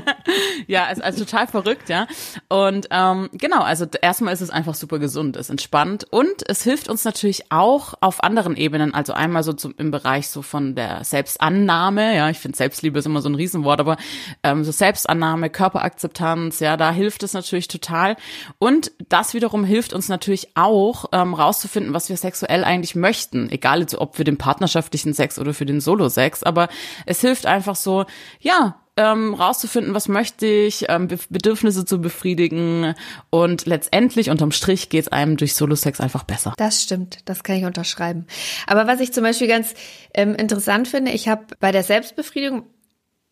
ja, 0.66 0.84
also, 0.86 1.02
also 1.02 1.24
total 1.24 1.46
verrückt, 1.46 1.88
ja. 1.88 2.08
Und 2.48 2.88
ähm, 2.90 3.30
genau, 3.34 3.60
also 3.60 3.86
erstmal 4.02 4.34
ist 4.34 4.40
es 4.40 4.50
einfach 4.50 4.74
super 4.74 4.98
gesund, 4.98 5.36
es 5.36 5.48
entspannt 5.48 6.04
und 6.10 6.48
es 6.48 6.64
hilft 6.64 6.88
uns 6.88 7.04
natürlich 7.04 7.52
auch 7.52 7.94
auf 8.00 8.20
anderen 8.24 8.56
Ebenen. 8.56 8.92
Also 8.92 9.12
einmal 9.12 9.44
so 9.44 9.52
zum, 9.52 9.72
im 9.78 9.92
Bereich 9.92 10.26
so 10.26 10.42
von 10.42 10.74
der 10.74 11.04
Selbstannahme, 11.04 12.16
ja. 12.16 12.28
Ich 12.30 12.40
finde 12.40 12.56
Selbstliebe 12.56 12.98
ist 12.98 13.06
immer 13.06 13.22
so 13.22 13.28
ein 13.28 13.36
Riesenwort, 13.36 13.78
aber 13.78 13.96
ähm, 14.42 14.64
so 14.64 14.72
Selbstannahme, 14.72 15.50
Körperakzeptanz, 15.50 16.58
ja, 16.58 16.76
da 16.76 16.90
hilft 16.90 17.22
es 17.22 17.32
natürlich 17.32 17.68
total. 17.68 18.16
Und 18.58 18.90
das 19.08 19.34
wiederum 19.34 19.62
hilft 19.62 19.92
uns 19.92 20.08
natürlich 20.08 20.48
auch 20.56 21.04
ähm, 21.12 21.32
rauszufinden 21.32 21.75
rauszufinden, 21.76 21.94
was 21.94 22.08
wir 22.08 22.16
sexuell 22.16 22.64
eigentlich 22.64 22.94
möchten. 22.94 23.50
Egal 23.50 23.80
jetzt, 23.80 23.94
ob 23.96 24.16
für 24.16 24.24
den 24.24 24.38
partnerschaftlichen 24.38 25.12
Sex 25.12 25.38
oder 25.38 25.54
für 25.54 25.66
den 25.66 25.80
Solo-Sex. 25.80 26.42
Aber 26.42 26.68
es 27.04 27.20
hilft 27.20 27.46
einfach 27.46 27.76
so, 27.76 28.06
ja, 28.40 28.80
ähm, 28.98 29.34
rauszufinden, 29.34 29.94
was 29.94 30.08
möchte 30.08 30.46
ich, 30.46 30.86
ähm, 30.88 31.08
Bedürfnisse 31.28 31.84
zu 31.84 32.00
befriedigen 32.00 32.94
und 33.28 33.66
letztendlich 33.66 34.30
unterm 34.30 34.52
Strich 34.52 34.88
geht 34.88 35.02
es 35.02 35.08
einem 35.12 35.36
durch 35.36 35.54
Solo-Sex 35.54 36.00
einfach 36.00 36.24
besser. 36.24 36.54
Das 36.56 36.82
stimmt, 36.82 37.18
das 37.26 37.42
kann 37.42 37.56
ich 37.56 37.66
unterschreiben. 37.66 38.26
Aber 38.66 38.86
was 38.86 39.00
ich 39.00 39.12
zum 39.12 39.22
Beispiel 39.22 39.48
ganz 39.48 39.74
ähm, 40.14 40.34
interessant 40.34 40.88
finde, 40.88 41.10
ich 41.10 41.28
habe 41.28 41.44
bei 41.60 41.72
der 41.72 41.82
Selbstbefriedigung 41.82 42.62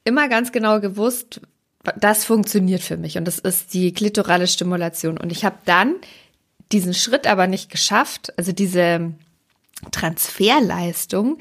immer 0.04 0.28
ganz 0.28 0.52
genau 0.52 0.80
gewusst, 0.80 1.40
das 1.98 2.26
funktioniert 2.26 2.82
für 2.82 2.98
mich 2.98 3.16
und 3.16 3.24
das 3.24 3.38
ist 3.38 3.72
die 3.72 3.94
klitorale 3.94 4.46
Stimulation 4.46 5.16
und 5.16 5.32
ich 5.32 5.46
habe 5.46 5.56
dann 5.64 5.94
diesen 6.72 6.94
Schritt 6.94 7.26
aber 7.26 7.46
nicht 7.46 7.70
geschafft, 7.70 8.32
also 8.36 8.52
diese 8.52 9.14
Transferleistung, 9.90 11.38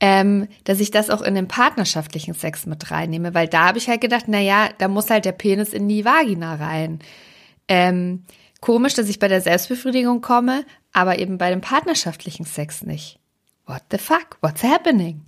ähm, 0.00 0.48
dass 0.64 0.80
ich 0.80 0.90
das 0.90 1.10
auch 1.10 1.22
in 1.22 1.34
den 1.34 1.48
partnerschaftlichen 1.48 2.34
Sex 2.34 2.66
mit 2.66 2.90
reinnehme, 2.90 3.34
weil 3.34 3.48
da 3.48 3.66
habe 3.66 3.78
ich 3.78 3.88
halt 3.88 4.00
gedacht, 4.00 4.24
na 4.28 4.40
ja, 4.40 4.70
da 4.78 4.88
muss 4.88 5.10
halt 5.10 5.24
der 5.24 5.32
Penis 5.32 5.72
in 5.72 5.88
die 5.88 6.04
Vagina 6.04 6.54
rein. 6.54 7.00
Ähm, 7.68 8.24
komisch, 8.60 8.94
dass 8.94 9.08
ich 9.08 9.18
bei 9.18 9.28
der 9.28 9.40
Selbstbefriedigung 9.40 10.20
komme, 10.20 10.64
aber 10.92 11.18
eben 11.18 11.38
bei 11.38 11.50
dem 11.50 11.60
partnerschaftlichen 11.60 12.44
Sex 12.44 12.82
nicht. 12.82 13.18
What 13.66 13.82
the 13.90 13.98
fuck? 13.98 14.38
What's 14.40 14.62
happening? 14.62 15.24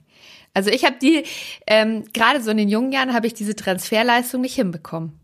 Also 0.54 0.70
ich 0.70 0.84
habe 0.84 0.96
die, 1.00 1.24
ähm, 1.66 2.04
gerade 2.12 2.42
so 2.42 2.50
in 2.50 2.56
den 2.56 2.68
jungen 2.68 2.92
Jahren 2.92 3.14
habe 3.14 3.26
ich 3.26 3.34
diese 3.34 3.56
Transferleistung 3.56 4.40
nicht 4.40 4.54
hinbekommen. 4.54 5.18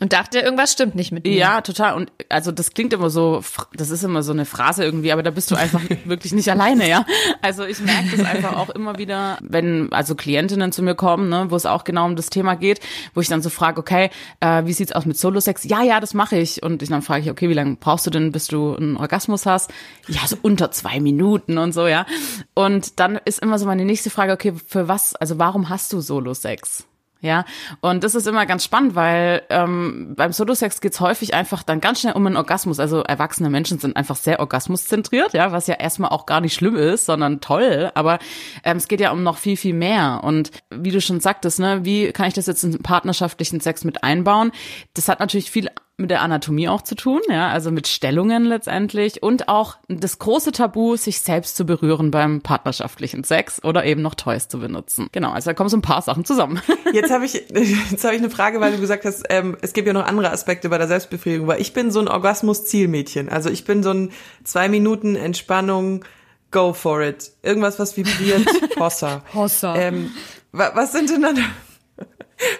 Und 0.00 0.12
dachte, 0.12 0.40
irgendwas 0.40 0.72
stimmt 0.72 0.96
nicht 0.96 1.12
mit 1.12 1.24
mir. 1.24 1.34
Ja, 1.34 1.60
total. 1.60 1.94
Und 1.94 2.10
also 2.28 2.50
das 2.50 2.72
klingt 2.72 2.92
immer 2.92 3.08
so, 3.08 3.42
das 3.74 3.90
ist 3.90 4.02
immer 4.02 4.24
so 4.24 4.32
eine 4.32 4.46
Phrase 4.46 4.82
irgendwie, 4.82 5.12
aber 5.12 5.22
da 5.22 5.30
bist 5.30 5.50
du 5.50 5.54
einfach 5.54 5.80
wirklich 6.04 6.32
nicht 6.32 6.50
alleine, 6.50 6.88
ja. 6.88 7.06
Also 7.40 7.64
ich 7.64 7.78
merke 7.78 8.16
das 8.16 8.26
einfach 8.26 8.56
auch 8.56 8.70
immer 8.70 8.98
wieder, 8.98 9.38
wenn 9.42 9.92
also 9.92 10.16
Klientinnen 10.16 10.72
zu 10.72 10.82
mir 10.82 10.96
kommen, 10.96 11.28
ne, 11.28 11.46
wo 11.50 11.56
es 11.56 11.66
auch 11.66 11.84
genau 11.84 12.06
um 12.06 12.16
das 12.16 12.30
Thema 12.30 12.56
geht, 12.56 12.80
wo 13.14 13.20
ich 13.20 13.28
dann 13.28 13.42
so 13.42 13.50
frage, 13.50 13.78
okay, 13.78 14.10
äh, 14.40 14.64
wie 14.64 14.72
sieht's 14.72 14.92
aus 14.92 15.06
mit 15.06 15.18
Solo-Sex? 15.18 15.64
Ja, 15.64 15.82
ja, 15.82 16.00
das 16.00 16.14
mache 16.14 16.36
ich. 16.36 16.62
Und 16.64 16.82
ich 16.82 16.88
dann 16.88 17.02
frage 17.02 17.22
ich, 17.22 17.30
okay, 17.30 17.48
wie 17.48 17.54
lange 17.54 17.76
brauchst 17.76 18.04
du 18.04 18.10
denn, 18.10 18.32
bis 18.32 18.48
du 18.48 18.74
einen 18.74 18.96
Orgasmus 18.96 19.46
hast? 19.46 19.70
Ja, 20.08 20.26
so 20.26 20.36
unter 20.42 20.72
zwei 20.72 20.98
Minuten 20.98 21.58
und 21.58 21.72
so, 21.72 21.86
ja. 21.86 22.06
Und 22.54 22.98
dann 22.98 23.20
ist 23.24 23.38
immer 23.38 23.58
so 23.58 23.66
meine 23.66 23.84
nächste 23.84 24.10
Frage, 24.10 24.32
okay, 24.32 24.54
für 24.66 24.88
was, 24.88 25.14
also 25.14 25.38
warum 25.38 25.68
hast 25.68 25.92
du 25.92 26.00
Solo-Sex? 26.00 26.86
Ja, 27.22 27.44
und 27.80 28.02
das 28.02 28.16
ist 28.16 28.26
immer 28.26 28.46
ganz 28.46 28.64
spannend, 28.64 28.96
weil 28.96 29.42
ähm, 29.48 30.14
beim 30.16 30.32
Solo-Sex 30.32 30.80
geht's 30.80 30.98
häufig 30.98 31.34
einfach 31.34 31.62
dann 31.62 31.80
ganz 31.80 32.00
schnell 32.00 32.14
um 32.14 32.26
einen 32.26 32.36
Orgasmus. 32.36 32.80
Also 32.80 33.02
erwachsene 33.02 33.48
Menschen 33.48 33.78
sind 33.78 33.96
einfach 33.96 34.16
sehr 34.16 34.40
orgasmuszentriert, 34.40 35.32
ja, 35.32 35.52
was 35.52 35.68
ja 35.68 35.76
erstmal 35.76 36.10
auch 36.10 36.26
gar 36.26 36.40
nicht 36.40 36.54
schlimm 36.54 36.74
ist, 36.74 37.06
sondern 37.06 37.40
toll. 37.40 37.92
Aber 37.94 38.18
ähm, 38.64 38.76
es 38.76 38.88
geht 38.88 39.00
ja 39.00 39.12
um 39.12 39.22
noch 39.22 39.38
viel, 39.38 39.56
viel 39.56 39.72
mehr. 39.72 40.22
Und 40.24 40.50
wie 40.70 40.90
du 40.90 41.00
schon 41.00 41.20
sagtest, 41.20 41.60
ne, 41.60 41.84
wie 41.84 42.10
kann 42.10 42.26
ich 42.26 42.34
das 42.34 42.46
jetzt 42.46 42.64
in 42.64 42.82
partnerschaftlichen 42.82 43.60
Sex 43.60 43.84
mit 43.84 44.02
einbauen? 44.02 44.50
Das 44.94 45.08
hat 45.08 45.20
natürlich 45.20 45.52
viel 45.52 45.70
mit 46.02 46.10
der 46.10 46.20
Anatomie 46.20 46.68
auch 46.68 46.82
zu 46.82 46.94
tun, 46.94 47.20
ja, 47.30 47.48
also 47.48 47.70
mit 47.70 47.88
Stellungen 47.88 48.44
letztendlich 48.44 49.22
und 49.22 49.48
auch 49.48 49.76
das 49.88 50.18
große 50.18 50.52
Tabu, 50.52 50.96
sich 50.96 51.20
selbst 51.20 51.56
zu 51.56 51.64
berühren 51.64 52.10
beim 52.10 52.42
partnerschaftlichen 52.42 53.24
Sex 53.24 53.64
oder 53.64 53.86
eben 53.86 54.02
noch 54.02 54.14
Toys 54.14 54.48
zu 54.48 54.58
benutzen. 54.58 55.08
Genau, 55.12 55.32
also 55.32 55.50
da 55.50 55.54
kommen 55.54 55.70
so 55.70 55.78
ein 55.78 55.82
paar 55.82 56.02
Sachen 56.02 56.26
zusammen. 56.26 56.60
Jetzt 56.92 57.10
habe 57.10 57.24
ich 57.24 57.32
jetzt 57.90 58.04
habe 58.04 58.14
ich 58.14 58.20
eine 58.20 58.28
Frage, 58.28 58.60
weil 58.60 58.72
du 58.72 58.78
gesagt 58.78 59.06
hast, 59.06 59.24
ähm, 59.30 59.56
es 59.62 59.72
gibt 59.72 59.86
ja 59.86 59.94
noch 59.94 60.04
andere 60.04 60.30
Aspekte 60.30 60.68
bei 60.68 60.76
der 60.76 60.88
Selbstbefriedigung, 60.88 61.46
weil 61.46 61.60
ich 61.60 61.72
bin 61.72 61.90
so 61.90 62.00
ein 62.00 62.08
Orgasmus-Zielmädchen. 62.08 63.30
Also 63.30 63.48
ich 63.48 63.64
bin 63.64 63.82
so 63.82 63.90
ein 63.90 64.10
zwei 64.44 64.68
Minuten 64.68 65.16
Entspannung, 65.16 66.04
go 66.50 66.72
for 66.74 67.00
it. 67.00 67.32
Irgendwas, 67.42 67.78
was 67.78 67.96
vibriert, 67.96 68.46
Hossa. 68.78 69.22
Hossa. 69.34 69.74
Ähm, 69.76 70.10
was 70.52 70.92
sind 70.92 71.10
denn 71.10 71.22
dann 71.22 71.38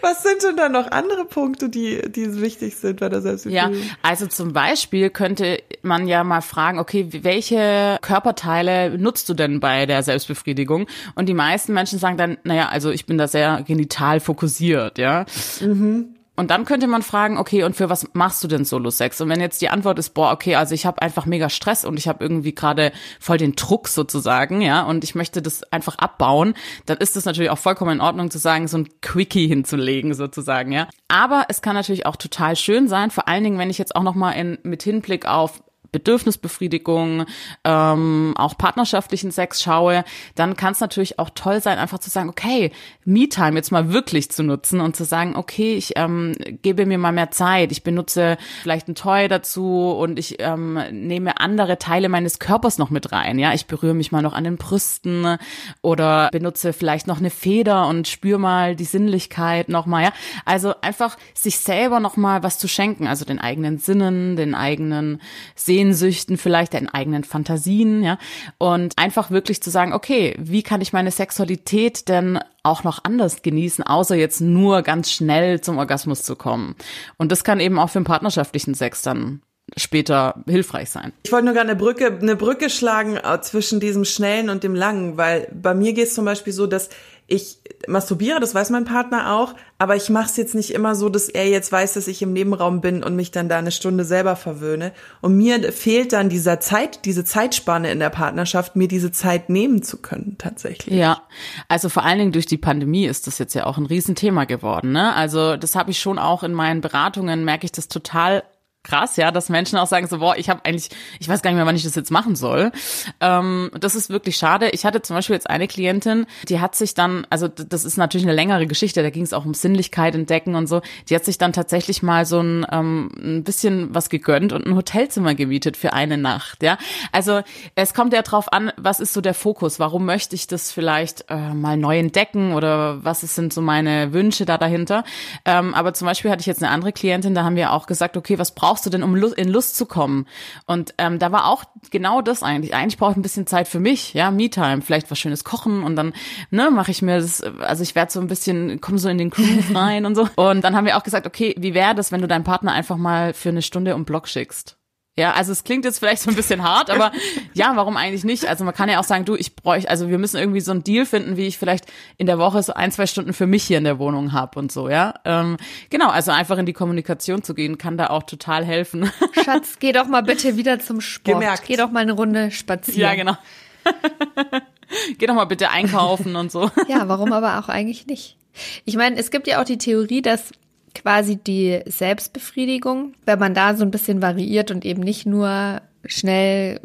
Was 0.01 0.23
sind 0.23 0.43
denn 0.43 0.57
da 0.57 0.69
noch 0.69 0.91
andere 0.91 1.25
Punkte, 1.25 1.69
die, 1.69 2.01
die 2.11 2.41
wichtig 2.41 2.77
sind 2.77 3.01
bei 3.01 3.09
der 3.09 3.21
Selbstbefriedigung? 3.21 3.75
Ja, 3.75 3.97
also 4.03 4.27
zum 4.27 4.53
Beispiel 4.53 5.11
könnte 5.11 5.63
man 5.83 6.07
ja 6.07 6.25
mal 6.25 6.41
fragen, 6.41 6.79
okay, 6.79 7.09
welche 7.23 7.99
Körperteile 8.03 8.99
nutzt 8.99 9.29
du 9.29 9.35
denn 9.35 9.61
bei 9.61 9.87
der 9.87 10.03
Selbstbefriedigung? 10.03 10.87
Und 11.15 11.29
die 11.29 11.35
meisten 11.35 11.73
Menschen 11.73 11.99
sagen 11.99 12.17
dann, 12.17 12.39
naja, 12.45 12.69
also 12.69 12.91
ich 12.91 13.07
bin 13.07 13.19
da 13.19 13.29
sehr 13.29 13.63
genital 13.67 14.21
fokussiert, 14.21 14.99
ja. 14.99 15.27
Mhm. 15.61 16.15
Und 16.35 16.51
dann 16.51 16.65
könnte 16.65 16.87
man 16.87 17.03
fragen, 17.03 17.37
okay, 17.37 17.63
und 17.63 17.77
für 17.77 17.91
was 17.91 18.09
machst 18.15 18.43
du 18.43 18.49
denn 18.49 18.65
Solo-Sex? 18.65 19.21
Und 19.21 19.29
wenn 19.29 19.41
jetzt 19.41 19.61
die 19.61 19.69
Antwort 19.69 19.99
ist, 19.99 20.11
boah, 20.11 20.33
okay, 20.33 20.55
also 20.55 20.75
ich 20.75 20.87
habe 20.87 21.03
einfach 21.03 21.27
mega 21.27 21.51
Stress 21.51 21.85
und 21.85 21.99
ich 21.99 22.09
habe 22.09 22.25
irgendwie 22.25 22.55
gerade 22.55 22.93
voll 23.21 23.37
den 23.37 23.55
Druck 23.55 23.87
sozusagen, 23.89 24.63
ja, 24.63 24.83
und 24.83 25.05
ich 25.05 25.15
möchte 25.15 25.43
das 25.43 25.63
einfach 25.65 25.99
abbauen, 25.99 26.55
dann 26.87 26.99
ist 26.99 27.17
es 27.17 27.27
natürlich 27.27 27.51
auch 27.51 27.59
vollkommen 27.59 27.93
in 27.93 28.01
Ordnung 28.01 28.31
zu 28.31 28.39
sagen, 28.39 28.67
so 28.67 28.79
ein 28.79 28.89
Quickie 29.03 29.47
hinzulegen 29.47 30.15
sozusagen, 30.15 30.73
ja. 30.73 30.89
Aber 31.09 31.45
es 31.49 31.61
kann 31.61 31.75
natürlich 31.75 32.07
auch 32.07 32.17
total 32.17 32.57
schön 32.57 32.89
sein, 32.89 33.11
vor 33.11 33.29
allen 33.29 33.45
Dingen, 33.45 33.59
wenn 33.59 33.71
ich 33.71 33.79
jetzt 33.79 33.95
auch 33.95 34.03
noch 34.03 34.15
mal 34.15 34.33
in, 34.33 34.59
mit 34.63 34.83
Hinblick 34.83 35.27
auf 35.27 35.63
Bedürfnisbefriedigung, 35.93 37.27
ähm, 37.65 38.35
auch 38.37 38.57
partnerschaftlichen 38.57 39.31
Sex 39.31 39.63
schaue, 39.63 40.05
dann 40.35 40.57
kann 40.57 40.73
es 40.73 40.81
natürlich 40.81 41.19
auch 41.19 41.31
toll 41.35 41.61
sein, 41.61 41.79
einfach 41.79 41.99
zu 41.99 42.11
sagen, 42.11 42.31
okay, 42.31 42.73
Me-Time 43.05 43.57
jetzt 43.57 43.71
mal 43.71 43.93
wirklich 43.93 44.31
zu 44.31 44.43
nutzen 44.43 44.81
und 44.81 44.97
zu 44.97 45.05
sagen, 45.05 45.37
okay, 45.37 45.75
ich 45.75 45.93
ähm, 45.97 46.35
gebe 46.63 46.87
mir 46.87 46.99
mal 46.99 47.13
mehr 47.13 47.31
Zeit, 47.31 47.73
ich 47.73 47.83
benutze 47.83 48.39
vielleicht 48.63 48.89
ein 48.89 48.95
Toy 48.95 49.29
dazu 49.29 49.91
und 49.91 50.19
ich 50.19 50.37
ähm, 50.39 50.81
nehme 50.91 51.39
andere 51.41 51.79
Teile 51.79 52.09
meines 52.09 52.39
Körpers 52.39 52.79
noch 52.79 52.91
mit 52.91 53.13
rein. 53.13 53.39
Ja, 53.39 53.53
ich 53.53 53.67
berühre 53.67 53.95
mich 53.95 54.13
mal 54.13 54.23
noch 54.23 54.33
an 54.33 54.45
den 54.45 54.57
Brüsten 54.57 55.37
oder 55.83 56.31
benutze 56.33 56.73
vielleicht 56.73 57.07
noch 57.07 57.19
eine 57.19 57.31
Feder 57.31 57.87
und 57.87 58.09
spüre 58.09 58.39
mal 58.39 58.77
die 58.77 58.85
Sinnlichkeit 58.85 59.69
nochmal. 59.69 60.05
Ja, 60.05 60.13
also 60.47 60.75
einfach 60.81 61.19
sich 61.35 61.59
selber 61.59 62.01
nochmal 62.01 62.43
was 62.43 62.59
zu 62.59 62.67
schenken, 62.67 63.07
also 63.07 63.25
den 63.25 63.39
eigenen 63.39 63.79
Sinnen, 63.79 64.37
den 64.37 64.55
eigenen 64.55 65.21
Sehen 65.55 65.82
Sehnsüchten, 65.83 66.37
vielleicht 66.39 66.75
den 66.75 66.89
eigenen 66.89 67.25
Fantasien, 67.25 68.03
ja. 68.03 68.19
Und 68.59 68.95
einfach 68.97 69.31
wirklich 69.31 69.63
zu 69.63 69.71
sagen, 69.71 69.93
okay, 69.93 70.37
wie 70.39 70.63
kann 70.63 70.81
ich 70.81 70.93
meine 70.93 71.11
Sexualität 71.11 72.09
denn 72.09 72.39
auch 72.63 72.85
noch 72.85 73.01
anders 73.03 73.43
genießen, 73.43 73.85
außer 73.85 74.15
jetzt 74.15 74.41
nur 74.41 74.83
ganz 74.83 75.11
schnell 75.11 75.61
zum 75.61 75.79
Orgasmus 75.79 76.23
zu 76.23 76.37
kommen. 76.37 76.77
Und 77.19 77.33
das 77.33 77.43
kann 77.43 77.59
eben 77.59 77.79
auch 77.79 77.91
für 77.91 77.99
den 77.99 78.05
partnerschaftlichen 78.05 78.75
Sex 78.75 79.03
dann 79.03 79.43
später 79.77 80.43
hilfreich 80.47 80.91
sein. 80.91 81.13
Ich 81.25 81.33
wollte 81.33 81.47
nur 81.47 81.55
gerne 81.55 81.71
eine 81.71 81.79
Brücke, 81.79 82.19
eine 82.21 82.37
Brücke 82.37 82.71
schlagen 82.71 83.17
äh, 83.17 83.41
zwischen 83.41 83.81
diesem 83.81 84.05
Schnellen 84.05 84.51
und 84.51 84.63
dem 84.63 84.75
Langen, 84.75 85.17
weil 85.17 85.49
bei 85.53 85.75
mir 85.75 85.93
geht 85.95 86.09
es 86.09 86.15
zum 86.15 86.25
Beispiel 86.25 86.53
so, 86.53 86.67
dass 86.67 86.91
ich 87.27 87.59
masturbiere, 87.89 88.41
das 88.41 88.55
weiß 88.55 88.71
mein 88.71 88.85
Partner 88.85 89.35
auch, 89.35 89.55
aber 89.79 89.97
ich 89.97 90.11
mache 90.11 90.27
es 90.27 90.37
jetzt 90.37 90.55
nicht 90.55 90.73
immer 90.73 90.95
so, 90.95 91.09
dass 91.09 91.29
er 91.29 91.49
jetzt 91.49 91.73
weiß, 91.73 91.95
dass 91.95 92.07
ich 92.07 92.23
im 92.23 92.33
Nebenraum 92.33 92.81
bin 92.81 93.03
und 93.03 93.17
mich 93.17 93.31
dann 93.31 93.49
da 93.49 93.59
eine 93.59 93.73
Stunde 93.73 94.05
selber 94.05 94.37
verwöhne. 94.37 94.93
Und 95.21 95.37
mir 95.37 95.73
fehlt 95.73 96.13
dann 96.13 96.29
dieser 96.29 96.61
Zeit, 96.61 97.05
diese 97.05 97.25
Zeitspanne 97.25 97.91
in 97.91 97.99
der 97.99 98.11
Partnerschaft, 98.11 98.77
mir 98.77 98.89
diese 98.89 99.11
Zeit 99.11 99.51
nehmen 99.51 99.83
zu 99.83 99.99
können 99.99 100.37
tatsächlich. 100.39 100.97
Ja, 100.97 101.23
also 101.69 101.89
vor 101.89 102.05
allen 102.05 102.19
Dingen 102.19 102.33
durch 102.33 102.47
die 102.47 102.59
Pandemie 102.59 103.07
ist 103.07 103.27
das 103.27 103.39
jetzt 103.39 103.55
ja 103.55 103.67
auch 103.67 103.79
ein 103.79 103.87
Riesenthema 103.87 104.45
geworden. 104.45 104.93
Ne? 104.93 105.15
Also 105.15 105.57
das 105.57 105.75
habe 105.75 105.91
ich 105.91 105.99
schon 105.99 106.19
auch 106.19 106.43
in 106.43 106.53
meinen 106.53 106.81
Beratungen, 106.81 107.45
merke 107.45 107.65
ich 107.65 107.73
das 107.73 107.89
total 107.89 108.45
krass, 108.83 109.17
ja, 109.17 109.31
dass 109.31 109.49
Menschen 109.49 109.79
auch 109.79 109.87
sagen 109.87 110.07
so, 110.09 110.19
boah, 110.19 110.37
ich 110.37 110.51
habe 110.51 110.65
eigentlich, 110.65 110.91
ich 111.21 111.29
weiß 111.29 111.43
gar 111.43 111.51
nicht 111.51 111.57
mehr, 111.57 111.67
wann 111.67 111.77
ich 111.77 111.85
das 111.85 111.95
jetzt 111.95 112.11
machen 112.11 112.35
soll. 112.35 112.73
Ähm, 113.21 113.71
das 113.79 113.95
ist 113.95 114.11
wirklich 114.11 114.37
schade. 114.37 114.71
Ich 114.71 114.85
hatte 114.85 115.03
zum 115.03 115.17
Beispiel 115.17 115.35
jetzt 115.35 115.49
eine 115.49 115.69
Klientin, 115.69 116.27
die 116.49 116.61
hat 116.61 116.75
sich 116.75 116.95
dann, 116.95 117.27
also 117.31 117.49
das 117.49 117.85
ist 117.85 117.97
natürlich 117.97 118.27
eine 118.27 118.35
längere 118.35 118.67
Geschichte, 118.67 119.03
da 119.03 119.11
ging 119.11 119.23
es 119.23 119.33
auch 119.33 119.45
um 119.45 119.55
Sinnlichkeit 119.55 120.15
entdecken 120.15 120.55
und 120.55 120.67
so. 120.67 120.83
Die 121.09 121.15
hat 121.15 121.25
sich 121.25 121.39
dann 121.39 121.53
tatsächlich 121.53 122.03
mal 122.03 122.27
so 122.27 122.41
ein, 122.41 122.67
ähm, 122.73 123.11
ein 123.19 123.45
bisschen 123.45 123.95
was 123.95 124.09
gegönnt 124.09 124.53
und 124.53 124.67
ein 124.67 124.75
Hotelzimmer 124.75 125.35
gemietet 125.35 125.77
für 125.77 125.93
eine 125.93 126.19
Nacht, 126.19 126.63
ja. 126.63 126.77
Also 127.13 127.43
es 127.75 127.95
kommt 127.95 128.13
ja 128.13 128.23
drauf 128.23 128.53
an, 128.53 128.73
was 128.77 129.01
ist 129.01 129.13
so 129.13 129.21
der 129.21 129.35
Fokus? 129.35 129.79
Warum 129.79 130.05
möchte 130.05 130.35
ich 130.35 130.47
das 130.49 130.73
vielleicht 130.73 131.27
äh, 131.29 131.55
mal 131.55 131.77
neu 131.77 131.99
entdecken 131.99 132.53
oder 132.53 133.05
was 133.05 133.21
sind 133.21 133.53
so 133.53 133.61
meine 133.61 134.13
Wünsche 134.13 134.45
da 134.45 134.59
dahinter? 134.59 135.05
Ähm, 135.45 135.73
aber 135.75 135.95
zum 135.95 136.07
Beispiel 136.07 136.31
hatte 136.31 136.41
ich 136.41 136.47
jetzt 136.47 136.63
eine 136.63 136.73
andere 136.73 136.93
Klientin, 136.93 137.35
da 137.35 137.45
haben 137.45 137.57
wir 137.57 137.73
auch 137.73 137.87
gesagt, 137.87 138.17
okay, 138.17 138.39
was 138.39 138.55
braucht 138.55 138.72
brauchst 138.73 138.87
du 138.87 138.91
denn, 138.91 139.03
um 139.03 139.15
in 139.15 139.49
Lust 139.51 139.77
zu 139.77 139.85
kommen? 139.85 140.27
Und 140.65 140.95
ähm, 140.97 141.19
da 141.19 141.31
war 141.31 141.47
auch 141.47 141.65
genau 141.91 142.23
das 142.23 142.43
eigentlich. 142.43 142.75
Eigentlich 142.75 142.97
brauche 142.97 143.11
ich 143.11 143.19
ein 143.19 143.23
bisschen 143.23 143.47
Zeit 143.47 143.69
für 143.69 143.81
mich, 143.81 144.15
ja, 144.15 144.31
Me-Time, 144.31 144.81
vielleicht 144.81 145.11
was 145.11 145.19
Schönes 145.19 145.45
kochen 145.45 145.83
und 145.83 145.95
dann 145.95 146.15
ne, 146.51 146.71
mache 146.71 146.91
ich 146.91 147.03
mir 147.03 147.19
das, 147.19 147.43
also 147.43 147.83
ich 147.83 147.95
werde 147.95 148.11
so 148.11 148.19
ein 148.19 148.29
bisschen, 148.29 148.81
komme 148.81 148.97
so 148.97 149.11
in 149.11 149.19
den 149.19 149.29
Groove 149.29 149.75
rein 149.75 150.07
und 150.07 150.15
so. 150.15 150.27
Und 150.37 150.63
dann 150.63 150.75
haben 150.75 150.87
wir 150.87 150.97
auch 150.97 151.03
gesagt, 151.03 151.27
okay, 151.27 151.55
wie 151.59 151.75
wäre 151.75 151.95
das, 151.95 152.13
wenn 152.13 152.23
du 152.23 152.29
deinen 152.29 152.45
Partner 152.45 152.73
einfach 152.73 152.97
mal 152.97 153.35
für 153.35 153.51
eine 153.51 153.61
Stunde 153.61 153.95
um 153.95 154.07
Block 154.07 154.27
schickst? 154.27 154.79
Ja, 155.19 155.33
also 155.33 155.53
es 155.53 155.63
klingt 155.63 155.85
jetzt 155.85 155.99
vielleicht 155.99 156.23
so 156.23 156.31
ein 156.31 156.37
bisschen 156.37 156.63
hart, 156.63 156.89
aber 156.89 157.13
ja, 157.55 157.73
warum 157.77 157.99
eigentlich 157.99 158.25
nicht? 158.25 158.47
Also 158.47 158.65
man 158.65 158.73
kann 158.73 158.89
ja 158.89 158.99
auch 158.99 159.05
sagen, 159.05 159.27
du, 159.27 159.35
ich 159.35 159.55
bräuchte, 159.55 159.91
also 159.91 160.09
wir 160.09 160.17
müssen 160.17 160.39
irgendwie 160.39 160.61
so 160.61 160.71
einen 160.71 160.85
Deal 160.85 161.05
finden, 161.05 161.37
wie 161.37 161.47
ich 161.47 161.59
vielleicht 161.59 161.85
in 162.17 162.27
der 162.27 162.39
Woche 162.39 162.63
so 162.63 162.73
ein, 162.73 162.91
zwei 162.93 163.07
Stunden 163.07 163.35
für 163.35 163.47
mich 163.47 163.63
hier 163.65 163.77
in 163.77 163.85
der 163.85 163.99
Wohnung 163.99 164.33
hab 164.33 164.57
und 164.57 164.73
so, 164.73 164.89
ja. 164.89 165.15
Ähm, 165.27 165.59
genau, 165.91 166.09
also 166.09 166.31
einfach 166.31 166.57
in 166.57 166.65
die 166.65 166.73
Kommunikation 166.73 167.43
zu 167.43 167.53
gehen, 167.53 167.77
kann 167.77 167.99
da 167.99 168.07
auch 168.07 168.23
total 168.23 168.65
helfen. 168.65 169.11
Schatz, 169.45 169.77
geh 169.81 169.93
doch 169.93 170.07
mal 170.07 170.23
bitte 170.23 170.57
wieder 170.57 170.79
zum 170.79 171.03
Sport. 171.03 171.41
Gemerkt. 171.41 171.65
Geh 171.67 171.77
doch 171.77 171.91
mal 171.91 172.01
eine 172.01 172.13
Runde 172.13 172.51
spazieren. 172.51 173.01
Ja, 173.01 173.15
genau. 173.15 173.37
geh 175.19 175.27
doch 175.27 175.35
mal 175.35 175.45
bitte 175.45 175.69
einkaufen 175.69 176.37
und 176.37 176.51
so. 176.51 176.71
Ja, 176.89 177.07
warum 177.09 177.35
aber 177.35 177.59
auch 177.59 177.69
eigentlich 177.69 178.07
nicht? 178.07 178.39
Ich 178.87 178.97
meine, 178.97 179.17
es 179.17 179.31
gibt 179.31 179.47
ja 179.47 179.61
auch 179.61 179.65
die 179.65 179.79
Theorie, 179.79 180.23
dass 180.23 180.53
quasi 180.95 181.37
die 181.37 181.81
Selbstbefriedigung, 181.87 183.15
wenn 183.25 183.39
man 183.39 183.55
da 183.55 183.75
so 183.75 183.85
ein 183.85 183.91
bisschen 183.91 184.23
variiert 184.23 184.71
und 184.71 184.85
eben 184.85 185.03
nicht 185.03 185.27
nur 185.27 185.81
schnell 186.05 186.81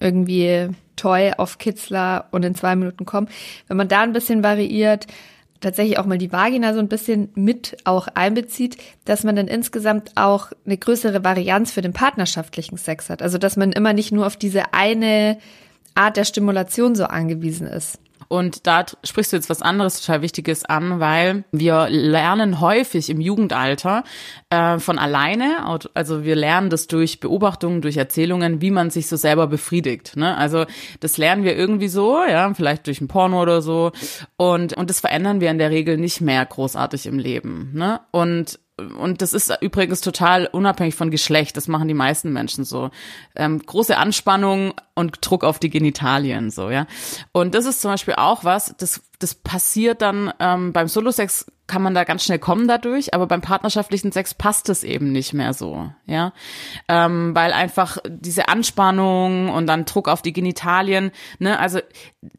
irgendwie 0.00 0.68
toll 0.96 1.32
auf 1.36 1.58
Kitzler 1.58 2.26
und 2.30 2.44
in 2.44 2.54
zwei 2.54 2.76
Minuten 2.76 3.04
kommen, 3.06 3.28
wenn 3.68 3.76
man 3.76 3.88
da 3.88 4.00
ein 4.00 4.12
bisschen 4.12 4.42
variiert, 4.42 5.06
tatsächlich 5.60 5.98
auch 5.98 6.06
mal 6.06 6.18
die 6.18 6.32
Vagina 6.32 6.72
so 6.74 6.80
ein 6.80 6.88
bisschen 6.88 7.30
mit 7.34 7.76
auch 7.84 8.08
einbezieht, 8.14 8.76
dass 9.04 9.24
man 9.24 9.36
dann 9.36 9.48
insgesamt 9.48 10.12
auch 10.16 10.52
eine 10.64 10.76
größere 10.76 11.22
Varianz 11.22 11.70
für 11.70 11.82
den 11.82 11.92
partnerschaftlichen 11.92 12.78
Sex 12.78 13.10
hat. 13.10 13.22
Also 13.22 13.38
dass 13.38 13.56
man 13.56 13.72
immer 13.72 13.92
nicht 13.92 14.12
nur 14.12 14.26
auf 14.26 14.36
diese 14.36 14.72
eine 14.72 15.38
Art 15.94 16.16
der 16.16 16.24
Stimulation 16.24 16.94
so 16.94 17.04
angewiesen 17.04 17.66
ist. 17.66 17.98
Und 18.30 18.68
da 18.68 18.86
sprichst 19.02 19.32
du 19.32 19.36
jetzt 19.36 19.50
was 19.50 19.60
anderes 19.60 20.00
total 20.00 20.22
Wichtiges 20.22 20.64
an, 20.64 21.00
weil 21.00 21.42
wir 21.50 21.88
lernen 21.90 22.60
häufig 22.60 23.10
im 23.10 23.20
Jugendalter 23.20 24.04
äh, 24.50 24.78
von 24.78 25.00
alleine, 25.00 25.66
also 25.94 26.22
wir 26.22 26.36
lernen 26.36 26.70
das 26.70 26.86
durch 26.86 27.18
Beobachtungen, 27.18 27.82
durch 27.82 27.96
Erzählungen, 27.96 28.60
wie 28.60 28.70
man 28.70 28.90
sich 28.90 29.08
so 29.08 29.16
selber 29.16 29.48
befriedigt. 29.48 30.16
Ne? 30.16 30.36
Also 30.36 30.64
das 31.00 31.18
lernen 31.18 31.42
wir 31.42 31.56
irgendwie 31.56 31.88
so, 31.88 32.20
ja, 32.24 32.54
vielleicht 32.54 32.86
durch 32.86 33.00
ein 33.00 33.08
Porno 33.08 33.42
oder 33.42 33.62
so. 33.62 33.90
Und, 34.36 34.74
und 34.74 34.90
das 34.90 35.00
verändern 35.00 35.40
wir 35.40 35.50
in 35.50 35.58
der 35.58 35.70
Regel 35.70 35.96
nicht 35.96 36.20
mehr 36.20 36.46
großartig 36.46 37.06
im 37.06 37.18
Leben. 37.18 37.72
Ne? 37.74 37.98
Und 38.12 38.60
und 38.98 39.22
das 39.22 39.32
ist 39.32 39.52
übrigens 39.60 40.00
total 40.00 40.46
unabhängig 40.46 40.94
von 40.94 41.10
Geschlecht. 41.10 41.56
Das 41.56 41.68
machen 41.68 41.88
die 41.88 41.94
meisten 41.94 42.32
Menschen 42.32 42.64
so. 42.64 42.90
Ähm, 43.34 43.60
große 43.64 43.96
Anspannung 43.96 44.74
und 44.94 45.18
Druck 45.20 45.44
auf 45.44 45.58
die 45.58 45.70
Genitalien, 45.70 46.50
so, 46.50 46.70
ja. 46.70 46.86
Und 47.32 47.54
das 47.54 47.66
ist 47.66 47.80
zum 47.80 47.90
Beispiel 47.90 48.14
auch 48.14 48.44
was, 48.44 48.74
das, 48.78 49.02
das 49.18 49.34
passiert 49.34 50.02
dann 50.02 50.32
ähm, 50.38 50.72
beim 50.72 50.88
Solo-Sex 50.88 51.46
kann 51.70 51.82
man 51.82 51.94
da 51.94 52.02
ganz 52.02 52.24
schnell 52.24 52.40
kommen 52.40 52.66
dadurch, 52.66 53.14
aber 53.14 53.28
beim 53.28 53.42
partnerschaftlichen 53.42 54.10
Sex 54.10 54.34
passt 54.34 54.68
es 54.68 54.82
eben 54.82 55.12
nicht 55.12 55.34
mehr 55.34 55.54
so, 55.54 55.88
ja, 56.04 56.32
ähm, 56.88 57.32
weil 57.32 57.52
einfach 57.52 57.98
diese 58.08 58.48
Anspannung 58.48 59.50
und 59.50 59.68
dann 59.68 59.84
Druck 59.84 60.08
auf 60.08 60.20
die 60.20 60.32
Genitalien, 60.32 61.12
ne, 61.38 61.60
also 61.60 61.78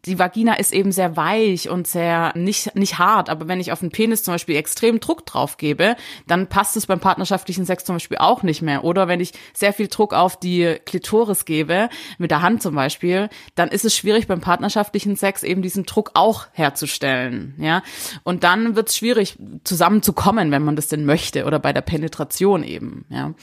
die 0.06 0.20
Vagina 0.20 0.56
ist 0.56 0.74
eben 0.74 0.92
sehr 0.92 1.16
weich 1.16 1.70
und 1.70 1.88
sehr 1.88 2.34
nicht 2.36 2.76
nicht 2.76 3.00
hart, 3.00 3.30
aber 3.30 3.48
wenn 3.48 3.62
ich 3.62 3.72
auf 3.72 3.80
den 3.80 3.90
Penis 3.90 4.22
zum 4.22 4.34
Beispiel 4.34 4.58
extrem 4.58 5.00
Druck 5.00 5.26
drauf 5.26 5.56
gebe, 5.56 5.96
dann 6.28 6.48
passt 6.48 6.76
es 6.76 6.86
beim 6.86 7.00
partnerschaftlichen 7.00 7.66
Sex 7.66 7.86
zum 7.86 7.96
Beispiel 7.96 8.18
auch 8.18 8.44
nicht 8.44 8.62
mehr. 8.62 8.84
Oder 8.84 9.08
wenn 9.08 9.22
ich 9.22 9.32
sehr 9.54 9.72
viel 9.72 9.88
Druck 9.88 10.14
auf 10.14 10.38
die 10.38 10.76
Klitoris 10.86 11.46
gebe, 11.46 11.88
mit 12.18 12.32
der 12.32 12.42
Hand 12.42 12.62
zum 12.62 12.76
Beispiel, 12.76 13.30
dann 13.56 13.70
ist 13.70 13.86
es 13.86 13.96
schwierig 13.96 14.28
beim 14.28 14.42
partnerschaftlichen 14.42 15.16
Sex 15.16 15.44
eben 15.44 15.62
diesen 15.62 15.86
Druck 15.86 16.12
auch 16.16 16.48
herzustellen, 16.52 17.56
ja, 17.60 17.82
und 18.24 18.44
dann 18.44 18.76
wird 18.76 18.90
es 18.90 18.98
schwierig 18.98 19.21
schwierig 19.26 19.38
zusammenzukommen, 19.64 20.52
wenn 20.52 20.64
man 20.64 20.76
das 20.76 20.88
denn 20.88 21.06
möchte 21.06 21.46
oder 21.46 21.60
bei 21.60 21.74
der 21.74 21.82
Penetration 21.82 22.64
eben, 22.64 23.06
ja. 23.10 23.34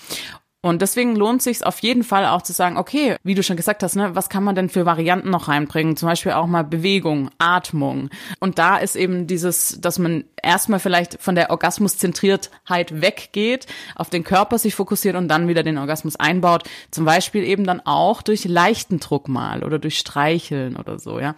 Und 0.60 0.82
deswegen 0.82 1.14
lohnt 1.14 1.40
sich 1.40 1.64
auf 1.64 1.78
jeden 1.78 2.02
Fall 2.02 2.26
auch 2.26 2.42
zu 2.42 2.52
sagen, 2.52 2.78
okay, 2.78 3.14
wie 3.22 3.36
du 3.36 3.44
schon 3.44 3.56
gesagt 3.56 3.84
hast, 3.84 3.94
ne, 3.94 4.16
was 4.16 4.28
kann 4.28 4.42
man 4.42 4.56
denn 4.56 4.68
für 4.68 4.84
Varianten 4.84 5.30
noch 5.30 5.46
reinbringen? 5.46 5.96
Zum 5.96 6.08
Beispiel 6.08 6.32
auch 6.32 6.48
mal 6.48 6.64
Bewegung, 6.64 7.30
Atmung. 7.38 8.10
Und 8.40 8.58
da 8.58 8.76
ist 8.76 8.96
eben 8.96 9.28
dieses, 9.28 9.80
dass 9.80 10.00
man 10.00 10.24
erstmal 10.42 10.80
vielleicht 10.80 11.22
von 11.22 11.36
der 11.36 11.50
Orgasmuszentriertheit 11.50 13.00
weggeht, 13.00 13.68
auf 13.94 14.10
den 14.10 14.24
Körper 14.24 14.58
sich 14.58 14.74
fokussiert 14.74 15.14
und 15.14 15.28
dann 15.28 15.46
wieder 15.46 15.62
den 15.62 15.78
Orgasmus 15.78 16.16
einbaut. 16.16 16.64
Zum 16.90 17.04
Beispiel 17.04 17.44
eben 17.44 17.62
dann 17.62 17.80
auch 17.84 18.20
durch 18.20 18.44
leichten 18.44 18.98
Druck 18.98 19.28
mal 19.28 19.62
oder 19.62 19.78
durch 19.78 19.96
Streicheln 19.96 20.74
oder 20.74 20.98
so, 20.98 21.20
ja. 21.20 21.36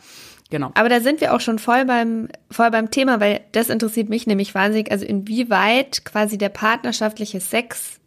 Genau. 0.50 0.72
Aber 0.74 0.88
da 0.88 1.00
sind 1.00 1.20
wir 1.20 1.34
auch 1.34 1.40
schon 1.40 1.58
voll 1.58 1.84
beim, 1.84 2.28
voll 2.50 2.70
beim 2.70 2.90
Thema, 2.90 3.20
weil 3.20 3.40
das 3.52 3.68
interessiert 3.68 4.08
mich 4.08 4.26
nämlich 4.26 4.54
wahnsinnig. 4.54 4.90
Also 4.90 5.06
inwieweit 5.06 6.04
quasi 6.04 6.38
der 6.38 6.48
partnerschaftliche 6.48 7.40
Sex 7.40 8.00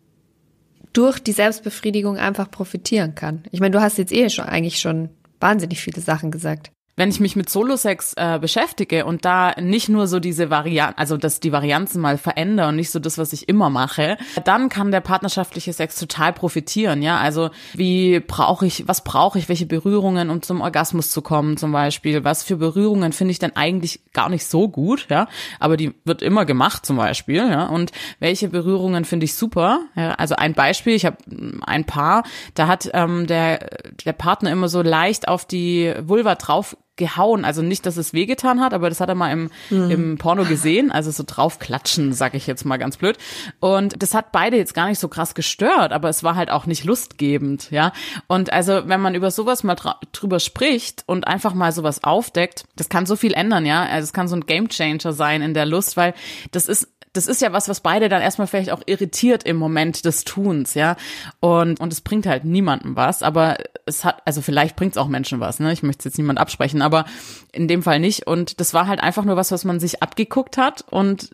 durch 0.92 1.20
die 1.20 1.32
Selbstbefriedigung 1.32 2.18
einfach 2.18 2.52
profitieren 2.52 3.16
kann. 3.16 3.44
Ich 3.52 3.60
meine, 3.60 3.72
du 3.72 3.82
hast 3.82 3.98
jetzt 3.98 4.12
eh 4.12 4.30
schon 4.30 4.46
eigentlich 4.46 4.80
schon 4.80 5.10
wahnsinnig 5.40 5.82
viele 5.82 6.02
Sachen 6.02 6.32
gesagt 6.32 6.72
wenn 6.96 7.10
ich 7.10 7.20
mich 7.20 7.36
mit 7.36 7.50
Solo-Sex 7.50 8.14
äh, 8.18 8.38
beschäftige 8.40 9.06
und 9.06 9.26
da 9.26 9.54
nicht 9.60 9.90
nur 9.90 10.08
so 10.08 10.20
diese 10.20 10.50
Varianten, 10.50 11.00
also 11.00 11.18
dass 11.18 11.40
die 11.40 11.52
Varianzen 11.52 12.02
mal 12.02 12.18
verändern 12.18 12.70
und 12.70 12.76
nicht 12.76 12.92
so 12.92 13.00
das, 13.00 13.18
was 13.18 13.34
ich 13.34 13.50
immer 13.50 13.70
mache, 13.70 14.18
dann 14.46 14.70
kann 14.70 14.92
der 14.92 15.02
partnerschaftliche 15.02 15.74
Sex 15.74 16.00
total 16.00 16.34
profitieren, 16.34 17.02
ja. 17.02 17.18
Also 17.18 17.50
wie 17.74 18.20
brauche 18.20 18.68
ich, 18.68 18.88
was 18.88 19.04
brauche 19.04 19.40
ich, 19.40 19.50
welche 19.50 19.66
Berührungen, 19.66 20.30
um 20.30 20.42
zum 20.44 20.62
Orgasmus 20.62 21.10
zu 21.10 21.22
kommen, 21.22 21.58
zum 21.58 21.72
Beispiel. 21.72 22.24
Was 22.24 22.44
für 22.44 22.58
Berührungen 22.58 23.12
finde 23.12 23.32
ich 23.32 23.40
denn 23.40 23.56
eigentlich 23.56 24.02
gar 24.14 24.30
nicht 24.30 24.46
so 24.46 24.70
gut, 24.70 25.08
ja. 25.10 25.28
Aber 25.60 25.78
die 25.78 25.94
wird 26.06 26.22
immer 26.22 26.46
gemacht, 26.46 26.86
zum 26.86 26.98
Beispiel, 26.98 27.38
ja. 27.38 27.66
Und 27.66 27.92
welche 28.20 28.50
Berührungen 28.50 29.06
finde 29.06 29.26
ich 29.26 29.34
super? 29.34 29.82
Ja? 29.96 30.12
Also 30.12 30.36
ein 30.36 30.54
Beispiel, 30.54 30.94
ich 30.94 31.06
habe 31.06 31.18
ein 31.66 31.86
Paar, 31.86 32.24
da 32.54 32.68
hat 32.68 32.90
ähm, 32.94 33.26
der, 33.26 33.68
der 34.06 34.14
Partner 34.14 34.52
immer 34.52 34.68
so 34.68 34.84
leicht 34.84 35.28
auf 35.28 35.46
die 35.46 35.94
Vulva 36.00 36.36
drauf 36.36 36.78
gehauen. 36.96 37.44
Also 37.46 37.62
nicht, 37.62 37.86
dass 37.86 37.98
es 37.98 38.14
wehgetan 38.14 38.62
hat, 38.62 38.74
aber 38.74 38.90
das 38.90 39.00
hat 39.00 39.10
er 39.10 39.16
mal 39.16 39.32
im, 39.32 39.50
mhm. 39.70 39.92
im 39.92 40.18
Porno 40.18 40.46
gesehen. 40.46 40.92
Also 40.92 41.12
so 41.12 41.24
draufklatschen, 41.26 42.14
sag 42.14 42.34
ich 42.36 42.48
jetzt 42.48 42.66
mal 42.66 42.78
ganz 42.78 42.98
blöd. 42.98 43.18
Und 43.60 44.02
das 44.02 44.14
hat 44.14 44.32
beide 44.32 44.58
jetzt 44.58 44.74
gar 44.74 44.88
nicht 44.88 45.00
so 45.00 45.08
krass 45.08 45.34
gestört, 45.34 45.92
aber 45.92 46.10
es 46.10 46.24
war 46.24 46.36
halt 46.36 46.52
auch 46.52 46.66
nicht 46.66 46.84
lustgebend, 46.84 47.72
ja. 47.72 47.94
Und 48.28 48.54
also, 48.54 48.88
wenn 48.88 49.02
man 49.02 49.16
über 49.16 49.32
sowas 49.32 49.64
mal 49.64 49.76
drüber 50.12 50.40
spricht 50.40 51.04
und 51.08 51.28
einfach 51.28 51.54
mal 51.54 51.72
sowas 51.72 52.04
aufdeckt, 52.04 52.66
das 52.76 52.90
kann 52.90 53.06
so 53.06 53.16
viel 53.16 53.34
ändern, 53.34 53.66
ja. 53.66 53.84
Also 53.84 54.06
es 54.06 54.14
kann 54.14 54.28
so 54.28 54.36
ein 54.36 54.46
Gamechanger 54.46 55.14
sein 55.14 55.42
in 55.42 55.54
der 55.54 55.66
Lust, 55.66 55.98
weil 55.98 56.14
das 56.52 56.68
ist 56.68 56.93
das 57.14 57.28
ist 57.28 57.42
ja 57.42 57.54
was, 57.54 57.70
was 57.70 57.80
beide 57.80 58.10
dann 58.10 58.22
erstmal 58.22 58.48
vielleicht 58.48 58.72
auch 58.72 58.82
irritiert 58.88 59.44
im 59.44 59.56
Moment 59.56 60.04
des 60.04 60.24
Tuns, 60.24 60.74
ja. 60.74 60.98
Und, 61.40 61.80
und 61.80 61.94
es 61.94 62.02
bringt 62.02 62.26
halt 62.26 62.44
niemandem 62.44 62.96
was, 62.96 63.22
aber 63.22 63.58
es 63.86 64.04
hat, 64.04 64.22
also 64.26 64.42
vielleicht 64.42 64.76
bringt 64.76 64.94
es 64.94 64.98
auch 64.98 65.08
Menschen 65.08 65.40
was, 65.40 65.60
ne? 65.60 65.72
Ich 65.72 65.84
möchte 65.84 66.10
jetzt 66.10 66.18
niemand 66.18 66.40
absprechen, 66.40 66.82
aber 66.82 67.06
in 67.52 67.68
dem 67.68 67.84
Fall 67.84 68.00
nicht. 68.00 68.26
Und 68.26 68.60
das 68.60 68.74
war 68.74 68.88
halt 68.88 69.02
einfach 69.02 69.26
nur 69.26 69.36
was, 69.36 69.52
was 69.52 69.64
man 69.64 69.80
sich 69.80 70.02
abgeguckt 70.02 70.58
hat 70.58 70.86
und 70.90 71.30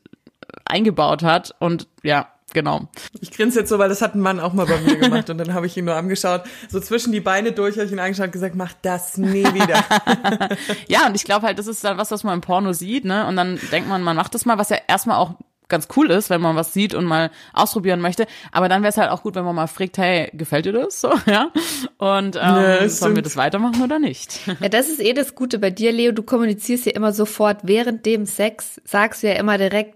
eingebaut 0.65 1.23
hat 1.23 1.55
und 1.59 1.87
ja, 2.03 2.27
genau. 2.53 2.89
Ich 3.21 3.31
grinse 3.31 3.59
jetzt 3.59 3.69
so, 3.69 3.79
weil 3.79 3.89
das 3.89 4.01
hat 4.01 4.15
ein 4.15 4.19
Mann 4.19 4.41
auch 4.41 4.51
mal 4.51 4.65
bei 4.65 4.79
mir 4.81 4.95
gemacht 4.99 5.29
und 5.29 5.37
dann 5.37 5.53
habe 5.53 5.65
ich 5.65 5.77
ihn 5.77 5.85
nur 5.85 5.95
angeschaut, 5.95 6.43
so 6.69 6.81
zwischen 6.81 7.13
die 7.13 7.21
Beine 7.21 7.53
durch 7.53 7.75
habe 7.75 7.85
ich 7.85 7.91
ihn 7.91 7.99
angeschaut 7.99 8.25
und 8.25 8.31
gesagt, 8.33 8.55
mach 8.55 8.73
das 8.81 9.17
nie 9.17 9.45
wieder. 9.45 9.83
ja, 10.87 11.07
und 11.07 11.15
ich 11.15 11.23
glaube 11.23 11.47
halt, 11.47 11.57
das 11.57 11.67
ist 11.67 11.83
dann 11.85 11.97
was, 11.97 12.11
was 12.11 12.25
man 12.25 12.33
im 12.35 12.41
Porno 12.41 12.73
sieht, 12.73 13.05
ne? 13.05 13.25
Und 13.27 13.37
dann 13.37 13.59
denkt 13.71 13.87
man, 13.87 14.01
man 14.01 14.17
macht 14.17 14.35
das 14.35 14.45
mal, 14.45 14.57
was 14.57 14.69
ja 14.69 14.77
erstmal 14.87 15.17
auch 15.17 15.35
ganz 15.69 15.87
cool 15.95 16.09
ist, 16.11 16.29
wenn 16.29 16.41
man 16.41 16.55
was 16.55 16.73
sieht 16.73 16.93
und 16.93 17.05
mal 17.05 17.31
ausprobieren 17.53 18.01
möchte. 18.01 18.27
Aber 18.51 18.67
dann 18.67 18.81
wäre 18.81 18.89
es 18.89 18.97
halt 18.97 19.11
auch 19.11 19.23
gut, 19.23 19.35
wenn 19.35 19.45
man 19.45 19.55
mal 19.55 19.67
fragt, 19.67 19.97
hey, 19.97 20.29
gefällt 20.33 20.65
dir 20.65 20.73
das 20.73 20.99
so? 21.01 21.13
Ja. 21.25 21.51
Und 21.97 22.35
ähm, 22.35 22.41
ja, 22.41 22.89
sollen 22.89 23.15
wir 23.15 23.23
das 23.23 23.37
weitermachen 23.37 23.81
oder 23.81 23.99
nicht? 23.99 24.39
Ja, 24.59 24.67
das 24.67 24.89
ist 24.89 24.99
eh 24.99 25.13
das 25.13 25.35
Gute 25.35 25.59
bei 25.59 25.69
dir, 25.69 25.91
Leo. 25.91 26.11
Du 26.11 26.23
kommunizierst 26.23 26.85
ja 26.85 26.91
immer 26.93 27.13
sofort 27.13 27.59
während 27.63 28.05
dem 28.05 28.25
Sex, 28.25 28.81
sagst 28.83 29.23
du 29.23 29.27
ja 29.27 29.35
immer 29.35 29.57
direkt, 29.57 29.95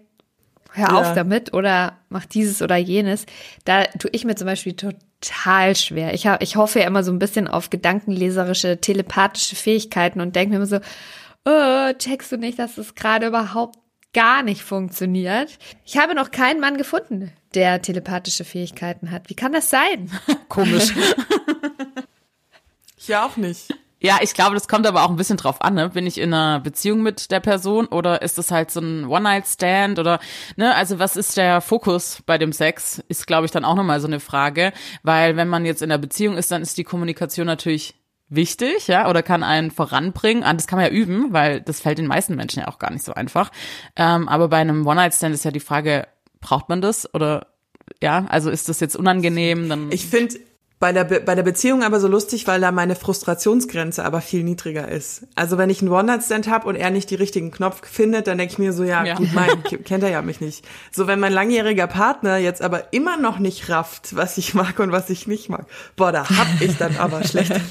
hör 0.71 0.89
ja. 0.89 0.99
auf 0.99 1.13
damit 1.13 1.53
oder 1.53 1.97
mach 2.09 2.25
dieses 2.25 2.62
oder 2.62 2.77
jenes. 2.77 3.25
Da 3.65 3.83
tue 3.83 4.12
ich 4.13 4.25
mir 4.25 4.36
zum 4.36 4.45
Beispiel 4.45 4.73
total 4.73 5.75
schwer. 5.75 6.13
Ich, 6.13 6.27
hab, 6.27 6.41
ich 6.41 6.55
hoffe 6.55 6.79
ja 6.79 6.88
immer 6.88 7.03
so 7.03 7.12
ein 7.12 7.19
bisschen 7.19 7.47
auf 7.47 7.69
gedankenleserische, 7.69 8.79
telepathische 8.79 9.55
Fähigkeiten 9.55 10.21
und 10.21 10.36
denke 10.36 10.51
mir 10.51 10.57
immer 10.57 10.65
so, 10.65 10.79
oh, 11.45 11.93
checkst 11.97 12.31
du 12.31 12.38
nicht, 12.38 12.59
dass 12.59 12.77
es 12.77 12.95
gerade 12.95 13.27
überhaupt 13.27 13.77
gar 14.13 14.43
nicht 14.43 14.63
funktioniert. 14.63 15.58
Ich 15.86 15.97
habe 15.97 16.15
noch 16.15 16.32
keinen 16.32 16.60
Mann 16.60 16.78
gefunden, 16.78 17.32
der 17.54 17.82
telepathische 17.82 18.45
Fähigkeiten 18.45 19.12
hat. 19.12 19.30
Wie 19.30 19.36
kann 19.36 19.54
das 19.54 19.69
sein? 19.69 20.12
Komisch. 20.49 20.93
ich 22.97 23.15
auch 23.15 23.38
nicht. 23.38 23.73
Ja, 24.06 24.17
ich 24.21 24.34
glaube, 24.34 24.54
das 24.54 24.67
kommt 24.67 24.86
aber 24.86 25.04
auch 25.04 25.10
ein 25.10 25.15
bisschen 25.15 25.38
drauf 25.38 25.62
an, 25.62 25.76
ne? 25.76 25.88
Bin 25.88 26.06
ich 26.06 26.17
in 26.17 26.34
einer 26.34 26.60
Beziehung 26.60 27.04
mit 27.04 27.32
der 27.32 27.39
Person 27.39 27.86
oder 27.86 28.21
ist 28.21 28.38
das 28.38 28.52
halt 28.52 28.69
so 28.69 28.82
ein 28.82 29.06
One-Night-Stand 29.08 29.97
oder, 29.97 30.19
ne? 30.58 30.76
Also 30.76 30.99
was 30.99 31.15
ist 31.15 31.38
der 31.38 31.62
Fokus 31.62 32.21
bei 32.26 32.38
dem 32.38 32.52
Sex? 32.52 33.02
Ist, 33.08 33.28
glaube 33.28 33.45
ich, 33.45 33.52
dann 33.52 33.63
auch 33.63 33.76
nochmal 33.76 34.02
so 34.02 34.08
eine 34.08 34.19
Frage, 34.19 34.73
weil 35.04 35.38
wenn 35.38 35.47
man 35.47 35.65
jetzt 35.65 35.82
in 35.82 35.89
einer 35.89 36.02
Beziehung 36.02 36.36
ist, 36.36 36.52
dann 36.52 36.62
ist 36.62 36.78
die 36.78 36.84
Kommunikation 36.84 37.47
natürlich 37.47 37.95
wichtig, 38.36 38.88
ja, 38.88 39.10
oder 39.10 39.24
kann 39.24 39.43
einen 39.43 39.72
voranbringen. 39.72 40.43
Ah, 40.43 40.54
das 40.54 40.67
kann 40.67 40.78
man 40.78 40.86
ja 40.86 40.91
üben, 40.91 41.34
weil 41.34 41.62
das 41.62 41.82
fällt 41.82 41.98
den 41.98 42.08
meisten 42.08 42.36
Menschen 42.36 42.60
ja 42.60 42.67
auch 42.67 42.80
gar 42.80 42.91
nicht 42.91 43.04
so 43.04 43.13
einfach. 43.13 43.52
Ähm, 43.96 44.28
aber 44.28 44.48
bei 44.48 44.58
einem 44.58 44.86
One-Night-Stand 44.86 45.34
ist 45.34 45.46
ja 45.46 45.52
die 45.52 45.60
Frage, 45.60 46.08
braucht 46.39 46.69
man 46.69 46.82
das 46.82 47.13
oder 47.13 47.48
ja, 48.02 48.26
also 48.30 48.50
ist 48.50 48.69
das 48.69 48.80
jetzt 48.80 48.96
unangenehm? 48.96 49.69
Dann 49.69 49.91
ich 49.91 50.06
finde 50.06 50.36
bei 50.84 50.91
der, 50.91 51.06
Be 51.06 51.22
bei 51.22 51.34
der 51.34 51.43
Beziehung 51.43 51.82
aber 51.82 52.02
so 52.02 52.10
lustig, 52.10 52.46
weil 52.46 52.60
da 52.60 52.74
meine 52.74 52.98
Frustrationsgrenze 52.98 54.04
aber 54.04 54.19
viel 54.19 54.43
niedriger 54.43 54.89
ist. 54.89 55.26
Also 55.34 55.58
wenn 55.58 55.69
ich 55.69 55.82
einen 55.82 55.89
One-Night-Stand 55.89 56.50
habe 56.50 56.67
und 56.67 56.76
er 56.76 56.91
nicht 56.91 57.10
die 57.10 57.15
richtigen 57.15 57.52
Knopf 57.52 57.88
findet, 57.88 58.28
dann 58.28 58.38
denke 58.38 58.52
ich 58.52 58.60
mir 58.60 58.74
so, 58.74 58.84
ja, 58.84 59.06
ja. 59.06 59.15
gut, 59.15 59.30
mein, 59.32 59.63
kennt 59.86 60.04
er 60.04 60.10
ja 60.10 60.22
mich 60.22 60.41
nicht. 60.41 60.65
So, 60.91 61.08
wenn 61.08 61.22
mein 61.22 61.32
langjähriger 61.32 61.88
Partner 61.88 62.36
jetzt 62.36 62.62
aber 62.62 62.91
immer 62.91 63.15
noch 63.15 63.39
nicht 63.39 63.69
rafft, 63.69 64.17
was 64.17 64.38
ich 64.38 64.56
mag 64.56 64.78
und 64.80 64.91
was 64.91 65.10
ich 65.10 65.26
nicht 65.26 65.48
mag, 65.48 65.67
boah, 65.96 66.12
da 66.12 66.30
hab 66.30 66.48
ich 66.60 66.76
dann 66.76 66.98
aber 66.98 67.24
schlechte 67.24 67.62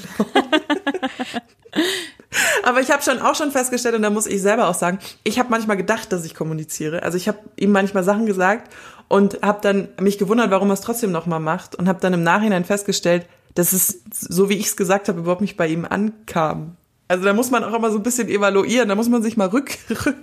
Aber 2.63 2.79
ich 2.79 2.91
habe 2.91 3.03
schon 3.03 3.19
auch 3.19 3.35
schon 3.35 3.51
festgestellt 3.51 3.95
und 3.95 4.01
da 4.01 4.09
muss 4.09 4.25
ich 4.25 4.41
selber 4.41 4.67
auch 4.67 4.73
sagen, 4.73 4.99
ich 5.23 5.37
habe 5.37 5.49
manchmal 5.49 5.77
gedacht, 5.77 6.11
dass 6.11 6.25
ich 6.25 6.33
kommuniziere. 6.33 7.03
Also 7.03 7.17
ich 7.17 7.27
habe 7.27 7.39
ihm 7.57 7.71
manchmal 7.71 8.03
Sachen 8.03 8.25
gesagt 8.25 8.73
und 9.13 9.43
habe 9.43 9.59
dann 9.61 9.89
mich 10.01 10.17
gewundert, 10.17 10.49
warum 10.49 10.71
er 10.71 10.73
es 10.73 10.81
trotzdem 10.81 11.11
nochmal 11.11 11.39
macht 11.39 11.75
und 11.75 11.87
habe 11.87 11.99
dann 12.01 12.13
im 12.13 12.23
Nachhinein 12.23 12.65
festgestellt, 12.65 13.27
dass 13.53 13.71
es, 13.71 14.01
so 14.11 14.49
wie 14.49 14.55
ich 14.55 14.65
es 14.65 14.75
gesagt 14.75 15.07
habe, 15.07 15.19
überhaupt 15.19 15.41
nicht 15.41 15.55
bei 15.55 15.67
ihm 15.67 15.85
ankam. 15.85 16.77
Also 17.07 17.23
da 17.23 17.33
muss 17.33 17.51
man 17.51 17.63
auch 17.63 17.75
immer 17.75 17.91
so 17.91 17.97
ein 17.99 18.03
bisschen 18.03 18.27
evaluieren, 18.27 18.89
da 18.89 18.95
muss 18.95 19.09
man 19.09 19.21
sich 19.21 19.37
mal 19.37 19.49
rück, 19.49 19.77
rück 20.05 20.15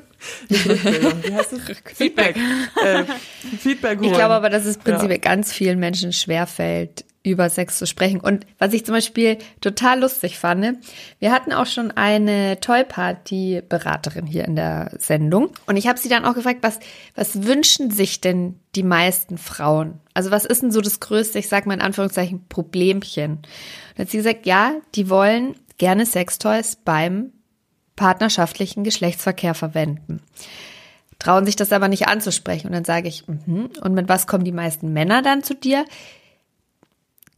nicht 0.49 0.69
Rückbildung, 0.69 1.23
wie 1.23 1.33
heißt 1.33 1.53
das? 1.53 1.61
Feedback. 1.95 2.37
Äh, 2.85 3.05
Feedback 3.61 4.01
holen. 4.01 4.11
Ich 4.11 4.13
glaube 4.13 4.35
aber, 4.35 4.51
dass 4.51 4.65
es 4.65 4.77
prinzipiell 4.77 5.19
ja. 5.23 5.31
ganz 5.31 5.53
vielen 5.53 5.79
Menschen 5.79 6.13
schwerfällt, 6.13 7.05
über 7.23 7.51
Sex 7.51 7.79
zu 7.79 7.87
sprechen. 7.87 8.21
Und 8.21 8.47
was 8.59 8.73
ich 8.73 8.85
zum 8.87 8.95
Beispiel 8.95 9.39
total 9.61 10.01
lustig 10.01 10.39
fand, 10.39 10.79
wir 11.19 11.33
hatten 11.33 11.53
auch 11.53 11.67
schon 11.67 11.91
eine 11.91 12.61
Toy 12.61 12.83
Party 12.85 13.63
Beraterin 13.69 14.27
hier 14.27 14.45
in 14.47 14.57
der 14.57 14.93
Sendung. 14.99 15.51
Und 15.67 15.77
ich 15.77 15.87
habe 15.87 15.99
sie 15.99 16.09
dann 16.09 16.25
auch 16.25 16.35
gefragt, 16.35 16.61
was, 16.63 16.81
was 17.15 17.45
wünschen 17.45 17.91
sich 17.91 18.21
denn 18.21 18.59
die 18.75 18.83
meisten 18.83 19.37
Frauen? 19.37 20.01
Also 20.15 20.31
was 20.31 20.47
ist 20.47 20.63
denn 20.63 20.73
so 20.73 20.81
das 20.81 21.01
größte, 21.01 21.39
ich 21.39 21.49
sag 21.49 21.67
mal 21.67 21.75
in 21.75 21.83
Anführungszeichen, 21.83 22.47
Problemchen? 22.49 23.33
Und 23.33 23.47
dann 23.97 24.07
hat 24.07 24.11
sie 24.11 24.19
gesagt, 24.19 24.47
ja, 24.47 24.73
die 24.95 25.11
wollen 25.11 25.57
gerne 25.77 26.07
Sextoys 26.07 26.77
beim 26.77 27.33
partnerschaftlichen 27.97 28.83
Geschlechtsverkehr 28.83 29.55
verwenden 29.55 30.23
trauen 31.19 31.45
sich 31.45 31.55
das 31.55 31.71
aber 31.71 31.87
nicht 31.87 32.09
anzusprechen. 32.09 32.69
Und 32.69 32.73
dann 32.73 32.87
sage 32.87 33.07
ich, 33.07 33.29
mm 33.29 33.67
und 33.83 33.95
mit 33.95 34.09
was 34.09 34.27
kommen 34.27 34.45
die 34.45 34.53
meisten 34.53 34.93
Männer 34.93 35.21
dann 35.21 35.43
zu 35.43 35.55
dir? 35.55 35.85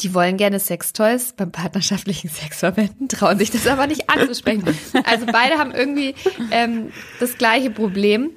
Die 0.01 0.15
wollen 0.15 0.37
gerne 0.37 0.59
Sextoys 0.59 1.35
beim 1.35 1.53
partnerschaftlichen 1.53 2.29
Sex 2.31 2.61
verwenden, 2.61 3.09
trauen 3.09 3.39
sich 3.39 3.51
das 3.51 3.67
aber 3.67 3.87
nicht 3.87 4.11
anzusprechen. 4.11 4.65
Also 5.05 5.27
beide 5.27 5.59
haben 5.59 5.73
irgendwie 5.73 6.15
ähm, 6.51 6.93
das 7.21 7.39
gleiche 7.39 7.71
Problem, 7.71 8.31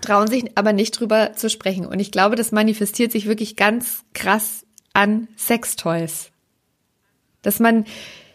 trauen 0.00 0.28
sich 0.28 0.56
aber 0.56 0.72
nicht 0.72 0.98
drüber 0.98 1.32
zu 1.34 1.50
sprechen. 1.50 1.86
Und 1.86 2.00
ich 2.00 2.12
glaube, 2.12 2.36
das 2.36 2.52
manifestiert 2.52 3.12
sich 3.12 3.26
wirklich 3.26 3.56
ganz 3.56 4.04
krass 4.14 4.64
an 4.92 5.28
Sextoys. 5.36 6.30
Dass 7.42 7.60
man, 7.60 7.84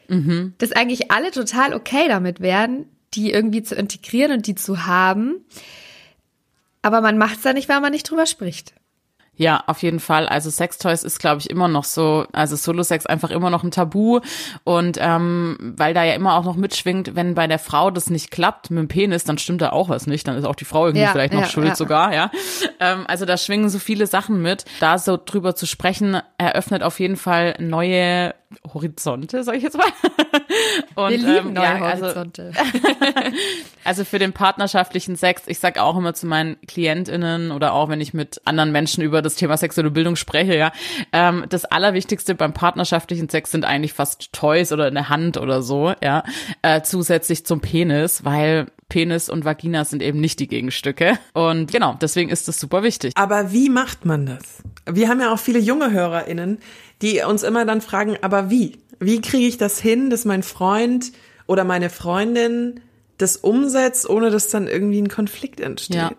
mhm. 0.07 0.53
dass 0.57 0.71
eigentlich 0.71 1.11
alle 1.11 1.31
total 1.31 1.73
okay 1.73 2.07
damit 2.07 2.39
wären, 2.39 2.85
die 3.13 3.31
irgendwie 3.31 3.63
zu 3.63 3.75
integrieren 3.75 4.31
und 4.31 4.47
die 4.47 4.55
zu 4.55 4.85
haben. 4.85 5.45
Aber 6.81 7.01
man 7.01 7.17
macht 7.17 7.37
es 7.37 7.41
da 7.41 7.53
nicht, 7.53 7.69
weil 7.69 7.81
man 7.81 7.91
nicht 7.91 8.09
drüber 8.09 8.25
spricht. 8.25 8.73
Ja, 9.41 9.63
auf 9.65 9.81
jeden 9.81 9.99
Fall. 9.99 10.27
Also 10.27 10.51
Sextoys 10.51 11.01
ist, 11.01 11.17
glaube 11.17 11.39
ich, 11.39 11.49
immer 11.49 11.67
noch 11.67 11.83
so, 11.83 12.27
also 12.31 12.55
Solo-Sex 12.55 13.07
einfach 13.07 13.31
immer 13.31 13.49
noch 13.49 13.63
ein 13.63 13.71
Tabu. 13.71 14.19
Und 14.65 14.99
ähm, 15.01 15.57
weil 15.77 15.95
da 15.95 16.03
ja 16.03 16.13
immer 16.13 16.35
auch 16.35 16.43
noch 16.43 16.55
mitschwingt, 16.55 17.15
wenn 17.15 17.33
bei 17.33 17.47
der 17.47 17.57
Frau 17.57 17.89
das 17.89 18.11
nicht 18.11 18.29
klappt 18.29 18.69
mit 18.69 18.77
dem 18.77 18.87
Penis, 18.87 19.23
dann 19.23 19.39
stimmt 19.39 19.63
da 19.63 19.71
auch 19.71 19.89
was 19.89 20.05
nicht. 20.05 20.27
Dann 20.27 20.37
ist 20.37 20.45
auch 20.45 20.53
die 20.53 20.65
Frau 20.65 20.85
irgendwie 20.85 21.05
Ja, 21.05 21.11
vielleicht 21.11 21.33
noch 21.33 21.41
ja, 21.41 21.47
schuld 21.47 21.69
ja. 21.69 21.75
sogar, 21.75 22.13
ja. 22.13 22.29
Ähm, 22.79 23.05
also 23.07 23.25
da 23.25 23.35
schwingen 23.35 23.69
so 23.71 23.79
viele 23.79 24.05
Sachen 24.05 24.43
mit. 24.43 24.65
Da 24.79 24.99
so 24.99 25.17
drüber 25.17 25.55
zu 25.55 25.65
sprechen, 25.65 26.21
eröffnet 26.37 26.83
auf 26.83 26.99
jeden 26.99 27.17
Fall 27.17 27.55
neue 27.57 28.35
Horizonte, 28.73 29.43
sag 29.43 29.55
ich 29.55 29.63
jetzt 29.63 29.77
mal. 29.77 29.87
Und, 30.95 31.11
Wir 31.11 31.17
lieben 31.17 31.49
ähm, 31.49 31.53
neue 31.53 31.63
ja, 31.63 31.81
also, 31.81 32.05
Horizonte. 32.05 32.51
also 33.83 34.05
für 34.05 34.19
den 34.19 34.33
partnerschaftlichen 34.33 35.15
Sex, 35.15 35.43
ich 35.47 35.59
sag 35.59 35.77
auch 35.77 35.97
immer 35.97 36.13
zu 36.13 36.27
meinen 36.27 36.57
KlientInnen 36.67 37.51
oder 37.51 37.73
auch 37.73 37.89
wenn 37.89 38.01
ich 38.01 38.13
mit 38.13 38.41
anderen 38.45 38.71
Menschen 38.71 39.03
über 39.03 39.21
das 39.21 39.35
Thema 39.35 39.57
sexuelle 39.57 39.91
Bildung 39.91 40.15
spreche, 40.15 40.55
ja, 40.55 40.71
ähm, 41.13 41.45
das 41.49 41.65
Allerwichtigste 41.65 42.35
beim 42.35 42.53
partnerschaftlichen 42.53 43.29
Sex 43.29 43.51
sind 43.51 43.65
eigentlich 43.65 43.93
fast 43.93 44.33
Toys 44.33 44.71
oder 44.71 44.85
eine 44.85 45.09
Hand 45.09 45.37
oder 45.37 45.61
so, 45.61 45.93
ja, 46.03 46.23
äh, 46.61 46.81
zusätzlich 46.81 47.45
zum 47.45 47.61
Penis, 47.61 48.23
weil 48.25 48.67
Penis 48.91 49.29
und 49.29 49.45
Vagina 49.45 49.85
sind 49.85 50.03
eben 50.03 50.19
nicht 50.19 50.37
die 50.41 50.47
Gegenstücke. 50.47 51.17
Und 51.33 51.71
genau, 51.71 51.97
deswegen 52.01 52.29
ist 52.29 52.49
das 52.49 52.59
super 52.59 52.83
wichtig. 52.83 53.13
Aber 53.15 53.53
wie 53.53 53.69
macht 53.69 54.05
man 54.05 54.25
das? 54.25 54.61
Wir 54.85 55.07
haben 55.07 55.21
ja 55.21 55.33
auch 55.33 55.39
viele 55.39 55.59
junge 55.59 55.91
HörerInnen, 55.91 56.59
die 57.01 57.21
uns 57.21 57.43
immer 57.43 57.63
dann 57.63 57.79
fragen, 57.79 58.17
aber 58.21 58.49
wie? 58.49 58.79
Wie 58.99 59.21
kriege 59.21 59.47
ich 59.47 59.57
das 59.57 59.79
hin, 59.79 60.09
dass 60.09 60.25
mein 60.25 60.43
Freund 60.43 61.13
oder 61.47 61.63
meine 61.63 61.89
Freundin 61.89 62.81
das 63.17 63.37
umsetzt, 63.37 64.09
ohne 64.09 64.29
dass 64.29 64.49
dann 64.49 64.67
irgendwie 64.67 65.01
ein 65.01 65.07
Konflikt 65.07 65.61
entsteht? 65.61 65.95
Ja. 65.95 66.11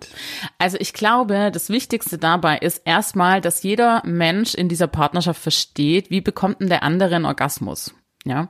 Also 0.56 0.78
ich 0.80 0.94
glaube, 0.94 1.50
das 1.52 1.68
Wichtigste 1.68 2.16
dabei 2.16 2.56
ist 2.56 2.80
erstmal, 2.86 3.42
dass 3.42 3.62
jeder 3.62 4.02
Mensch 4.06 4.54
in 4.54 4.70
dieser 4.70 4.86
Partnerschaft 4.86 5.42
versteht, 5.42 6.08
wie 6.08 6.22
bekommt 6.22 6.62
denn 6.62 6.70
der 6.70 6.82
andere 6.82 7.16
einen 7.16 7.26
Orgasmus? 7.26 7.92
Ja, 8.24 8.48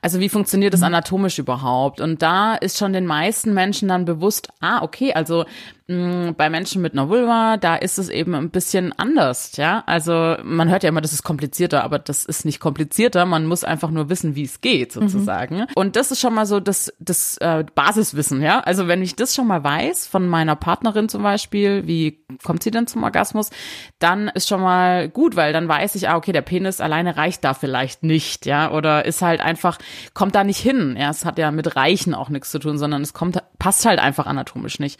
also 0.00 0.18
wie 0.18 0.28
funktioniert 0.28 0.74
das 0.74 0.82
anatomisch 0.82 1.38
überhaupt? 1.38 2.00
Und 2.00 2.22
da 2.22 2.54
ist 2.54 2.78
schon 2.78 2.92
den 2.92 3.06
meisten 3.06 3.54
Menschen 3.54 3.86
dann 3.86 4.04
bewusst, 4.04 4.48
ah, 4.60 4.82
okay, 4.82 5.12
also 5.12 5.44
mh, 5.86 6.32
bei 6.32 6.50
Menschen 6.50 6.82
mit 6.82 6.92
einer 6.92 7.08
Vulva, 7.08 7.56
da 7.56 7.76
ist 7.76 7.98
es 7.98 8.08
eben 8.08 8.34
ein 8.34 8.50
bisschen 8.50 8.92
anders, 8.98 9.56
ja. 9.56 9.82
Also 9.86 10.36
man 10.42 10.70
hört 10.70 10.82
ja 10.82 10.88
immer, 10.88 11.00
das 11.00 11.12
ist 11.12 11.22
komplizierter, 11.22 11.84
aber 11.84 11.98
das 11.98 12.24
ist 12.24 12.44
nicht 12.44 12.60
komplizierter. 12.60 13.26
Man 13.26 13.46
muss 13.46 13.64
einfach 13.64 13.90
nur 13.90 14.08
wissen, 14.08 14.34
wie 14.34 14.44
es 14.44 14.60
geht, 14.60 14.92
sozusagen. 14.92 15.66
Und 15.74 15.96
das 15.96 16.10
ist 16.10 16.20
schon 16.20 16.34
mal 16.34 16.46
so 16.46 16.60
das, 16.60 16.92
das 16.98 17.36
äh, 17.38 17.64
Basiswissen, 17.74 18.42
ja. 18.42 18.60
Also 18.60 18.88
wenn 18.88 19.02
ich 19.02 19.16
das 19.16 19.34
schon 19.34 19.46
mal 19.46 19.64
weiß 19.64 20.06
von 20.06 20.28
meiner 20.28 20.56
Partnerin 20.56 21.08
zum 21.08 21.22
Beispiel, 21.22 21.86
wie 21.86 22.24
kommt 22.42 22.62
sie 22.62 22.70
denn 22.70 22.86
zum 22.86 23.02
Orgasmus, 23.02 23.50
dann 23.98 24.28
ist 24.28 24.48
schon 24.48 24.60
mal 24.60 25.08
gut, 25.08 25.36
weil 25.36 25.52
dann 25.52 25.68
weiß 25.68 25.94
ich, 25.94 26.08
ah, 26.08 26.16
okay, 26.16 26.32
der 26.32 26.42
Penis 26.42 26.80
alleine 26.80 27.16
reicht 27.16 27.44
da 27.44 27.54
vielleicht 27.54 28.02
nicht, 28.02 28.46
ja, 28.46 28.70
oder 28.70 29.04
ist 29.04 29.22
halt 29.22 29.40
einfach, 29.40 29.78
kommt 30.14 30.34
da 30.34 30.44
nicht 30.44 30.58
hin. 30.58 30.96
Ja, 30.98 31.10
es 31.10 31.24
hat 31.24 31.38
ja 31.38 31.50
mit 31.50 31.76
Reichen 31.76 32.14
auch 32.14 32.28
nichts 32.28 32.50
zu 32.50 32.58
tun, 32.58 32.78
sondern 32.78 33.02
es 33.02 33.12
kommt, 33.12 33.42
passt 33.58 33.86
halt 33.86 33.98
einfach 33.98 34.26
anatomisch 34.26 34.78
nicht. 34.78 34.98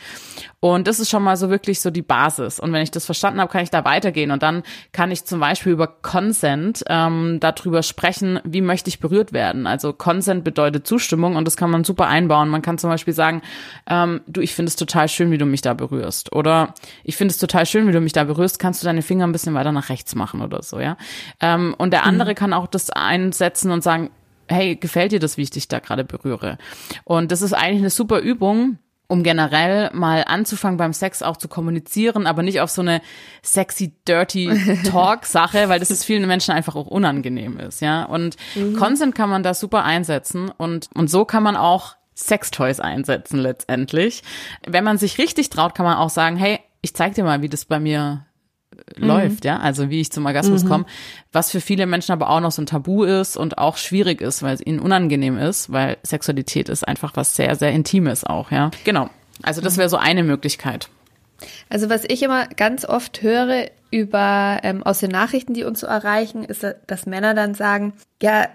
Und 0.61 0.72
das 0.79 1.01
ist 1.01 1.11
schon 1.11 1.23
mal 1.23 1.37
so 1.37 1.51
wirklich 1.51 1.81
so 1.81 1.91
die 1.91 2.03
Basis. 2.03 2.59
Und 2.59 2.73
wenn 2.73 2.83
ich 2.83 2.91
das 2.91 3.07
verstanden 3.07 3.41
habe, 3.41 3.51
kann 3.51 3.63
ich 3.63 3.71
da 3.71 3.85
weitergehen. 3.85 4.31
Und 4.31 4.43
dann 4.43 4.63
kann 4.93 5.11
ich 5.11 5.25
zum 5.25 5.41
Beispiel 5.41 5.73
über 5.73 5.87
Consent 5.87 6.85
ähm, 6.89 7.39
darüber 7.41 7.83
sprechen, 7.83 8.41
wie 8.45 8.61
möchte 8.61 8.89
ich 8.89 9.01
berührt 9.01 9.33
werden. 9.33 9.67
Also 9.67 9.93
Consent 9.93 10.45
bedeutet 10.45 10.87
Zustimmung 10.87 11.37
und 11.37 11.47
das 11.47 11.57
kann 11.57 11.71
man 11.71 11.85
super 11.85 12.09
einbauen. 12.09 12.49
Man 12.49 12.63
kann 12.63 12.79
zum 12.79 12.91
Beispiel 12.91 13.15
sagen, 13.15 13.43
ähm, 13.87 14.21
du, 14.27 14.41
ich 14.41 14.55
finde 14.55 14.71
es 14.71 14.77
total 14.77 15.09
schön, 15.09 15.31
wie 15.31 15.39
du 15.39 15.47
mich 15.47 15.63
da 15.63 15.75
berührst. 15.75 16.33
Oder 16.33 16.75
ich 17.05 17.17
finde 17.17 17.33
es 17.33 17.39
total 17.39 17.67
schön, 17.67 17.87
wie 17.87 17.93
du 17.93 18.01
mich 18.01 18.13
da 18.13 18.25
berührst. 18.25 18.59
Kannst 18.59 18.83
du 18.83 18.87
deine 18.87 19.03
Finger 19.03 19.27
ein 19.27 19.33
bisschen 19.33 19.55
weiter 19.55 19.73
nach 19.73 19.89
rechts 19.89 20.15
machen 20.15 20.41
oder 20.43 20.63
so, 20.63 20.81
ja? 20.81 20.97
Ähm, 21.41 21.75
und 21.79 21.93
der 21.93 22.05
andere 22.05 22.35
kann 22.35 22.53
auch 22.53 22.67
das 22.67 22.91
einsetzen 22.91 23.71
und 23.71 23.83
sagen, 23.83 24.11
hey, 24.49 24.77
gefällt 24.77 25.13
dir 25.13 25.21
das, 25.21 25.37
wie 25.37 25.43
ich 25.43 25.51
dich 25.51 25.69
da 25.69 25.79
gerade 25.79 26.05
berühre? 26.05 26.59
Und 27.05 27.33
das 27.33 27.43
ist 27.43 27.53
eigentlich 27.53 27.81
eine 27.81 27.91
super 27.91 28.21
Übung, 28.21 28.79
um 29.13 29.23
generell 29.23 29.91
mal 29.93 30.25
anzufangen 30.27 30.79
beim 30.79 30.95
Sex 30.95 31.23
auch 31.23 31.37
zu 31.37 31.47
kommunizieren, 31.47 32.27
aber 32.27 32.43
nicht 32.43 32.63
auf 32.63 32.71
so 32.71 32.81
eine 32.81 33.03
sexy, 33.43 33.95
dirty 34.09 34.51
Talk-Sache, 34.91 35.69
weil 35.69 35.79
das 35.79 35.91
ist 35.91 36.05
vielen 36.05 36.27
Menschen 36.27 36.55
einfach 36.55 36.77
auch 36.77 36.87
unangenehm 36.87 37.61
ist, 37.61 37.83
ja. 37.83 38.05
Und 38.05 38.37
Consent 38.79 39.15
kann 39.15 39.29
man 39.29 39.43
da 39.43 39.53
super 39.53 39.85
einsetzen 39.85 40.49
und, 40.49 40.89
und 40.95 41.11
so 41.11 41.27
kann 41.27 41.43
man 41.43 41.57
auch 41.57 41.97
Sextoys 42.17 42.81
einsetzen 42.81 43.39
letztendlich. 43.39 44.23
Wenn 44.67 44.83
man 44.83 44.97
sich 44.97 45.19
richtig 45.19 45.51
traut, 45.51 45.75
kann 45.75 45.85
man 45.85 45.99
auch 45.99 46.11
sagen, 46.11 46.37
hey, 46.37 46.61
ich 46.81 46.95
zeig 46.95 47.13
dir 47.13 47.25
mal, 47.25 47.43
wie 47.43 47.51
das 47.51 47.67
bei 47.67 47.79
mir 47.79 48.25
läuft, 48.97 49.45
ja, 49.45 49.59
also 49.59 49.91
wie 49.91 50.01
ich 50.01 50.13
zum 50.13 50.27
Orgasmus 50.27 50.67
komme, 50.67 50.87
was 51.33 51.51
für 51.51 51.61
viele 51.61 51.87
Menschen 51.87 52.13
aber 52.13 52.31
auch 52.31 52.41
noch 52.41 52.53
so 52.53 52.63
ein 52.63 52.67
Tabu 52.67 53.05
ist 53.05 53.37
und 53.37 53.59
auch 53.59 53.77
schwierig 53.77 54.21
ist, 54.21 54.43
weil 54.43 54.55
es 54.55 54.65
ihnen 54.65 54.81
unangenehm 54.81 55.39
ist, 55.39 55.73
weil 55.73 55.97
Sexualität 56.03 56.69
ist 56.69 56.87
einfach 56.87 57.13
was 57.17 57.37
sehr, 57.37 57.55
sehr 57.57 57.73
Intimes 57.73 58.25
auch, 58.25 58.51
ja. 58.51 58.71
Genau. 58.85 59.11
Also 59.43 59.61
das 59.61 59.77
wäre 59.77 59.89
so 59.89 59.97
eine 59.97 60.23
Möglichkeit. 60.23 60.89
Also 61.69 61.91
was 61.91 62.05
ich 62.05 62.23
immer 62.23 62.47
ganz 62.47 62.85
oft 62.85 63.23
höre 63.23 63.67
über 63.91 64.61
ähm, 64.63 64.83
aus 64.83 65.01
den 65.01 65.11
Nachrichten, 65.11 65.55
die 65.55 65.65
uns 65.65 65.81
so 65.81 65.87
erreichen, 65.87 66.45
ist, 66.45 66.65
dass 66.87 67.07
Männer 67.07 67.35
dann 67.35 67.55
sagen, 67.55 67.95
ja, 68.23 68.49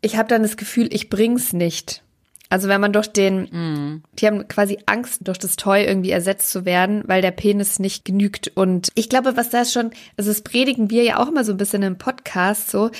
ich 0.00 0.16
habe 0.16 0.28
dann 0.28 0.42
das 0.42 0.56
Gefühl, 0.56 0.88
ich 0.92 1.10
bring's 1.10 1.52
nicht. 1.52 2.02
Also 2.50 2.68
wenn 2.68 2.80
man 2.80 2.92
durch 2.92 3.06
den, 3.06 4.02
die 4.18 4.26
haben 4.26 4.48
quasi 4.48 4.78
Angst, 4.86 5.20
durch 5.26 5.38
das 5.38 5.54
Toy 5.54 5.84
irgendwie 5.84 6.10
ersetzt 6.10 6.50
zu 6.50 6.64
werden, 6.64 7.04
weil 7.06 7.22
der 7.22 7.30
Penis 7.30 7.78
nicht 7.78 8.04
genügt. 8.04 8.48
Und 8.56 8.88
ich 8.96 9.08
glaube, 9.08 9.36
was 9.36 9.50
da 9.50 9.64
schon, 9.64 9.92
also 10.16 10.30
das 10.30 10.42
predigen 10.42 10.90
wir 10.90 11.04
ja 11.04 11.18
auch 11.18 11.28
immer 11.28 11.44
so 11.44 11.52
ein 11.52 11.58
bisschen 11.58 11.84
im 11.84 11.96
Podcast, 11.96 12.68
so, 12.70 12.90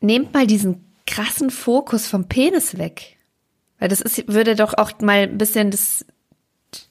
nehmt 0.00 0.32
mal 0.32 0.46
diesen 0.46 0.84
krassen 1.06 1.50
Fokus 1.50 2.08
vom 2.08 2.28
Penis 2.28 2.78
weg. 2.78 3.18
Weil 3.78 3.88
das 3.88 4.00
ist, 4.00 4.26
würde 4.26 4.56
doch 4.56 4.72
auch 4.78 4.92
mal 5.02 5.24
ein 5.24 5.36
bisschen 5.36 5.70
das, 5.70 6.06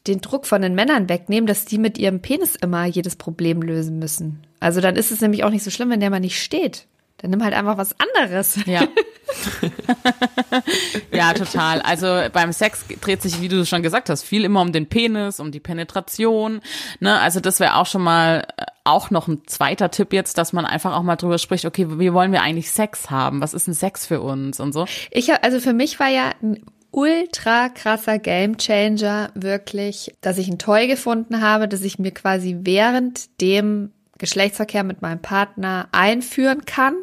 den 0.06 0.22
Druck 0.22 0.46
von 0.46 0.62
den 0.62 0.76
Männern 0.76 1.10
wegnehmen, 1.10 1.48
dass 1.48 1.66
die 1.66 1.80
mit 1.80 1.98
ihrem 1.98 2.22
Penis 2.22 2.56
immer 2.56 2.86
jedes 2.86 3.16
Problem 3.16 3.64
lösen 3.64 3.98
müssen. 3.98 4.46
Also 4.60 4.82
dann 4.82 4.96
ist 4.96 5.12
es 5.12 5.22
nämlich 5.22 5.44
auch 5.44 5.50
nicht 5.50 5.64
so 5.64 5.72
schlimm, 5.72 5.90
wenn 5.90 6.00
der 6.00 6.12
mal 6.12 6.20
nicht 6.20 6.40
steht. 6.40 6.86
Dann 7.24 7.32
nimm 7.32 7.44
halt 7.44 7.54
einfach 7.54 7.78
was 7.78 7.96
anderes. 8.00 8.60
Ja. 8.66 8.82
ja, 11.12 11.34
total. 11.34 11.82
Also 11.82 12.06
beim 12.34 12.52
Sex 12.52 12.86
dreht 13.00 13.22
sich, 13.22 13.40
wie 13.40 13.48
du 13.48 13.66
schon 13.66 13.82
gesagt 13.82 14.10
hast, 14.10 14.24
viel 14.24 14.44
immer 14.44 14.60
um 14.60 14.74
den 14.74 14.88
Penis, 14.88 15.40
um 15.40 15.50
die 15.50 15.62
Penetration. 15.62 16.60
Ne? 17.00 17.18
Also 17.18 17.40
das 17.40 17.62
wäre 17.62 17.78
auch 17.78 17.86
schon 17.86 18.02
mal 18.02 18.46
äh, 18.58 18.66
auch 18.84 19.10
noch 19.10 19.30
ein 19.30 19.42
zweiter 19.48 19.90
Tipp 19.90 20.12
jetzt, 20.12 20.38
dass 20.38 20.52
man 20.52 20.66
einfach 20.66 20.94
auch 20.94 21.04
mal 21.04 21.16
drüber 21.16 21.38
spricht, 21.38 21.64
okay, 21.64 21.88
wie 21.98 22.12
wollen 22.12 22.34
wir 22.34 22.42
eigentlich 22.42 22.72
Sex 22.72 23.10
haben? 23.10 23.40
Was 23.40 23.54
ist 23.54 23.68
ein 23.68 23.74
Sex 23.74 24.06
für 24.06 24.20
uns 24.20 24.60
und 24.60 24.74
so? 24.74 24.86
Ich 25.10 25.30
hab, 25.30 25.46
also 25.46 25.62
für 25.62 25.74
mich 25.74 26.02
war 26.02 26.10
ja 26.10 26.32
ein 26.42 26.62
ultra 26.92 27.70
krasser 27.70 28.20
Gamechanger 28.20 29.32
wirklich, 29.34 30.14
dass 30.20 30.38
ich 30.38 30.50
ein 30.50 30.60
Toy 30.60 30.88
gefunden 30.88 31.40
habe, 31.42 31.70
dass 31.70 31.84
ich 31.84 32.00
mir 32.00 32.12
quasi 32.12 32.58
während 32.64 33.40
dem 33.40 33.94
Geschlechtsverkehr 34.18 34.84
mit 34.84 35.02
meinem 35.02 35.22
Partner 35.22 35.88
einführen 35.92 36.66
kann. 36.66 36.96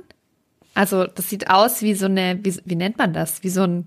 Also 0.81 1.07
das 1.07 1.29
sieht 1.29 1.51
aus 1.51 1.83
wie 1.83 1.93
so 1.93 2.07
eine, 2.07 2.38
wie, 2.43 2.59
wie 2.64 2.75
nennt 2.75 2.97
man 2.97 3.12
das? 3.12 3.43
Wie 3.43 3.51
so 3.51 3.64
ein, 3.64 3.85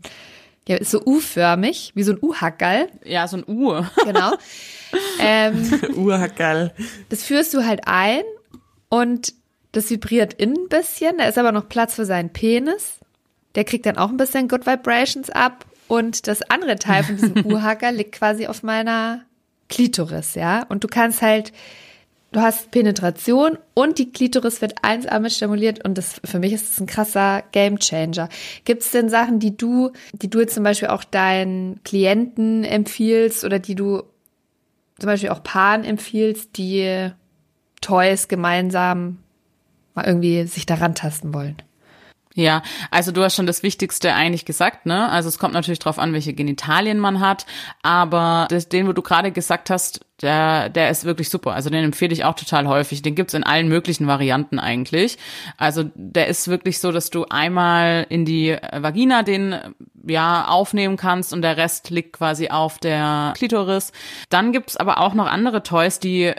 ja, 0.68 0.76
ist 0.76 0.92
so 0.92 1.04
U-förmig, 1.04 1.92
wie 1.96 2.04
so 2.04 2.12
ein 2.12 2.20
U-Hackerl. 2.22 2.88
Ja, 3.04 3.28
so 3.28 3.38
ein 3.38 3.44
U. 3.48 3.74
Genau. 4.06 4.34
ähm, 5.20 5.82
Urhackerl. 5.96 6.72
das 7.10 7.24
führst 7.24 7.52
du 7.56 7.66
halt 7.66 7.88
ein 7.88 8.22
und 8.90 9.34
das 9.72 9.90
vibriert 9.90 10.36
innen 10.36 10.56
ein 10.56 10.70
bisschen. 10.70 11.18
Da 11.18 11.26
ist 11.26 11.40
aber 11.40 11.52
noch 11.52 11.68
Platz 11.68 11.96
für 11.96 12.06
seinen 12.06 12.30
Penis. 12.30 13.00
Der 13.56 13.64
kriegt 13.64 13.88
dann 13.88 13.98
auch 13.98 14.10
ein 14.10 14.18
bisschen 14.18 14.48
Good 14.48 14.68
Vibrations 14.68 15.32
ab. 15.32 15.66
Und 15.88 16.28
das 16.28 16.44
andere 16.44 16.76
Teil 16.76 17.04
von 17.04 17.18
diesem 17.18 17.44
U-Hacker 17.52 17.92
liegt 17.92 18.12
quasi 18.12 18.46
auf 18.46 18.62
meiner 18.62 19.22
Klitoris, 19.68 20.36
ja. 20.36 20.64
Und 20.70 20.84
du 20.84 20.88
kannst 20.88 21.24
halt, 21.24 21.54
du 22.34 22.42
hast 22.42 22.72
Penetration 22.72 23.58
und 23.74 24.00
die 24.00 24.12
Klitoris 24.12 24.62
wird 24.62 24.76
einsam 24.82 25.22
mit 25.22 25.32
stimuliert 25.32 25.86
und 25.86 25.98
das 25.98 26.20
für 26.26 26.40
mich 26.40 26.52
ist 26.52 26.72
das 26.72 26.82
ein 26.82 26.88
krasser 26.88 27.44
Gamechanger. 27.52 28.28
Gibt 28.66 28.82
es 28.82 28.92
denn 28.92 29.08
Sachen, 29.08 29.40
die 29.40 29.56
du, 29.56 29.92
die 30.14 30.30
du 30.30 30.42
jetzt 30.42 30.56
zum 30.56 30.64
Beispiel 30.64 30.90
auch 30.90 31.04
deinen 31.04 31.82
Klienten 31.84 32.64
empfiehlst 32.64 33.46
oder 33.46 33.60
die 33.60 33.76
du 33.76 34.04
zum 35.00 35.08
Beispiel 35.08 35.30
auch 35.30 35.44
Paaren 35.44 35.84
empfiehlst, 35.84 36.58
die 36.58 37.12
Toys 37.82 38.28
gemeinsam 38.28 39.20
mal 39.94 40.06
irgendwie 40.06 40.46
sich 40.46 40.66
daran 40.66 40.96
tasten 40.96 41.34
wollen? 41.34 41.56
Ja, 42.36 42.64
also 42.90 43.12
du 43.12 43.24
hast 43.24 43.36
schon 43.36 43.46
das 43.46 43.62
Wichtigste 43.62 44.14
eigentlich 44.14 44.46
gesagt, 44.46 44.88
ne? 44.88 45.10
Also 45.10 45.30
es 45.30 45.38
kommt 45.38 45.54
natürlich 45.54 45.78
drauf 45.78 46.00
an, 46.00 46.14
welche 46.14 46.34
Genitalien 46.34 46.98
man 46.98 47.20
hat, 47.20 47.46
aber 47.84 48.48
das, 48.50 48.70
den, 48.70 48.88
wo 48.88 48.94
du 48.94 49.04
gerade 49.04 49.32
gesagt 49.32 49.70
hast, 49.70 50.04
der, 50.24 50.70
der 50.70 50.90
ist 50.90 51.06
wirklich 51.06 51.30
super. 51.30 51.54
Also 51.54 51.70
den 51.70 51.84
empfehle 51.84 52.14
ich 52.14 52.24
auch 52.24 52.36
total 52.36 52.68
häufig. 52.68 53.02
Den 53.02 53.14
gibt's 53.14 53.34
in 53.34 53.44
allen 53.44 53.68
möglichen 53.68 54.08
Varianten 54.08 54.58
eigentlich. 54.58 55.18
Also 55.58 55.84
der 55.96 56.28
ist 56.28 56.48
wirklich 56.48 56.80
so, 56.80 56.92
dass 56.92 57.10
du 57.10 57.26
einmal 57.26 58.06
in 58.10 58.26
die 58.26 58.56
Vagina 58.72 59.22
den 59.24 59.56
ja 60.08 60.48
aufnehmen 60.48 60.98
kannst 60.98 61.34
und 61.34 61.42
der 61.42 61.58
Rest 61.58 61.90
liegt 61.90 62.14
quasi 62.14 62.50
auf 62.50 62.80
der 62.80 63.34
Klitoris. 63.36 63.92
Dann 64.30 64.54
gibt's 64.54 64.78
aber 64.78 65.00
auch 65.00 65.14
noch 65.14 65.28
andere 65.28 65.62
Toys, 65.62 66.00
die 66.00 66.34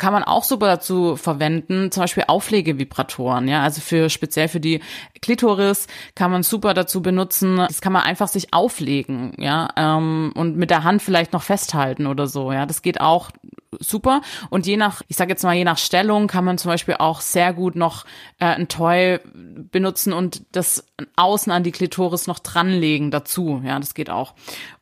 kann 0.00 0.14
man 0.14 0.24
auch 0.24 0.44
super 0.44 0.66
dazu 0.66 1.14
verwenden, 1.14 1.92
zum 1.92 2.02
Beispiel 2.02 2.24
Auflegevibratoren, 2.26 3.46
ja, 3.48 3.62
also 3.62 3.82
für 3.82 4.08
speziell 4.08 4.48
für 4.48 4.58
die 4.58 4.80
Klitoris 5.20 5.86
kann 6.14 6.30
man 6.30 6.42
super 6.42 6.72
dazu 6.72 7.02
benutzen. 7.02 7.58
Das 7.58 7.82
kann 7.82 7.92
man 7.92 8.02
einfach 8.02 8.28
sich 8.28 8.54
auflegen, 8.54 9.34
ja, 9.36 9.68
ähm, 9.76 10.32
und 10.34 10.56
mit 10.56 10.70
der 10.70 10.84
Hand 10.84 11.02
vielleicht 11.02 11.34
noch 11.34 11.42
festhalten 11.42 12.06
oder 12.06 12.26
so, 12.26 12.50
ja. 12.50 12.64
Das 12.64 12.80
geht 12.80 13.00
auch 13.00 13.30
super. 13.78 14.22
Und 14.48 14.66
je 14.66 14.78
nach, 14.78 15.02
ich 15.08 15.16
sage 15.16 15.30
jetzt 15.30 15.44
mal, 15.44 15.54
je 15.54 15.64
nach 15.64 15.78
Stellung 15.78 16.28
kann 16.28 16.46
man 16.46 16.56
zum 16.56 16.70
Beispiel 16.70 16.96
auch 16.98 17.20
sehr 17.20 17.52
gut 17.52 17.76
noch 17.76 18.06
äh, 18.38 18.46
ein 18.46 18.68
Toy 18.68 19.20
benutzen 19.70 20.14
und 20.14 20.42
das 20.52 20.86
außen 21.16 21.52
an 21.52 21.62
die 21.62 21.72
Klitoris 21.72 22.26
noch 22.26 22.38
dranlegen 22.38 23.10
dazu. 23.10 23.60
Ja, 23.64 23.78
das 23.78 23.92
geht 23.92 24.08
auch. 24.08 24.34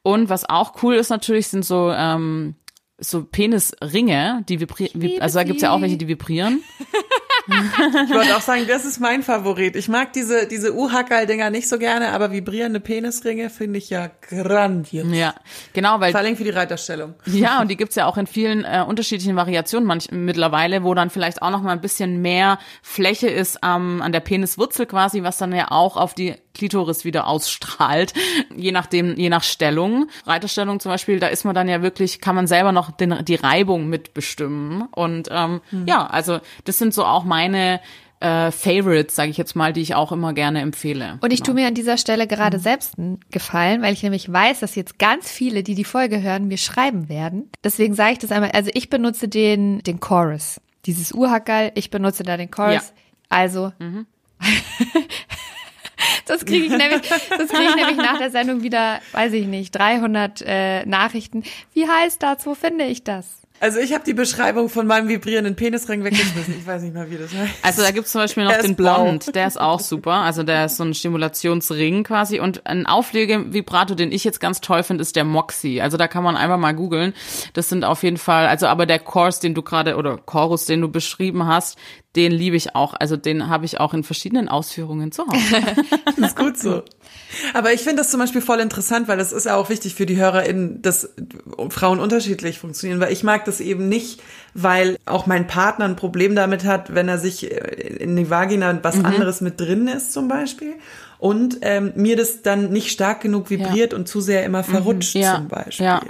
Und 0.04 0.30
was 0.30 0.48
auch 0.48 0.80
cool 0.82 0.94
ist 0.94 1.10
natürlich, 1.10 1.48
sind 1.48 1.64
so 1.64 1.90
ähm, 1.92 2.54
so 2.98 3.24
Penisringe, 3.24 4.44
die 4.48 4.60
vibrieren, 4.60 5.20
also 5.20 5.38
da 5.38 5.44
gibt's 5.44 5.62
ja 5.62 5.72
auch 5.72 5.80
welche, 5.80 5.96
die 5.96 6.08
vibrieren. 6.08 6.62
ich 7.48 8.14
wollte 8.14 8.36
auch 8.36 8.42
sagen, 8.42 8.66
das 8.68 8.84
ist 8.84 9.00
mein 9.00 9.22
Favorit. 9.22 9.76
Ich 9.76 9.88
mag 9.88 10.12
diese, 10.12 10.46
diese 10.46 10.74
U-Hackerl-Dinger 10.74 11.50
nicht 11.50 11.68
so 11.68 11.78
gerne, 11.78 12.12
aber 12.12 12.30
vibrierende 12.30 12.80
Penisringe 12.80 13.50
finde 13.50 13.78
ich 13.78 13.90
ja 13.90 14.10
grandios. 14.28 15.06
Ja, 15.10 15.34
genau, 15.72 16.00
weil. 16.00 16.12
Vor 16.12 16.20
allem 16.20 16.36
für 16.36 16.44
die 16.44 16.50
Reiterstellung. 16.50 17.14
Ja, 17.26 17.60
und 17.60 17.70
die 17.70 17.76
gibt's 17.76 17.96
ja 17.96 18.06
auch 18.06 18.16
in 18.16 18.26
vielen 18.26 18.64
äh, 18.64 18.84
unterschiedlichen 18.86 19.36
Variationen 19.36 19.86
manch, 19.86 20.10
mittlerweile, 20.10 20.84
wo 20.84 20.94
dann 20.94 21.10
vielleicht 21.10 21.42
auch 21.42 21.50
noch 21.50 21.62
mal 21.62 21.72
ein 21.72 21.80
bisschen 21.80 22.20
mehr 22.20 22.58
Fläche 22.82 23.28
ist 23.28 23.60
ähm, 23.64 24.02
an 24.02 24.12
der 24.12 24.20
Peniswurzel 24.20 24.86
quasi, 24.86 25.22
was 25.22 25.38
dann 25.38 25.52
ja 25.52 25.70
auch 25.70 25.96
auf 25.96 26.14
die 26.14 26.34
Klitoris 26.54 27.04
wieder 27.04 27.26
ausstrahlt, 27.28 28.12
je 28.56 28.72
nachdem, 28.72 29.16
je 29.16 29.30
nach 29.30 29.44
Stellung. 29.44 30.08
Reiterstellung 30.26 30.80
zum 30.80 30.90
Beispiel, 30.90 31.20
da 31.20 31.28
ist 31.28 31.44
man 31.44 31.54
dann 31.54 31.68
ja 31.68 31.82
wirklich, 31.82 32.20
kann 32.20 32.34
man 32.34 32.46
selber 32.46 32.72
noch 32.72 32.90
den, 32.90 33.24
die 33.24 33.36
Reibung 33.36 33.88
mitbestimmen. 33.88 34.82
Und 34.90 35.28
ähm, 35.30 35.60
mhm. 35.70 35.86
ja, 35.86 36.06
also 36.06 36.40
das 36.64 36.78
sind 36.78 36.92
so 36.92 37.04
auch 37.04 37.24
meine 37.24 37.37
äh, 38.20 38.50
Favorites, 38.50 39.14
sage 39.14 39.30
ich 39.30 39.36
jetzt 39.36 39.54
mal, 39.54 39.72
die 39.72 39.80
ich 39.80 39.94
auch 39.94 40.12
immer 40.12 40.32
gerne 40.32 40.60
empfehle. 40.60 41.18
Und 41.20 41.32
ich 41.32 41.40
genau. 41.40 41.46
tue 41.46 41.54
mir 41.54 41.68
an 41.68 41.74
dieser 41.74 41.96
Stelle 41.98 42.26
gerade 42.26 42.58
mhm. 42.58 42.62
selbst 42.62 42.98
einen 42.98 43.20
Gefallen, 43.30 43.82
weil 43.82 43.92
ich 43.92 44.02
nämlich 44.02 44.32
weiß, 44.32 44.60
dass 44.60 44.74
jetzt 44.74 44.98
ganz 44.98 45.30
viele, 45.30 45.62
die 45.62 45.74
die 45.74 45.84
Folge 45.84 46.20
hören, 46.20 46.48
mir 46.48 46.58
schreiben 46.58 47.08
werden. 47.08 47.50
Deswegen 47.62 47.94
sage 47.94 48.12
ich 48.12 48.18
das 48.18 48.32
einmal. 48.32 48.50
Also 48.52 48.70
ich 48.74 48.90
benutze 48.90 49.28
den 49.28 49.80
den 49.80 50.00
Chorus, 50.00 50.60
dieses 50.86 51.12
Urhackerl. 51.12 51.70
Ich 51.74 51.90
benutze 51.90 52.24
da 52.24 52.36
den 52.36 52.50
Chorus. 52.50 52.74
Ja. 52.74 52.82
Also 53.28 53.72
mhm. 53.78 54.06
Das 56.26 56.44
kriege 56.44 56.66
ich 56.66 56.70
nämlich, 56.70 57.08
das 57.08 57.48
kriege 57.48 57.70
ich 57.70 57.76
nämlich 57.76 57.96
nach 57.96 58.18
der 58.18 58.30
Sendung 58.30 58.62
wieder, 58.62 59.00
weiß 59.12 59.32
ich 59.32 59.46
nicht, 59.46 59.74
300 59.74 60.42
äh, 60.42 60.86
Nachrichten. 60.86 61.42
Wie 61.72 61.88
heißt 61.88 62.22
das? 62.22 62.46
Wo 62.46 62.54
finde 62.54 62.84
ich 62.84 63.02
das? 63.02 63.42
Also 63.60 63.80
ich 63.80 63.92
habe 63.92 64.04
die 64.04 64.14
Beschreibung 64.14 64.68
von 64.68 64.86
meinem 64.86 65.08
vibrierenden 65.08 65.56
Penisring 65.56 66.04
weggeschmissen. 66.04 66.54
Ich 66.58 66.66
weiß 66.66 66.82
nicht 66.82 66.94
mal, 66.94 67.10
wie 67.10 67.16
das 67.16 67.34
heißt. 67.34 67.54
Also 67.62 67.82
da 67.82 67.90
gibt's 67.90 68.12
zum 68.12 68.20
Beispiel 68.20 68.44
noch 68.44 68.56
den 68.58 68.76
blau. 68.76 69.04
Bond, 69.04 69.34
der 69.34 69.46
ist 69.46 69.60
auch 69.60 69.80
super. 69.80 70.12
Also 70.12 70.42
der 70.42 70.66
ist 70.66 70.76
so 70.76 70.84
ein 70.84 70.94
Stimulationsring 70.94 72.04
quasi. 72.04 72.38
Und 72.38 72.66
ein 72.66 72.86
Auflegevibrator, 72.86 73.96
den 73.96 74.12
ich 74.12 74.24
jetzt 74.24 74.40
ganz 74.40 74.60
toll 74.60 74.82
finde, 74.82 75.02
ist 75.02 75.16
der 75.16 75.24
Moxie. 75.24 75.80
Also 75.80 75.96
da 75.96 76.06
kann 76.06 76.22
man 76.22 76.36
einfach 76.36 76.58
mal 76.58 76.74
googeln. 76.74 77.14
Das 77.52 77.68
sind 77.68 77.84
auf 77.84 78.02
jeden 78.02 78.16
Fall, 78.16 78.46
also 78.46 78.66
aber 78.66 78.86
der 78.86 79.00
Chorus, 79.00 79.40
den 79.40 79.54
du 79.54 79.62
gerade, 79.62 79.96
oder 79.96 80.18
Chorus, 80.18 80.66
den 80.66 80.80
du 80.80 80.88
beschrieben 80.88 81.46
hast, 81.46 81.78
den 82.18 82.32
liebe 82.32 82.56
ich 82.56 82.74
auch. 82.74 82.94
Also 82.94 83.16
den 83.16 83.48
habe 83.48 83.64
ich 83.64 83.78
auch 83.78 83.94
in 83.94 84.02
verschiedenen 84.02 84.48
Ausführungen 84.48 85.12
zu 85.12 85.24
Hause. 85.24 85.62
das 86.04 86.30
ist 86.30 86.36
gut 86.36 86.58
so. 86.58 86.82
Aber 87.54 87.72
ich 87.72 87.82
finde 87.82 87.96
das 87.96 88.10
zum 88.10 88.18
Beispiel 88.18 88.40
voll 88.40 88.58
interessant, 88.58 89.06
weil 89.06 89.16
das 89.16 89.30
ist 89.30 89.46
ja 89.46 89.54
auch 89.54 89.68
wichtig 89.68 89.94
für 89.94 90.04
die 90.04 90.16
HörerInnen, 90.16 90.82
dass 90.82 91.14
Frauen 91.70 92.00
unterschiedlich 92.00 92.58
funktionieren, 92.58 92.98
weil 92.98 93.12
ich 93.12 93.22
mag 93.22 93.44
das 93.44 93.60
eben 93.60 93.88
nicht, 93.88 94.20
weil 94.52 94.98
auch 95.06 95.26
mein 95.26 95.46
Partner 95.46 95.84
ein 95.84 95.94
Problem 95.94 96.34
damit 96.34 96.64
hat, 96.64 96.92
wenn 96.92 97.08
er 97.08 97.18
sich 97.18 97.48
in 97.52 98.16
die 98.16 98.28
Vagina 98.28 98.76
was 98.82 98.96
mhm. 98.96 99.06
anderes 99.06 99.40
mit 99.40 99.60
drin 99.60 99.86
ist 99.86 100.12
zum 100.12 100.26
Beispiel 100.26 100.74
und 101.18 101.58
ähm, 101.62 101.92
mir 101.96 102.16
das 102.16 102.42
dann 102.42 102.70
nicht 102.70 102.90
stark 102.90 103.20
genug 103.20 103.50
vibriert 103.50 103.92
ja. 103.92 103.98
und 103.98 104.06
zu 104.06 104.20
sehr 104.20 104.44
immer 104.44 104.62
verrutscht 104.62 105.16
mhm. 105.16 105.20
ja. 105.20 105.34
zum 105.36 105.48
Beispiel. 105.48 105.86
Ja. 105.86 106.02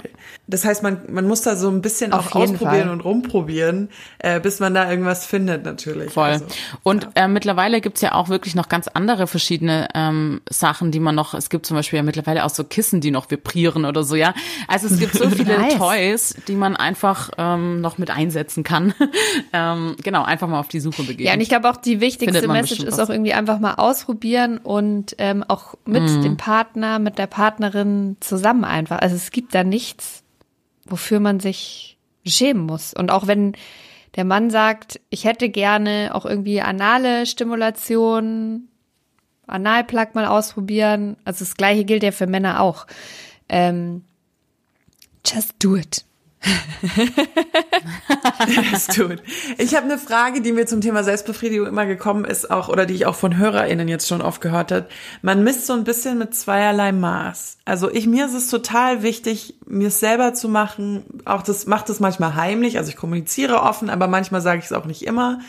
Das 0.47 0.65
heißt, 0.65 0.81
man, 0.81 1.01
man 1.09 1.27
muss 1.27 1.41
da 1.41 1.55
so 1.55 1.69
ein 1.69 1.81
bisschen 1.81 2.11
Auf 2.11 2.31
auch 2.31 2.41
ausprobieren 2.41 2.83
Fall. 2.83 2.89
und 2.89 3.01
rumprobieren, 3.01 3.89
äh, 4.17 4.39
bis 4.39 4.59
man 4.59 4.73
da 4.73 4.89
irgendwas 4.89 5.25
findet 5.25 5.63
natürlich. 5.63 6.11
Voll. 6.11 6.29
Also, 6.29 6.45
und 6.81 7.03
ja. 7.03 7.25
äh, 7.25 7.27
mittlerweile 7.27 7.81
gibt's 7.81 8.01
ja 8.01 8.13
auch 8.13 8.29
wirklich 8.29 8.55
noch 8.55 8.67
ganz 8.67 8.87
andere 8.87 9.27
verschiedene 9.27 9.87
ähm, 9.93 10.41
Sachen, 10.49 10.91
die 10.91 10.99
man 10.99 11.13
noch, 11.13 11.35
es 11.35 11.49
gibt 11.49 11.67
zum 11.67 11.77
Beispiel 11.77 11.97
ja 11.97 12.03
mittlerweile 12.03 12.45
auch 12.45 12.49
so 12.49 12.63
Kissen, 12.63 12.99
die 12.99 13.11
noch 13.11 13.29
vibrieren 13.29 13.85
oder 13.85 14.03
so, 14.03 14.15
ja. 14.15 14.33
Also 14.67 14.87
es 14.87 14.99
gibt 14.99 15.13
so 15.13 15.29
viele 15.29 15.57
nice. 15.57 15.75
Toys, 15.75 16.35
die 16.47 16.55
man 16.55 16.75
einfach 16.75 17.29
ähm, 17.37 17.81
noch 17.81 17.99
mit 17.99 18.09
einsetzen 18.09 18.63
kann. 18.63 18.93
ähm, 19.53 19.95
genau, 20.03 20.23
einfach 20.23 20.47
mal 20.47 20.59
auf 20.59 20.67
die 20.67 20.79
Suche 20.79 21.03
begeben. 21.03 21.27
Ja, 21.27 21.33
und 21.33 21.41
ich 21.41 21.49
glaube 21.49 21.69
auch 21.69 21.77
die 21.77 21.99
wichtigste 22.01 22.47
Message 22.47 22.83
ist 22.83 22.99
auch 22.99 23.09
irgendwie 23.09 23.33
einfach 23.33 23.59
mal 23.59 23.75
ausprobieren 23.75 24.57
und 24.57 24.98
und 24.99 25.15
ähm, 25.17 25.45
auch 25.47 25.75
mit 25.85 26.03
mhm. 26.03 26.23
dem 26.23 26.37
Partner, 26.37 26.99
mit 26.99 27.17
der 27.17 27.27
Partnerin 27.27 28.17
zusammen 28.19 28.65
einfach. 28.65 28.99
Also 28.99 29.15
es 29.15 29.31
gibt 29.31 29.55
da 29.55 29.63
nichts, 29.63 30.23
wofür 30.85 31.21
man 31.21 31.39
sich 31.39 31.97
schämen 32.25 32.65
muss. 32.65 32.93
Und 32.93 33.09
auch 33.09 33.25
wenn 33.25 33.53
der 34.17 34.25
Mann 34.25 34.49
sagt, 34.49 34.99
ich 35.09 35.23
hätte 35.23 35.47
gerne 35.47 36.11
auch 36.13 36.25
irgendwie 36.25 36.59
anale 36.59 37.25
Stimulation, 37.25 38.67
Analplug 39.47 40.15
mal 40.15 40.25
ausprobieren. 40.25 41.15
Also 41.23 41.45
das 41.45 41.55
gleiche 41.55 41.85
gilt 41.85 42.03
ja 42.03 42.11
für 42.11 42.27
Männer 42.27 42.61
auch. 42.61 42.85
Ähm, 43.47 44.03
just 45.25 45.53
do 45.63 45.77
it 45.77 46.03
das 48.71 48.87
tut. 48.87 49.21
Ich 49.57 49.75
habe 49.75 49.85
eine 49.85 49.97
Frage, 49.97 50.41
die 50.41 50.51
mir 50.51 50.65
zum 50.65 50.81
Thema 50.81 51.03
Selbstbefriedigung 51.03 51.67
immer 51.67 51.85
gekommen 51.85 52.25
ist, 52.25 52.49
auch 52.49 52.69
oder 52.69 52.85
die 52.85 52.93
ich 52.93 53.05
auch 53.05 53.15
von 53.15 53.37
HörerInnen 53.37 53.87
jetzt 53.87 54.07
schon 54.07 54.21
oft 54.21 54.39
gehört 54.41 54.71
hat. 54.71 54.89
Man 55.21 55.43
misst 55.43 55.67
so 55.67 55.73
ein 55.73 55.83
bisschen 55.83 56.17
mit 56.17 56.33
zweierlei 56.33 56.91
Maß. 56.91 57.57
Also 57.65 57.91
ich 57.91 58.07
mir 58.07 58.25
ist 58.25 58.33
es 58.33 58.49
total 58.49 59.03
wichtig, 59.03 59.55
mir 59.65 59.91
selber 59.91 60.33
zu 60.33 60.47
machen. 60.47 61.03
Auch 61.25 61.41
das 61.41 61.65
macht 61.65 61.89
es 61.89 61.99
manchmal 61.99 62.35
heimlich. 62.35 62.77
Also 62.77 62.89
ich 62.89 62.95
kommuniziere 62.95 63.61
offen, 63.61 63.89
aber 63.89 64.07
manchmal 64.07 64.41
sage 64.41 64.59
ich 64.59 64.65
es 64.65 64.73
auch 64.73 64.85
nicht 64.85 65.05
immer. 65.05 65.39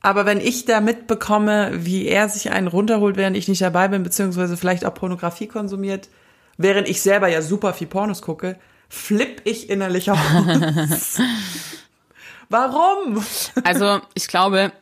Aber 0.00 0.26
wenn 0.26 0.40
ich 0.40 0.64
da 0.64 0.80
mitbekomme, 0.80 1.70
wie 1.74 2.06
er 2.06 2.28
sich 2.28 2.50
einen 2.50 2.68
runterholt, 2.68 3.16
während 3.16 3.36
ich 3.36 3.48
nicht 3.48 3.62
dabei 3.62 3.88
bin, 3.88 4.02
beziehungsweise 4.02 4.56
vielleicht 4.56 4.84
auch 4.84 4.94
Pornografie 4.94 5.46
konsumiert, 5.46 6.08
während 6.56 6.88
ich 6.88 7.02
selber 7.02 7.28
ja 7.28 7.42
super 7.42 7.72
viel 7.74 7.86
Pornos 7.86 8.22
gucke, 8.22 8.56
flipp 8.88 9.42
ich 9.44 9.70
innerlich 9.70 10.10
aus. 10.10 10.18
Warum? 12.48 13.24
Also 13.64 14.00
ich 14.14 14.28
glaube, 14.28 14.72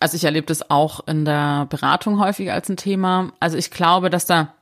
also 0.00 0.16
ich 0.16 0.24
erlebe 0.24 0.46
das 0.46 0.70
auch 0.70 1.06
in 1.06 1.24
der 1.24 1.66
Beratung 1.70 2.18
häufig 2.20 2.52
als 2.52 2.68
ein 2.68 2.76
Thema. 2.76 3.32
Also 3.40 3.56
ich 3.56 3.70
glaube, 3.70 4.10
dass 4.10 4.26
da 4.26 4.52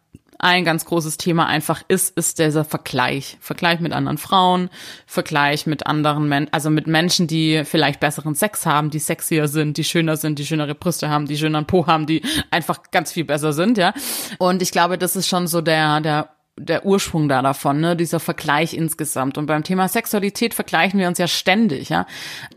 ein 0.42 0.64
ganz 0.64 0.84
großes 0.84 1.18
Thema 1.18 1.46
einfach 1.46 1.82
ist, 1.86 2.16
ist 2.16 2.40
dieser 2.40 2.64
Vergleich. 2.64 3.38
Vergleich 3.40 3.78
mit 3.78 3.92
anderen 3.92 4.18
Frauen, 4.18 4.70
Vergleich 5.06 5.66
mit 5.66 5.86
anderen 5.86 6.28
Menschen, 6.28 6.52
also 6.52 6.68
mit 6.68 6.88
Menschen, 6.88 7.28
die 7.28 7.62
vielleicht 7.64 8.00
besseren 8.00 8.34
Sex 8.34 8.66
haben, 8.66 8.90
die 8.90 8.98
sexier 8.98 9.46
sind, 9.46 9.76
die 9.76 9.84
schöner 9.84 10.16
sind, 10.16 10.40
die 10.40 10.46
schönere 10.46 10.74
Brüste 10.74 11.08
haben, 11.08 11.26
die 11.26 11.38
schöneren 11.38 11.66
Po 11.66 11.86
haben, 11.86 12.06
die 12.06 12.22
einfach 12.50 12.80
ganz 12.90 13.12
viel 13.12 13.24
besser 13.24 13.52
sind, 13.52 13.78
ja. 13.78 13.94
Und 14.38 14.62
ich 14.62 14.72
glaube, 14.72 14.98
das 14.98 15.14
ist 15.14 15.28
schon 15.28 15.46
so 15.46 15.60
der, 15.60 16.00
der 16.00 16.30
der 16.58 16.84
Ursprung 16.84 17.28
da 17.28 17.40
davon, 17.40 17.80
ne, 17.80 17.96
dieser 17.96 18.20
Vergleich 18.20 18.74
insgesamt. 18.74 19.38
Und 19.38 19.46
beim 19.46 19.64
Thema 19.64 19.88
Sexualität 19.88 20.52
vergleichen 20.52 21.00
wir 21.00 21.08
uns 21.08 21.18
ja 21.18 21.26
ständig, 21.26 21.88
ja. 21.88 22.06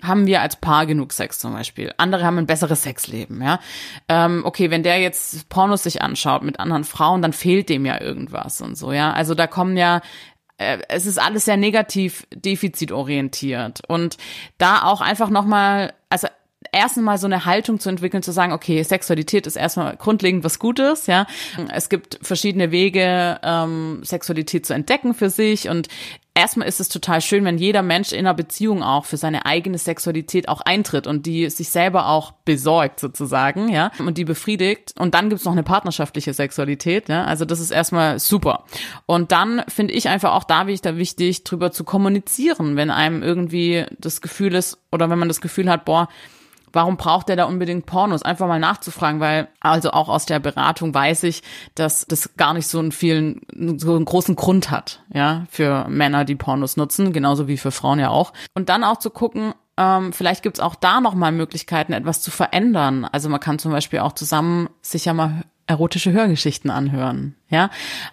Haben 0.02 0.28
wir 0.28 0.42
als 0.42 0.58
Paar 0.58 0.86
genug 0.86 1.14
Sex 1.14 1.40
zum 1.40 1.54
Beispiel? 1.54 1.94
Andere 1.98 2.26
haben 2.26 2.38
ein 2.38 2.46
besseres 2.46 2.84
Sexleben, 2.84 3.42
ja. 3.42 3.60
Ähm, 4.10 4.42
okay, 4.44 4.70
wenn 4.70 4.84
der 4.84 5.00
jetzt 5.00 5.48
Pornos 5.48 5.84
sich 5.84 6.02
anschaut 6.02 6.44
mit 6.44 6.60
anderen 6.60 6.84
Frauen, 6.84 7.22
dann 7.22 7.34
fehlt 7.34 7.70
dem 7.70 7.86
ja 7.86 8.02
irgendwas 8.02 8.60
und 8.62 8.78
so, 8.78 8.92
ja. 8.92 9.14
Also 9.14 9.34
da 9.34 9.48
kommen 9.48 9.78
ja 9.78 10.02
äh, 10.58 10.80
es 10.90 11.06
ist 11.06 11.20
alles 11.20 11.46
sehr 11.46 11.58
negativ 11.58 12.28
defizitorientiert 12.34 13.82
und 13.88 14.18
da 14.58 14.84
auch 14.84 15.02
einfach 15.02 15.30
nochmal, 15.30 15.94
erstens 16.76 17.04
mal 17.04 17.18
so 17.18 17.26
eine 17.26 17.46
Haltung 17.46 17.80
zu 17.80 17.90
entwickeln, 17.90 18.22
zu 18.22 18.32
sagen, 18.32 18.52
okay, 18.52 18.84
Sexualität 18.84 19.48
ist 19.48 19.56
erstmal 19.56 19.96
grundlegend 19.96 20.44
was 20.44 20.60
Gutes, 20.60 21.08
ja. 21.08 21.26
Es 21.74 21.90
gibt 21.90 22.20
verschiedene 22.22 22.72
Wege, 22.72 23.40
ähm, 23.42 24.02
Sexualität 24.04 24.66
zu 24.66 24.74
entdecken 24.74 25.14
für 25.14 25.30
sich 25.30 25.70
und 25.70 25.88
erstmal 26.36 26.68
ist 26.68 26.82
es 26.82 26.90
total 26.90 27.22
schön, 27.22 27.46
wenn 27.46 27.58
jeder 27.58 27.82
Mensch 27.82 28.12
in 28.12 28.20
einer 28.20 28.34
Beziehung 28.34 28.84
auch 28.84 29.06
für 29.06 29.18
seine 29.18 29.46
eigene 29.46 29.78
Sexualität 29.78 30.50
auch 30.50 30.62
eintritt 30.62 31.08
und 31.08 31.26
die 31.26 31.50
sich 31.50 31.70
selber 31.70 32.10
auch 32.10 32.34
besorgt 32.44 33.00
sozusagen, 33.00 33.70
ja, 33.70 33.92
und 34.00 34.18
die 34.18 34.26
befriedigt. 34.26 34.94
Und 35.00 35.16
dann 35.16 35.30
gibt's 35.30 35.46
noch 35.46 35.54
eine 35.54 35.64
partnerschaftliche 35.64 36.34
Sexualität, 36.34 37.08
ja. 37.08 37.24
Also 37.24 37.46
das 37.46 37.60
ist 37.62 37.72
erstmal 37.72 38.20
super. 38.20 38.66
Und 39.06 39.32
dann 39.32 39.64
finde 39.70 39.94
ich 39.94 40.10
einfach 40.10 40.34
auch 40.34 40.44
da 40.44 40.68
wichtig, 40.68 40.98
wichtig, 40.98 41.46
drüber 41.46 41.72
zu 41.72 41.86
kommunizieren, 41.86 42.76
wenn 42.76 42.92
einem 42.92 43.24
irgendwie 43.24 43.86
das 43.98 44.20
Gefühl 44.20 44.54
ist 44.56 44.78
oder 44.92 45.10
wenn 45.10 45.18
man 45.18 45.30
das 45.30 45.40
Gefühl 45.40 45.70
hat, 45.70 45.86
boah, 45.86 46.10
warum 46.76 46.98
braucht 46.98 47.30
er 47.30 47.36
da 47.36 47.46
unbedingt 47.46 47.86
Pornos? 47.86 48.22
Einfach 48.22 48.48
mal 48.48 48.60
nachzufragen, 48.60 49.20
weil 49.20 49.48
also 49.60 49.92
auch 49.92 50.10
aus 50.10 50.26
der 50.26 50.40
Beratung 50.40 50.94
weiß 50.94 51.24
ich, 51.24 51.42
dass 51.74 52.06
das 52.06 52.36
gar 52.38 52.54
nicht 52.54 52.68
so 52.68 52.80
einen 52.80 52.92
vielen, 52.92 53.42
so 53.78 53.96
einen 53.96 54.06
großen 54.06 54.36
Grund 54.36 54.70
hat, 54.70 55.02
ja, 55.14 55.46
für 55.50 55.88
Männer, 55.88 56.26
die 56.26 56.36
Pornos 56.36 56.78
nutzen, 56.78 57.14
genauso 57.14 57.48
wie 57.48 57.58
für 57.58 57.72
Frauen 57.72 58.00
ja 58.00 58.10
auch. 58.10 58.34
Und 58.54 58.70
dann 58.70 58.84
auch 58.84 58.98
zu 58.98 59.10
gucken, 59.10 59.54
ähm, 59.78 60.14
vielleicht 60.14 60.44
gibt's 60.44 60.60
auch 60.60 60.76
da 60.76 61.02
nochmal 61.02 61.32
Möglichkeiten, 61.32 61.94
etwas 61.94 62.22
zu 62.22 62.32
verändern. 62.32 63.06
Also 63.06 63.30
man 63.30 63.40
kann 63.40 63.60
zum 63.60 63.72
Beispiel 63.72 64.00
auch 64.00 64.14
zusammen 64.14 64.70
sich 64.82 65.06
ja 65.06 65.14
mal 65.14 65.44
erotische 65.68 66.12
Hörgeschichten 66.12 66.70
anhören. 66.70 67.36
Ja, 67.50 67.70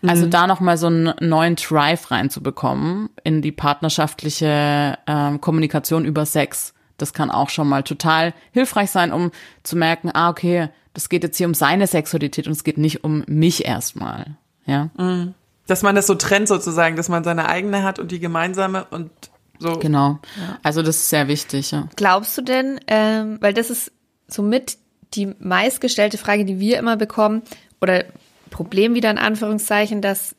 also 0.07 0.27
mhm. 0.27 0.31
da 0.31 0.47
nochmal 0.47 0.79
so 0.79 0.87
einen 0.87 1.13
neuen 1.21 1.57
Drive 1.57 2.11
reinzubekommen 2.11 3.11
in 3.25 3.43
die 3.43 3.53
partnerschaftliche 3.53 4.99
ähm, 5.07 5.41
Kommunikation 5.41 6.05
über 6.05 6.25
Sex. 6.25 6.75
Das 7.03 7.13
kann 7.13 7.31
auch 7.31 7.51
schon 7.51 7.69
mal 7.69 7.83
total 7.83 8.33
hilfreich 8.53 8.91
sein, 8.91 9.13
um 9.13 9.31
zu 9.63 9.77
merken, 9.77 10.11
ah, 10.15 10.31
okay, 10.31 10.69
das 10.95 11.09
geht 11.09 11.23
jetzt 11.23 11.37
hier 11.37 11.47
um 11.47 11.55
seine 11.55 11.87
Sexualität 11.87 12.47
und 12.47 12.53
es 12.53 12.65
geht 12.65 12.79
nicht 12.79 13.05
um 13.05 13.25
mich 13.27 13.65
erstmal. 13.65 14.37
Ja. 14.67 14.91
Mhm. 14.97 15.35
Dass 15.67 15.83
man 15.83 15.95
das 15.95 16.07
so 16.07 16.15
trennt 16.15 16.49
sozusagen, 16.49 16.97
dass 16.97 17.09
man 17.09 17.25
seine 17.25 17.49
eigene 17.49 17.83
hat 17.83 17.99
und 17.99 18.11
die 18.11 18.21
gemeinsame 18.21 18.87
und 18.91 19.11
so. 19.59 19.79
Genau. 19.79 20.19
Ja. 20.37 20.59
Also 20.63 20.83
das 20.83 20.97
ist 20.97 21.09
sehr 21.09 21.29
wichtig. 21.29 21.71
Ja. 21.71 21.89
Glaubst 21.97 22.37
du 22.37 22.43
denn, 22.43 22.81
ähm, 22.89 23.39
weil 23.41 23.55
das 23.55 23.71
ist 23.71 23.93
somit 24.27 24.79
die 25.15 25.35
meistgestellte 25.39 26.19
Frage, 26.19 26.45
die 26.45 26.59
wir 26.59 26.79
immer 26.79 26.97
bekommen, 26.97 27.43
oder 27.81 28.05
Problem 28.51 28.95
wieder 28.95 29.11
in 29.11 29.19
Anführungszeichen, 29.19 30.03
dass 30.03 30.37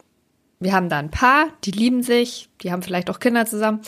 wir 0.59 0.73
haben 0.73 0.89
da 0.89 0.97
ein 0.97 1.11
Paar, 1.11 1.47
die 1.65 1.71
lieben 1.71 2.03
sich, 2.03 2.49
die 2.61 2.71
haben 2.71 2.81
vielleicht 2.81 3.09
auch 3.09 3.19
Kinder 3.19 3.45
zusammen. 3.45 3.81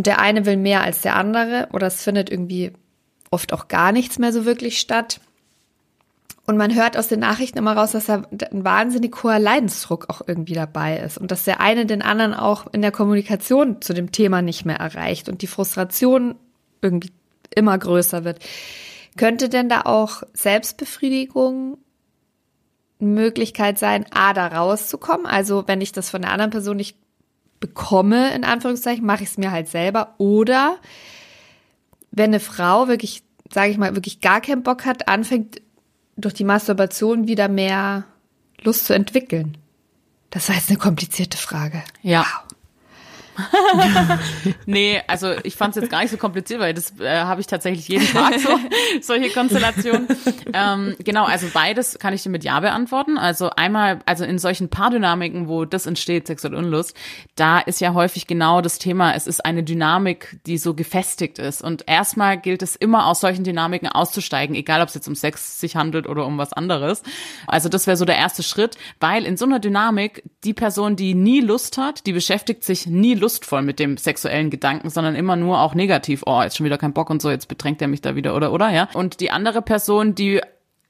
Und 0.00 0.06
der 0.06 0.18
eine 0.18 0.46
will 0.46 0.56
mehr 0.56 0.80
als 0.80 1.02
der 1.02 1.14
andere 1.14 1.68
oder 1.74 1.88
es 1.88 2.02
findet 2.02 2.30
irgendwie 2.30 2.72
oft 3.30 3.52
auch 3.52 3.68
gar 3.68 3.92
nichts 3.92 4.18
mehr 4.18 4.32
so 4.32 4.46
wirklich 4.46 4.78
statt. 4.78 5.20
Und 6.46 6.56
man 6.56 6.74
hört 6.74 6.96
aus 6.96 7.08
den 7.08 7.20
Nachrichten 7.20 7.58
immer 7.58 7.76
raus, 7.76 7.92
dass 7.92 8.06
da 8.06 8.22
ein 8.50 8.64
wahnsinnig 8.64 9.22
hoher 9.22 9.38
Leidensdruck 9.38 10.08
auch 10.08 10.22
irgendwie 10.26 10.54
dabei 10.54 11.00
ist 11.00 11.18
und 11.18 11.30
dass 11.30 11.44
der 11.44 11.60
eine 11.60 11.84
den 11.84 12.00
anderen 12.00 12.32
auch 12.32 12.66
in 12.72 12.80
der 12.80 12.92
Kommunikation 12.92 13.82
zu 13.82 13.92
dem 13.92 14.10
Thema 14.10 14.40
nicht 14.40 14.64
mehr 14.64 14.76
erreicht 14.76 15.28
und 15.28 15.42
die 15.42 15.46
Frustration 15.46 16.34
irgendwie 16.80 17.12
immer 17.54 17.76
größer 17.76 18.24
wird. 18.24 18.38
Könnte 19.18 19.50
denn 19.50 19.68
da 19.68 19.82
auch 19.82 20.22
Selbstbefriedigung 20.32 21.76
eine 23.02 23.10
Möglichkeit 23.10 23.78
sein, 23.78 24.06
A, 24.12 24.32
da 24.32 24.46
rauszukommen? 24.46 25.26
Also 25.26 25.64
wenn 25.66 25.82
ich 25.82 25.92
das 25.92 26.08
von 26.08 26.22
der 26.22 26.30
anderen 26.32 26.52
Person 26.52 26.78
nicht 26.78 26.96
bekomme, 27.60 28.34
in 28.34 28.44
Anführungszeichen, 28.44 29.04
mache 29.04 29.22
ich 29.22 29.30
es 29.30 29.38
mir 29.38 29.52
halt 29.52 29.68
selber. 29.68 30.14
Oder 30.18 30.78
wenn 32.10 32.30
eine 32.30 32.40
Frau 32.40 32.88
wirklich, 32.88 33.22
sage 33.52 33.70
ich 33.70 33.78
mal, 33.78 33.94
wirklich 33.94 34.20
gar 34.20 34.40
keinen 34.40 34.62
Bock 34.62 34.84
hat, 34.86 35.08
anfängt 35.08 35.60
durch 36.16 36.34
die 36.34 36.44
Masturbation 36.44 37.28
wieder 37.28 37.48
mehr 37.48 38.04
Lust 38.62 38.86
zu 38.86 38.94
entwickeln? 38.94 39.56
Das 40.30 40.48
war 40.48 40.56
jetzt 40.56 40.70
eine 40.70 40.78
komplizierte 40.78 41.36
Frage. 41.36 41.82
Ja. 42.02 42.20
Wow. 42.20 42.49
nee, 44.66 45.00
also 45.06 45.34
ich 45.42 45.56
fand 45.56 45.76
es 45.76 45.82
jetzt 45.82 45.90
gar 45.90 46.02
nicht 46.02 46.10
so 46.10 46.16
kompliziert, 46.16 46.60
weil 46.60 46.74
das 46.74 46.98
äh, 47.00 47.20
habe 47.20 47.40
ich 47.40 47.46
tatsächlich 47.46 47.88
jeden 47.88 48.06
Tag 48.06 48.38
so, 48.38 48.48
solche 49.00 49.30
Konstellationen. 49.30 50.08
Ähm, 50.52 50.96
genau, 50.98 51.24
also 51.24 51.46
beides 51.52 51.98
kann 51.98 52.12
ich 52.14 52.22
dir 52.22 52.30
mit 52.30 52.44
Ja 52.44 52.60
beantworten. 52.60 53.18
Also 53.18 53.50
einmal, 53.50 54.00
also 54.06 54.24
in 54.24 54.38
solchen 54.38 54.68
Paardynamiken, 54.68 55.48
wo 55.48 55.64
das 55.64 55.86
entsteht, 55.86 56.26
sexuelle 56.26 56.56
Unlust, 56.56 56.96
da 57.36 57.58
ist 57.60 57.80
ja 57.80 57.94
häufig 57.94 58.26
genau 58.26 58.60
das 58.60 58.78
Thema, 58.78 59.14
es 59.14 59.26
ist 59.26 59.44
eine 59.44 59.62
Dynamik, 59.62 60.38
die 60.46 60.58
so 60.58 60.74
gefestigt 60.74 61.38
ist. 61.38 61.62
Und 61.62 61.84
erstmal 61.86 62.38
gilt 62.38 62.62
es 62.62 62.76
immer 62.76 63.06
aus 63.06 63.20
solchen 63.20 63.44
Dynamiken 63.44 63.88
auszusteigen, 63.88 64.54
egal 64.54 64.82
ob 64.82 64.88
es 64.88 64.94
jetzt 64.94 65.08
um 65.08 65.14
Sex 65.14 65.60
sich 65.60 65.76
handelt 65.76 66.06
oder 66.06 66.26
um 66.26 66.38
was 66.38 66.52
anderes. 66.52 67.02
Also 67.46 67.68
das 67.68 67.86
wäre 67.86 67.96
so 67.96 68.04
der 68.04 68.16
erste 68.16 68.42
Schritt, 68.42 68.76
weil 68.98 69.24
in 69.24 69.36
so 69.36 69.44
einer 69.44 69.58
Dynamik 69.58 70.24
die 70.44 70.54
Person, 70.54 70.96
die 70.96 71.14
nie 71.14 71.40
Lust 71.40 71.78
hat, 71.78 72.06
die 72.06 72.12
beschäftigt 72.12 72.64
sich 72.64 72.86
nie 72.86 73.14
lustvoll 73.30 73.62
mit 73.62 73.78
dem 73.78 73.96
sexuellen 73.96 74.50
Gedanken, 74.50 74.90
sondern 74.90 75.14
immer 75.14 75.36
nur 75.36 75.60
auch 75.60 75.74
negativ. 75.74 76.22
Oh, 76.26 76.42
jetzt 76.42 76.56
schon 76.56 76.66
wieder 76.66 76.78
kein 76.78 76.92
Bock 76.92 77.10
und 77.10 77.22
so, 77.22 77.30
jetzt 77.30 77.46
bedrängt 77.46 77.80
er 77.80 77.88
mich 77.88 78.00
da 78.00 78.16
wieder 78.16 78.34
oder 78.34 78.52
oder 78.52 78.70
ja. 78.70 78.88
Und 78.94 79.20
die 79.20 79.30
andere 79.30 79.62
Person, 79.62 80.14
die 80.14 80.40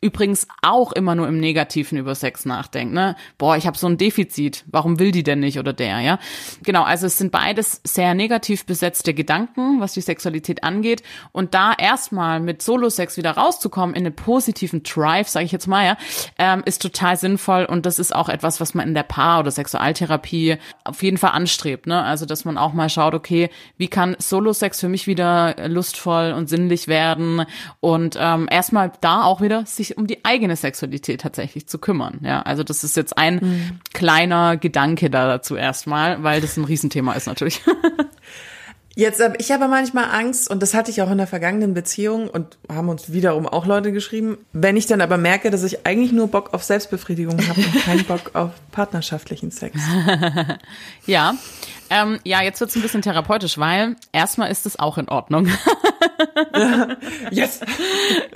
übrigens 0.01 0.48
auch 0.62 0.92
immer 0.92 1.14
nur 1.14 1.28
im 1.28 1.38
Negativen 1.38 1.98
über 1.98 2.14
Sex 2.14 2.46
nachdenkt, 2.46 2.94
ne? 2.94 3.16
Boah, 3.36 3.57
ich 3.57 3.66
habe 3.66 3.76
so 3.76 3.86
ein 3.86 3.98
Defizit, 3.98 4.64
warum 4.70 4.98
will 4.98 5.11
die 5.11 5.22
denn 5.22 5.40
nicht 5.40 5.59
oder 5.59 5.72
der, 5.72 6.01
ja? 6.01 6.18
Genau, 6.62 6.82
also 6.84 7.07
es 7.07 7.18
sind 7.18 7.32
beides 7.32 7.80
sehr 7.84 8.14
negativ 8.14 8.64
besetzte 8.64 9.12
Gedanken, 9.12 9.80
was 9.80 9.92
die 9.92 10.01
Sexualität 10.01 10.64
angeht 10.64 11.03
und 11.32 11.55
da 11.55 11.72
erstmal 11.76 12.40
mit 12.40 12.62
Solo-Sex 12.62 13.18
wieder 13.18 13.32
rauszukommen 13.32 13.94
in 13.94 14.07
einen 14.07 14.16
positiven 14.16 14.82
Drive, 14.82 15.28
sage 15.28 15.44
ich 15.44 15.53
jetzt 15.53 15.66
mal, 15.66 15.84
ja, 15.84 15.96
ähm, 16.38 16.62
ist 16.64 16.80
total 16.80 17.16
sinnvoll 17.16 17.66
und 17.66 17.84
das 17.84 17.98
ist 17.98 18.14
auch 18.14 18.28
etwas, 18.30 18.61
was 18.61 18.74
man 18.74 18.88
in 18.88 18.94
der 18.94 19.03
Paar- 19.03 19.40
oder 19.40 19.51
Sexualtherapie 19.51 20.57
auf 20.84 21.03
jeden 21.03 21.18
Fall 21.18 21.32
anstrebt, 21.32 21.86
ne? 21.86 22.03
Also, 22.03 22.24
dass 22.24 22.44
man 22.44 22.57
auch 22.57 22.72
mal 22.72 22.88
schaut, 22.88 23.14
okay, 23.14 23.51
wie 23.76 23.88
kann 23.88 24.16
Solo-Sex 24.18 24.80
für 24.80 24.88
mich 24.88 25.07
wieder 25.07 25.68
lustvoll 25.68 26.32
und 26.32 26.48
sinnlich 26.48 26.88
werden 26.88 27.44
und 27.80 28.16
ähm, 28.18 28.48
erstmal 28.51 28.92
da 29.01 29.24
auch 29.24 29.40
wieder 29.40 29.66
sich 29.66 29.89
um 29.97 30.07
die 30.07 30.24
eigene 30.24 30.57
Sexualität 30.57 31.20
tatsächlich 31.20 31.66
zu 31.66 31.78
kümmern. 31.78 32.20
Ja, 32.22 32.43
also 32.43 32.62
das 32.62 32.84
ist 32.84 32.97
jetzt 32.97 33.16
ein 33.16 33.36
mhm. 33.36 33.80
kleiner 33.93 34.57
Gedanke 34.57 35.11
da 35.11 35.26
dazu 35.26 35.57
erstmal, 35.57 36.22
weil 36.22 36.41
das 36.41 36.57
ein 36.57 36.64
Riesenthema 36.64 37.12
ist 37.14 37.26
natürlich. 37.26 37.61
Jetzt, 38.97 39.22
ich 39.38 39.53
habe 39.53 39.68
manchmal 39.68 40.07
Angst, 40.11 40.51
und 40.51 40.62
das 40.62 40.74
hatte 40.74 40.91
ich 40.91 41.01
auch 41.01 41.11
in 41.11 41.18
der 41.18 41.28
vergangenen 41.28 41.74
Beziehung 41.74 42.28
und 42.28 42.59
haben 42.68 42.88
uns 42.88 43.12
wiederum 43.12 43.47
auch 43.47 43.64
Leute 43.64 43.93
geschrieben, 43.93 44.38
wenn 44.53 44.76
ich 44.76 44.86
dann 44.86 45.01
aber 45.01 45.16
merke, 45.16 45.51
dass 45.51 45.62
ich 45.62 45.86
eigentlich 45.86 46.11
nur 46.11 46.26
Bock 46.26 46.53
auf 46.55 46.64
Selbstbefriedigung 46.64 47.38
habe 47.49 47.61
und 47.61 47.84
keinen 47.84 48.05
Bock 48.05 48.30
auf 48.34 48.51
partnerschaftlichen 48.72 49.53
Sex. 49.53 49.78
ja, 51.07 51.34
ähm, 51.88 52.18
ja, 52.24 52.43
jetzt 52.43 52.61
wird's 52.61 52.74
ein 52.74 52.82
bisschen 52.82 53.03
therapeutisch, 53.03 53.59
weil 53.59 53.95
erstmal 54.12 54.51
ist 54.51 54.66
es 54.66 54.78
auch 54.78 54.99
in 54.99 55.09
Ordnung. 55.09 55.47
yes! 57.30 57.61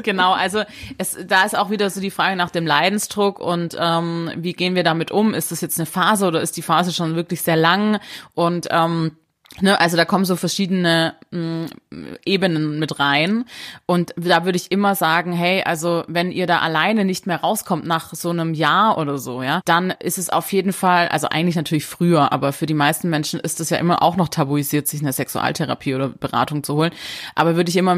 Genau, 0.05 0.33
also 0.33 0.63
es, 0.99 1.17
da 1.27 1.45
ist 1.45 1.57
auch 1.57 1.71
wieder 1.71 1.91
so 1.91 2.01
die 2.01 2.11
Frage 2.13 2.37
nach 2.37 2.51
dem 2.51 2.67
Leidensdruck 2.67 3.41
und 3.41 3.77
ähm, 3.79 4.31
wie 4.37 4.53
gehen 4.53 4.77
wir 4.77 4.85
damit 4.85 5.11
um? 5.11 5.35
Ist 5.35 5.51
das 5.51 5.61
jetzt 5.61 5.79
eine 5.79 5.87
Phase 5.87 6.27
oder 6.27 6.41
ist 6.41 6.57
die 6.57 6.63
Phase 6.63 6.93
schon 6.93 7.17
wirklich 7.17 7.43
sehr 7.43 7.57
lang? 7.57 7.99
Und 8.35 8.69
ähm, 8.71 9.17
Ne, 9.61 9.81
also 9.81 9.97
da 9.97 10.05
kommen 10.05 10.25
so 10.25 10.35
verschiedene 10.35 11.15
mh, 11.31 11.67
mm, 11.91 12.17
Ebenen 12.27 12.81
mit 12.81 12.99
rein. 12.99 13.45
Und 13.87 14.13
da 14.17 14.45
würde 14.45 14.57
ich 14.57 14.73
immer 14.73 14.97
sagen, 14.97 15.33
hey, 15.33 15.63
also 15.63 16.03
wenn 16.09 16.33
ihr 16.33 16.49
da 16.49 16.59
alleine 16.59 17.05
nicht 17.05 17.29
mehr 17.29 17.41
rauskommt 17.41 17.87
nach 17.87 18.13
so 18.15 18.31
einem 18.31 18.55
Jahr 18.55 18.99
oder 18.99 19.17
so, 19.17 19.45
ja, 19.45 19.61
dann 19.65 19.93
ist 20.01 20.19
es 20.19 20.29
auf 20.29 20.53
jeden 20.53 20.73
Fall, 20.73 21.07
also 21.07 21.29
eigentlich 21.29 21.55
natürlich 21.55 21.87
früher, 21.87 22.33
aber 22.33 22.53
für 22.53 22.67
die 22.67 22.75
meisten 22.75 23.09
Menschen 23.11 23.39
ist 23.39 23.61
es 23.61 23.71
ja 23.71 23.77
immer 23.77 24.03
auch 24.03 24.17
noch 24.17 24.29
tabuisiert, 24.29 24.89
sich 24.89 25.03
eine 25.03 25.13
Sexualtherapie 25.13 25.95
oder 25.95 26.09
Beratung 26.09 26.65
zu 26.65 26.75
holen. 26.75 26.91
Aber 27.37 27.55
würde 27.55 27.71
ich 27.71 27.77
immer 27.77 27.97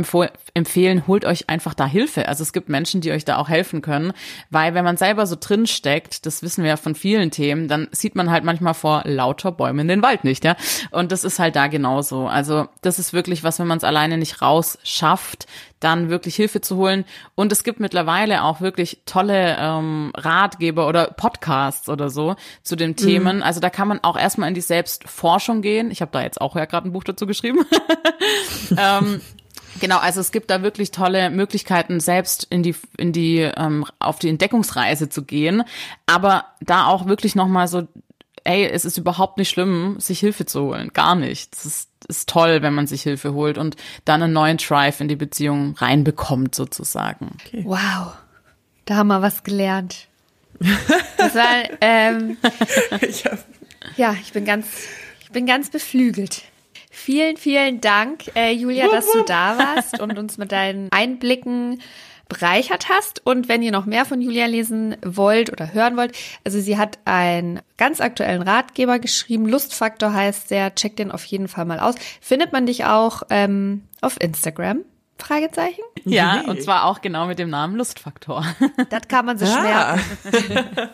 empfehlen, 0.53 1.07
holt 1.07 1.25
euch 1.25 1.49
einfach 1.49 1.73
da 1.73 1.87
Hilfe. 1.87 2.29
Also 2.29 2.43
es 2.43 2.53
gibt 2.53 2.69
Menschen, 2.69 3.01
die 3.01 3.13
euch 3.13 3.25
da 3.25 3.39
auch 3.39 3.49
helfen 3.49 3.81
können, 3.81 4.13
weil 4.51 4.75
wenn 4.75 4.85
man 4.85 4.99
selber 4.99 5.27
so 5.27 5.37
drin 5.41 5.67
steckt, 5.67 6.27
das 6.27 6.43
wissen 6.43 6.65
wir 6.65 6.71
ja 6.71 6.77
von 6.77 6.95
vielen 6.95 7.31
Themen, 7.31 7.67
dann 7.67 7.89
sieht 7.93 8.15
man 8.15 8.31
halt 8.31 8.45
manchmal 8.45 8.75
vor 8.75 9.01
lauter 9.05 9.53
Bäumen 9.53 9.89
den 9.89 10.03
Wald 10.03 10.23
nicht, 10.25 10.45
ja. 10.45 10.55
Und 10.91 11.13
das 11.13 11.25
ist 11.25 11.39
halt 11.39 11.46
halt 11.47 11.57
da 11.57 11.67
genauso. 11.69 12.27
Also 12.27 12.69
das 12.83 12.99
ist 12.99 13.13
wirklich 13.13 13.45
was, 13.45 13.59
wenn 13.59 13.67
man 13.67 13.79
es 13.79 13.85
alleine 13.85 14.19
nicht 14.19 14.43
raus 14.43 14.79
schafft, 14.83 15.47
dann 15.81 16.11
wirklich 16.11 16.35
Hilfe 16.37 16.61
zu 16.61 16.77
holen. 16.77 17.05
Und 17.35 17.53
es 17.53 17.63
gibt 17.63 17.81
mittlerweile 17.81 18.43
auch 18.43 18.61
wirklich 18.61 19.03
tolle 19.07 19.57
ähm, 19.59 20.13
Ratgeber 20.17 20.89
oder 20.89 21.07
Podcasts 21.09 21.89
oder 21.89 22.11
so 22.11 22.37
zu 22.63 22.77
den 22.77 22.91
mhm. 22.91 22.97
Themen. 22.97 23.37
Mhm. 23.39 23.43
Also 23.43 23.61
da 23.61 23.71
kann 23.71 23.89
man 23.89 24.01
auch 24.03 24.19
erstmal 24.19 24.49
in 24.49 24.55
die 24.55 24.61
Selbstforschung 24.61 25.63
gehen. 25.63 25.91
Ich 25.91 26.01
habe 26.01 26.11
da 26.13 26.23
jetzt 26.23 26.41
auch 26.41 26.57
ja 26.57 26.65
gerade 26.65 26.89
ein 26.89 26.93
Buch 26.93 27.05
dazu 27.05 27.27
geschrieben. 27.27 27.65
ähm, 28.77 29.21
Genau, 29.81 29.99
also 29.99 30.21
es 30.21 30.33
gibt 30.33 30.51
da 30.51 30.63
wirklich 30.63 30.91
tolle 30.91 31.29
Möglichkeiten, 31.29 32.01
selbst 32.01 32.45
in 32.45 32.63
die 32.63 32.75
in 32.97 33.13
die 33.13 33.41
ähm, 33.41 33.85
auf 33.99 34.19
die 34.19 34.31
Entdeckungsreise 34.31 35.11
zu 35.11 35.23
gehen, 35.23 35.65
aber 36.07 36.47
da 36.61 36.87
auch 36.87 37.07
wirklich 37.07 37.35
noch 37.35 37.49
mal 37.49 37.69
so 37.69 37.87
ey, 38.47 38.67
es 38.67 38.85
ist 38.85 38.97
überhaupt 38.97 39.39
nicht 39.39 39.49
schlimm, 39.49 39.97
sich 39.99 40.21
Hilfe 40.21 40.47
zu 40.47 40.63
holen. 40.63 40.91
Gar 40.93 41.15
nicht. 41.15 41.55
Es 41.55 41.67
ist, 41.67 41.91
ist 42.09 42.29
toll, 42.29 42.63
wenn 42.63 42.75
man 42.75 42.87
sich 42.87 43.03
Hilfe 43.03 43.35
holt 43.35 43.59
und 43.59 43.77
dann 44.05 44.23
einen 44.23 44.33
neuen 44.33 44.57
Drive 44.57 45.01
in 45.01 45.09
die 45.09 45.17
Beziehung 45.17 45.75
reinbekommt, 45.77 46.55
sozusagen. 46.55 47.37
Okay. 47.47 47.63
Wow. 47.65 48.15
Da 48.85 48.97
haben 48.97 49.09
wir 49.09 49.23
was 49.23 49.43
gelernt. 49.43 50.09
Das 51.19 51.35
war, 51.35 51.65
ähm, 51.81 52.37
ich 53.01 53.25
ja, 53.97 54.15
ich 54.21 54.33
bin 54.33 54.45
ganz, 54.45 54.67
ich 55.23 55.31
bin 55.31 55.47
ganz 55.47 55.71
beflügelt. 55.71 56.43
Vielen, 56.91 57.37
vielen 57.37 57.81
Dank, 57.81 58.31
äh, 58.37 58.53
Julia, 58.53 58.89
dass 58.89 59.11
du 59.11 59.23
da 59.23 59.59
warst 59.59 60.01
und 60.01 60.17
uns 60.19 60.39
mit 60.39 60.53
deinen 60.53 60.89
Einblicken 60.93 61.81
bereichert 62.29 62.89
hast. 62.89 63.25
Und 63.25 63.49
wenn 63.49 63.63
ihr 63.63 63.73
noch 63.73 63.87
mehr 63.87 64.05
von 64.05 64.21
Julia 64.21 64.47
lesen 64.47 64.97
wollt 65.05 65.51
oder 65.53 65.73
hören 65.73 65.97
wollt, 65.97 66.13
also 66.45 66.61
sie 66.61 66.77
hat 66.79 66.99
einen 67.05 67.61
ganz 67.77 68.01
aktuellen 68.01 68.43
Ratgeber 68.43 68.99
geschrieben. 68.99 69.47
Lustfaktor 69.49 70.13
heißt 70.13 70.51
der. 70.51 70.75
Checkt 70.75 70.99
den 70.99 71.11
auf 71.13 71.25
jeden 71.25 71.49
Fall 71.49 71.65
mal 71.65 71.79
aus. 71.81 71.95
Findet 72.21 72.53
man 72.53 72.67
dich 72.67 72.85
auch 72.85 73.23
ähm, 73.31 73.83
auf 74.01 74.21
Instagram? 74.21 74.81
Fragezeichen? 75.19 75.81
Ja, 76.05 76.43
Nee. 76.43 76.51
und 76.51 76.63
zwar 76.63 76.85
auch 76.85 77.01
genau 77.01 77.27
mit 77.27 77.39
dem 77.39 77.49
Namen 77.49 77.75
Lustfaktor. 77.77 78.45
Das 78.91 79.09
kann 79.09 79.25
man 79.25 79.39
sich 79.39 79.49
Ah, 79.49 79.97
merken. 80.27 80.67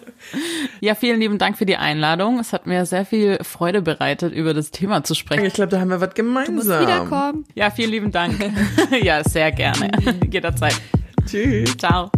Ja, 0.80 0.94
vielen 0.94 1.18
lieben 1.18 1.38
Dank 1.38 1.58
für 1.58 1.66
die 1.66 1.76
Einladung. 1.76 2.38
Es 2.38 2.52
hat 2.52 2.66
mir 2.66 2.86
sehr 2.86 3.04
viel 3.04 3.38
Freude 3.42 3.82
bereitet, 3.82 4.32
über 4.32 4.54
das 4.54 4.70
Thema 4.70 5.02
zu 5.02 5.14
sprechen. 5.14 5.44
ich 5.44 5.54
glaube, 5.54 5.70
da 5.70 5.80
haben 5.80 5.90
wir 5.90 6.00
was 6.00 6.10
Du 6.10 6.14
gemeinsam. 6.22 6.54
musst 6.54 6.68
wiederkommen. 6.68 7.44
Ja, 7.56 7.70
vielen 7.70 7.90
lieben 7.90 8.12
Dank. 8.12 8.38
ja, 9.02 9.24
sehr 9.24 9.50
gerne. 9.50 9.90
Jederzeit. 10.30 10.80
Tschüss. 11.26 11.76
Ciao. 11.76 12.10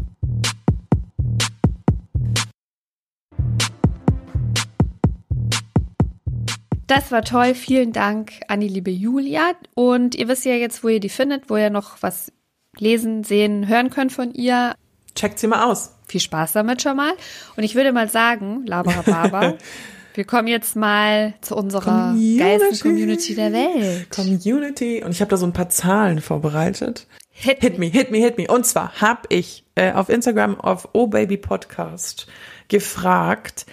Das 6.87 7.11
war 7.11 7.23
toll. 7.23 7.55
Vielen 7.55 7.93
Dank 7.93 8.33
an 8.49 8.61
die 8.61 8.69
liebe 8.69 8.91
Julia. 8.91 9.53
Und 9.75 10.15
ihr 10.15 10.29
wisst 10.29 10.45
ja 10.45 10.55
jetzt, 10.55 10.85
wo 10.85 10.89
ihr 10.89 11.01
die 11.01 11.09
findet, 11.09 11.49
wo 11.49 11.57
ihr 11.57 11.71
noch 11.71 12.03
was 12.03 12.31
lesen, 12.79 13.25
sehen, 13.25 13.69
hören 13.69 13.91
könnt 13.91 14.13
von 14.13 14.33
ihr. 14.35 14.75
Checkt 15.15 15.39
sie 15.39 15.47
mal 15.47 15.65
aus. 15.71 15.93
Viel 16.07 16.21
Spaß 16.21 16.53
damit 16.53 16.83
schon 16.83 16.97
mal. 16.97 17.13
Und 17.57 17.65
ich 17.65 17.75
würde 17.75 17.93
mal 17.93 18.09
sagen, 18.09 18.67
Laberababa, 18.67 19.55
wir 20.15 20.25
kommen 20.25 20.49
jetzt 20.49 20.77
mal 20.77 21.35
zu 21.41 21.57
unserer 21.57 22.11
Community. 22.11 22.37
geilsten 22.39 22.91
Community 22.91 23.35
der 23.35 23.53
Welt. 23.53 24.11
Community. 24.11 25.03
Und 25.03 25.13
ich 25.13 25.21
habe 25.21 25.31
da 25.31 25.37
so 25.37 25.47
ein 25.47 25.53
paar 25.53 25.71
Zahlen 25.71 26.21
vorbereitet. 26.21 27.07
Hit 27.37 27.61
Hit 27.61 27.79
me, 27.79 27.87
hit 27.87 28.11
me, 28.13 28.19
hit 28.19 28.39
me. 28.39 28.47
Und 28.47 28.65
zwar 28.65 29.01
habe 29.01 29.23
ich 29.29 29.65
äh, 29.75 29.93
auf 29.93 30.09
Instagram 30.09 30.59
auf 30.59 30.89
Oh 30.93 31.09
Baby 31.09 31.37
Podcast 31.37 32.29
gefragt, 32.69 33.67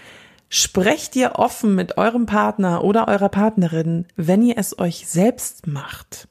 sprecht 0.50 1.16
ihr 1.16 1.34
offen 1.36 1.76
mit 1.76 1.98
eurem 1.98 2.26
Partner 2.26 2.84
oder 2.84 3.08
eurer 3.08 3.30
Partnerin, 3.30 4.08
wenn 4.16 4.42
ihr 4.42 4.58
es 4.58 4.80
euch 4.80 5.08
selbst 5.08 5.68
macht? 5.68 6.28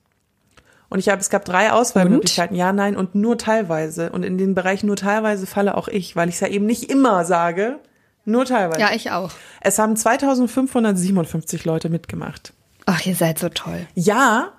Und 0.88 0.98
ich 0.98 1.08
habe, 1.08 1.20
es 1.20 1.30
gab 1.30 1.44
drei 1.44 1.70
Auswahlmöglichkeiten, 1.70 2.56
ja, 2.56 2.72
nein 2.72 2.96
und 2.96 3.14
nur 3.14 3.38
teilweise. 3.38 4.10
Und 4.10 4.24
in 4.24 4.36
den 4.36 4.56
Bereich 4.56 4.82
nur 4.82 4.96
teilweise 4.96 5.46
falle 5.46 5.76
auch 5.76 5.86
ich, 5.86 6.16
weil 6.16 6.28
ich 6.28 6.34
es 6.34 6.40
ja 6.40 6.48
eben 6.48 6.66
nicht 6.66 6.90
immer 6.90 7.24
sage, 7.24 7.78
nur 8.24 8.44
teilweise. 8.44 8.80
Ja, 8.80 8.92
ich 8.92 9.12
auch. 9.12 9.30
Es 9.60 9.78
haben 9.78 9.94
2557 9.94 11.64
Leute 11.64 11.90
mitgemacht. 11.90 12.52
Ach, 12.86 13.06
ihr 13.06 13.14
seid 13.14 13.38
so 13.38 13.48
toll. 13.48 13.86
Ja, 13.94 14.52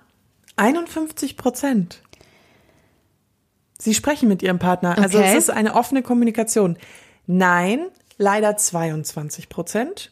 51 0.55 1.36
Prozent. 1.36 2.01
Sie 3.82 3.96
sprechen 3.96 4.28
mit 4.30 4.44
ihrem 4.44 4.60
Partner. 4.60 4.98
Also 5.00 5.18
Okay. 5.18 5.30
es 5.32 5.36
ist 5.46 5.50
eine 5.50 5.74
offene 5.74 6.04
Kommunikation. 6.04 6.78
Nein, 7.26 7.88
leider 8.18 8.56
22 8.56 9.50
Prozent. 9.50 10.12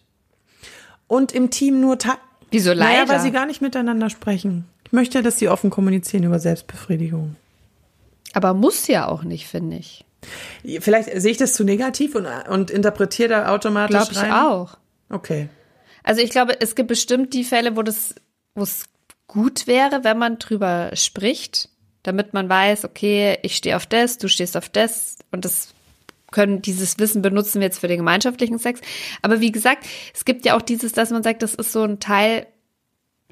Und 1.08 1.32
im 1.34 1.50
Team 1.52 1.80
nur 1.80 2.00
ta 2.00 2.18
Wieso 2.52 2.74
Naja, 2.74 3.02
leider? 3.02 3.14
weil 3.14 3.20
sie 3.20 3.30
gar 3.32 3.46
nicht 3.46 3.62
miteinander 3.62 4.10
sprechen. 4.10 4.66
Ich 4.86 4.92
möchte, 4.92 5.22
dass 5.22 5.38
sie 5.38 5.50
offen 5.50 5.70
kommunizieren 5.70 6.24
über 6.24 6.40
Selbstbefriedigung. 6.40 7.36
Aber 8.34 8.56
muss 8.56 8.88
ja 8.88 9.08
auch 9.08 9.24
nicht, 9.24 9.46
finde 9.48 9.78
ich. 9.78 10.04
Vielleicht 10.80 11.10
sehe 11.22 11.32
ich 11.32 11.38
das 11.38 11.54
zu 11.54 11.64
negativ 11.64 12.16
und, 12.16 12.26
und 12.50 12.72
interpretiere 12.72 13.30
da 13.30 13.54
automatisch 13.54 13.96
Glaube 13.96 14.12
ich 14.14 14.20
rein. 14.20 14.32
auch. 14.32 14.78
Okay. 15.12 15.48
Also 16.04 16.22
ich 16.22 16.32
glaube, 16.32 16.60
es 16.60 16.74
gibt 16.74 16.88
bestimmt 16.88 17.34
die 17.36 17.44
Fälle, 17.44 17.76
wo 17.78 17.84
das, 17.84 18.16
wo 18.56 18.64
es 18.64 18.86
gut 19.28 19.68
wäre, 19.68 20.04
wenn 20.04 20.18
man 20.18 20.40
drüber 20.40 20.90
spricht, 20.96 21.70
damit 22.04 22.34
man 22.34 22.50
weiß, 22.50 22.86
okay, 22.86 23.38
ich 23.42 23.56
stehe 23.56 23.76
auf 23.76 23.86
das, 23.86 24.18
du 24.18 24.28
stehst 24.28 24.56
auf 24.58 24.70
das 24.70 25.18
und 25.32 25.46
das 25.46 25.74
können 26.32 26.62
dieses 26.62 27.00
Wissen 27.00 27.22
benutzen 27.22 27.60
wir 27.60 27.68
jetzt 27.68 27.80
für 27.80 27.88
den 27.88 27.98
gemeinschaftlichen 27.98 28.60
Sex. 28.60 28.82
Aber 29.22 29.40
wie 29.42 29.52
gesagt, 29.52 29.86
es 30.14 30.26
gibt 30.26 30.46
ja 30.46 30.56
auch 30.56 30.62
dieses, 30.62 30.92
dass 30.92 31.10
man 31.10 31.24
sagt, 31.24 31.42
das 31.42 31.56
ist 31.56 31.72
so 31.72 31.84
ein 31.84 32.00
Teil, 32.00 32.46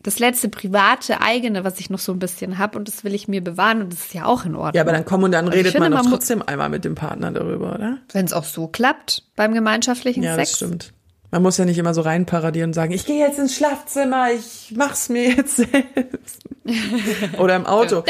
das 0.03 0.19
letzte 0.19 0.49
private 0.49 1.21
eigene, 1.21 1.63
was 1.63 1.79
ich 1.79 1.89
noch 1.89 1.99
so 1.99 2.11
ein 2.11 2.19
bisschen 2.19 2.57
habe 2.57 2.77
und 2.77 2.87
das 2.87 3.03
will 3.03 3.13
ich 3.13 3.27
mir 3.27 3.43
bewahren 3.43 3.81
und 3.81 3.93
das 3.93 4.05
ist 4.05 4.13
ja 4.13 4.25
auch 4.25 4.45
in 4.45 4.55
Ordnung. 4.55 4.75
Ja, 4.75 4.81
aber 4.81 4.91
dann 4.91 5.05
komm 5.05 5.23
und 5.23 5.31
dann 5.31 5.47
redet 5.47 5.73
finde, 5.73 5.89
man 5.89 6.03
man 6.03 6.11
trotzdem 6.11 6.41
einmal 6.41 6.69
mit 6.69 6.85
dem 6.85 6.95
Partner 6.95 7.31
darüber, 7.31 7.75
oder? 7.75 7.97
wenn 8.13 8.25
es 8.25 8.33
auch 8.33 8.43
so 8.43 8.67
klappt 8.67 9.23
beim 9.35 9.53
gemeinschaftlichen 9.53 10.23
Ja, 10.23 10.35
Sex. 10.35 10.51
das 10.51 10.57
stimmt. 10.57 10.93
Man 11.31 11.43
muss 11.43 11.57
ja 11.57 11.65
nicht 11.65 11.77
immer 11.77 11.93
so 11.93 12.01
reinparadieren 12.01 12.69
und 12.69 12.73
sagen, 12.73 12.93
ich 12.93 13.05
gehe 13.05 13.19
jetzt 13.19 13.37
ins 13.37 13.55
Schlafzimmer, 13.55 14.31
ich 14.31 14.73
mach's 14.75 15.09
mir 15.09 15.29
jetzt 15.31 15.57
selbst. 15.57 16.39
oder 17.37 17.55
im 17.55 17.65
Auto. 17.65 18.03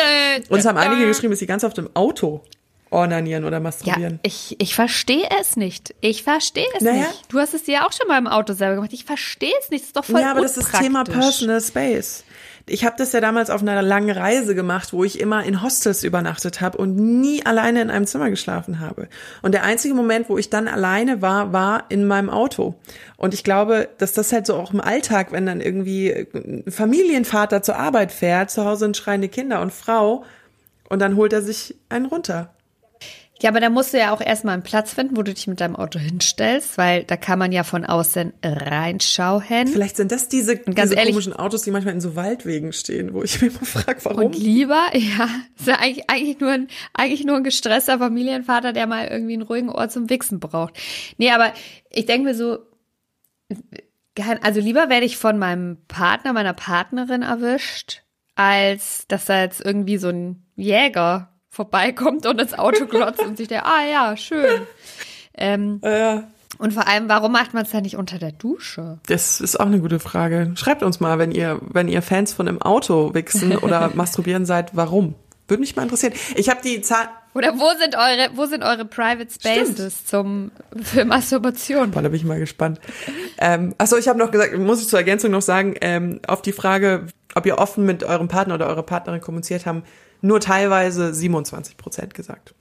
Uns 0.49 0.65
haben 0.65 0.77
einige 0.77 1.07
geschrieben, 1.07 1.31
dass 1.31 1.39
sie 1.39 1.47
ganz 1.47 1.63
oft 1.63 1.77
im 1.79 1.89
Auto 1.95 2.41
ornanieren 2.89 3.43
oder 3.43 3.57
Ja, 3.57 3.61
masturbieren. 3.61 4.19
ich, 4.23 4.55
ich 4.61 4.73
verstehe 4.75 5.27
es 5.41 5.57
nicht. 5.57 5.93
Ich 5.99 6.23
verstehe 6.23 6.65
es 6.75 6.81
Naja. 6.83 6.99
nicht. 7.07 7.25
Du 7.29 7.39
hast 7.39 7.53
es 7.53 7.63
dir 7.63 7.73
ja 7.75 7.87
auch 7.87 7.91
schon 7.91 8.07
mal 8.07 8.17
im 8.17 8.27
Auto 8.27 8.53
selber 8.53 8.75
gemacht. 8.75 8.93
Ich 8.93 9.03
verstehe 9.03 9.51
es 9.61 9.69
nicht. 9.71 9.81
Das 9.83 9.87
ist 9.89 9.97
doch 9.97 10.05
voll 10.05 10.21
Ja, 10.21 10.31
aber 10.31 10.41
das 10.41 10.55
ist 10.55 10.71
Thema. 10.73 11.03
Personal 11.03 11.59
Space. 11.59 12.23
Ich 12.69 12.85
habe 12.85 12.95
das 12.97 13.13
ja 13.13 13.21
damals 13.21 13.49
auf 13.49 13.61
einer 13.61 13.81
langen 13.81 14.09
Reise 14.09 14.53
gemacht, 14.53 14.93
wo 14.93 15.03
ich 15.03 15.19
immer 15.19 15.43
in 15.43 15.61
Hostels 15.61 16.03
übernachtet 16.03 16.59
habe 16.61 16.77
und 16.77 16.95
nie 16.97 17.45
alleine 17.45 17.81
in 17.81 17.89
einem 17.89 18.05
Zimmer 18.05 18.29
geschlafen 18.29 18.79
habe. 18.79 19.07
Und 19.41 19.53
der 19.53 19.63
einzige 19.63 19.93
Moment, 19.93 20.29
wo 20.29 20.37
ich 20.37 20.49
dann 20.49 20.67
alleine 20.67 21.21
war, 21.21 21.53
war 21.53 21.85
in 21.89 22.05
meinem 22.05 22.29
Auto. 22.29 22.75
Und 23.15 23.33
ich 23.33 23.43
glaube, 23.43 23.87
dass 23.97 24.13
das 24.13 24.33
halt 24.33 24.45
so 24.45 24.55
auch 24.55 24.73
im 24.73 24.81
Alltag, 24.81 25.31
wenn 25.31 25.45
dann 25.45 25.61
irgendwie 25.61 26.27
ein 26.33 26.65
Familienvater 26.69 27.63
zur 27.63 27.77
Arbeit 27.77 28.11
fährt, 28.11 28.51
zu 28.51 28.65
Hause 28.65 28.79
sind 28.79 28.97
schreiende 28.97 29.29
Kinder 29.29 29.61
und 29.61 29.71
Frau, 29.71 30.25
und 30.89 30.99
dann 30.99 31.15
holt 31.15 31.33
er 31.33 31.41
sich 31.41 31.75
einen 31.89 32.05
runter. 32.05 32.53
Ja, 33.41 33.51
aber 33.51 33.59
da 33.59 33.69
musst 33.69 33.93
du 33.93 33.99
ja 33.99 34.13
auch 34.13 34.21
erstmal 34.21 34.55
einen 34.55 34.63
Platz 34.63 34.93
finden, 34.93 35.15
wo 35.15 35.21
du 35.21 35.33
dich 35.33 35.45
mit 35.47 35.61
deinem 35.61 35.75
Auto 35.75 35.99
hinstellst, 35.99 36.77
weil 36.77 37.03
da 37.03 37.17
kann 37.17 37.37
man 37.37 37.51
ja 37.51 37.63
von 37.63 37.85
außen 37.85 38.33
reinschauen. 38.43 39.67
Vielleicht 39.67 39.95
sind 39.97 40.11
das 40.11 40.27
diese, 40.27 40.57
ganz 40.57 40.89
diese 40.89 40.95
ehrlich- 40.95 41.11
komischen 41.13 41.33
Autos, 41.33 41.61
die 41.61 41.71
manchmal 41.71 41.93
in 41.93 42.01
so 42.01 42.15
Waldwegen 42.15 42.73
stehen, 42.73 43.13
wo 43.13 43.21
ich 43.23 43.39
mich 43.41 43.53
immer 43.55 43.65
frage, 43.65 43.99
warum. 44.05 44.25
Und 44.25 44.37
lieber, 44.37 44.83
ja, 44.93 45.29
ist 45.57 45.67
ja 45.67 45.75
eigentlich, 45.79 46.09
eigentlich, 46.09 46.39
nur 46.39 46.51
ein, 46.51 46.67
eigentlich 46.93 47.25
nur 47.25 47.35
ein 47.37 47.43
gestresster 47.43 47.99
Familienvater, 47.99 48.73
der 48.73 48.87
mal 48.87 49.07
irgendwie 49.07 49.33
einen 49.33 49.43
ruhigen 49.43 49.69
Ort 49.69 49.91
zum 49.91 50.09
Wichsen 50.09 50.39
braucht. 50.39 50.73
Nee, 51.17 51.29
aber 51.31 51.53
ich 51.91 52.05
denke 52.05 52.23
mir 52.25 52.35
so, 52.35 52.59
also 54.41 54.59
lieber 54.59 54.89
werde 54.89 55.05
ich 55.05 55.17
von 55.17 55.37
meinem 55.37 55.77
Partner, 55.87 56.33
meiner 56.33 56.53
Partnerin 56.53 57.21
erwischt, 57.21 58.01
als 58.35 59.05
dass 59.07 59.25
da 59.25 59.41
jetzt 59.41 59.63
irgendwie 59.63 59.97
so 59.97 60.09
ein 60.09 60.43
Jäger 60.55 61.29
vorbeikommt 61.57 62.25
und 62.27 62.39
ins 62.39 62.53
Auto 62.53 62.85
glotzt 62.85 63.19
und 63.21 63.35
sich 63.35 63.47
der, 63.47 63.65
ah 63.65 63.83
ja, 63.91 64.15
schön. 64.15 64.61
Ähm, 65.35 65.81
Ja. 65.83 66.23
und 66.59 66.73
vor 66.73 66.87
allem, 66.87 67.09
warum 67.09 67.31
macht 67.31 67.53
man 67.53 67.63
es 67.63 67.71
dann 67.71 67.81
nicht 67.83 67.97
unter 67.97 68.19
der 68.19 68.31
Dusche? 68.31 68.99
Das 69.07 69.41
ist 69.41 69.59
auch 69.59 69.65
eine 69.65 69.79
gute 69.79 69.99
Frage. 69.99 70.51
Schreibt 70.55 70.83
uns 70.83 70.99
mal, 70.99 71.17
wenn 71.19 71.31
ihr, 71.31 71.59
wenn 71.61 71.87
ihr 71.87 72.01
Fans 72.03 72.31
von 72.33 72.45
im 72.47 72.61
Auto 72.61 73.13
wichsen 73.15 73.57
oder 73.57 73.89
masturbieren 73.95 74.45
seid, 74.45 74.75
warum? 74.75 75.15
Würde 75.47 75.61
mich 75.61 75.75
mal 75.75 75.83
interessieren. 75.83 76.13
Ich 76.35 76.49
habe 76.49 76.59
die 76.63 76.81
Zahl. 76.81 77.07
Oder 77.33 77.53
wo 77.57 77.69
sind 77.79 77.95
eure, 77.95 78.29
wo 78.35 78.45
sind 78.45 78.63
eure 78.63 78.83
Private 78.85 79.29
Spaces 79.31 80.05
zum 80.05 80.51
für 80.83 81.05
Masturbation? 81.05 81.91
Boah, 81.91 82.01
da 82.01 82.09
bin 82.09 82.17
ich 82.17 82.25
mal 82.25 82.39
gespannt. 82.39 82.79
Ähm, 83.37 83.73
achso, 83.77 83.95
ich 83.97 84.07
habe 84.07 84.19
noch 84.19 84.29
gesagt, 84.31 84.57
muss 84.57 84.81
ich 84.81 84.87
zur 84.89 84.99
Ergänzung 84.99 85.31
noch 85.31 85.41
sagen, 85.41 85.75
ähm, 85.81 86.19
auf 86.27 86.41
die 86.41 86.51
Frage, 86.51 87.07
ob 87.35 87.45
ihr 87.45 87.57
offen 87.59 87.85
mit 87.85 88.03
eurem 88.03 88.27
Partner 88.27 88.55
oder 88.55 88.67
eurer 88.67 88.83
Partnerin 88.83 89.21
kommuniziert 89.21 89.65
haben, 89.65 89.83
nur 90.21 90.39
teilweise 90.39 91.13
27 91.13 91.77
Prozent 91.77 92.13
gesagt. 92.13 92.53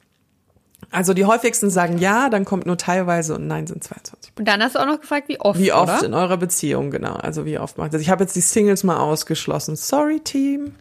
Also 0.90 1.14
die 1.14 1.24
häufigsten 1.24 1.70
sagen 1.70 1.98
ja, 1.98 2.28
dann 2.28 2.44
kommt 2.44 2.66
nur 2.66 2.78
teilweise 2.78 3.34
und 3.34 3.46
nein 3.46 3.66
sind 3.66 3.82
22. 3.82 4.32
Und 4.38 4.46
dann 4.46 4.62
hast 4.62 4.76
du 4.76 4.78
auch 4.78 4.86
noch 4.86 5.00
gefragt, 5.00 5.28
wie 5.28 5.40
oft. 5.40 5.58
Wie 5.58 5.72
oft 5.72 5.98
Oder? 5.98 6.06
in 6.06 6.14
eurer 6.14 6.36
Beziehung, 6.36 6.90
genau. 6.90 7.14
Also 7.14 7.44
wie 7.44 7.58
oft 7.58 7.78
macht 7.78 7.92
das? 7.92 8.02
Ich 8.02 8.10
habe 8.10 8.22
jetzt 8.24 8.36
die 8.36 8.40
Singles 8.40 8.84
mal 8.84 8.98
ausgeschlossen. 8.98 9.76
Sorry, 9.76 10.20
Team. 10.20 10.74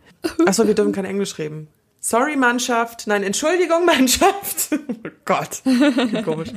Achso, 0.45 0.67
wir 0.67 0.75
dürfen 0.75 0.91
kein 0.91 1.05
Englisch 1.05 1.37
reden. 1.37 1.67
Sorry, 1.99 2.35
Mannschaft. 2.35 3.07
Nein, 3.07 3.23
Entschuldigung, 3.23 3.85
Mannschaft. 3.85 4.69
Oh 4.71 5.09
Gott. 5.25 5.61
Wie 5.63 6.21
komisch. 6.21 6.49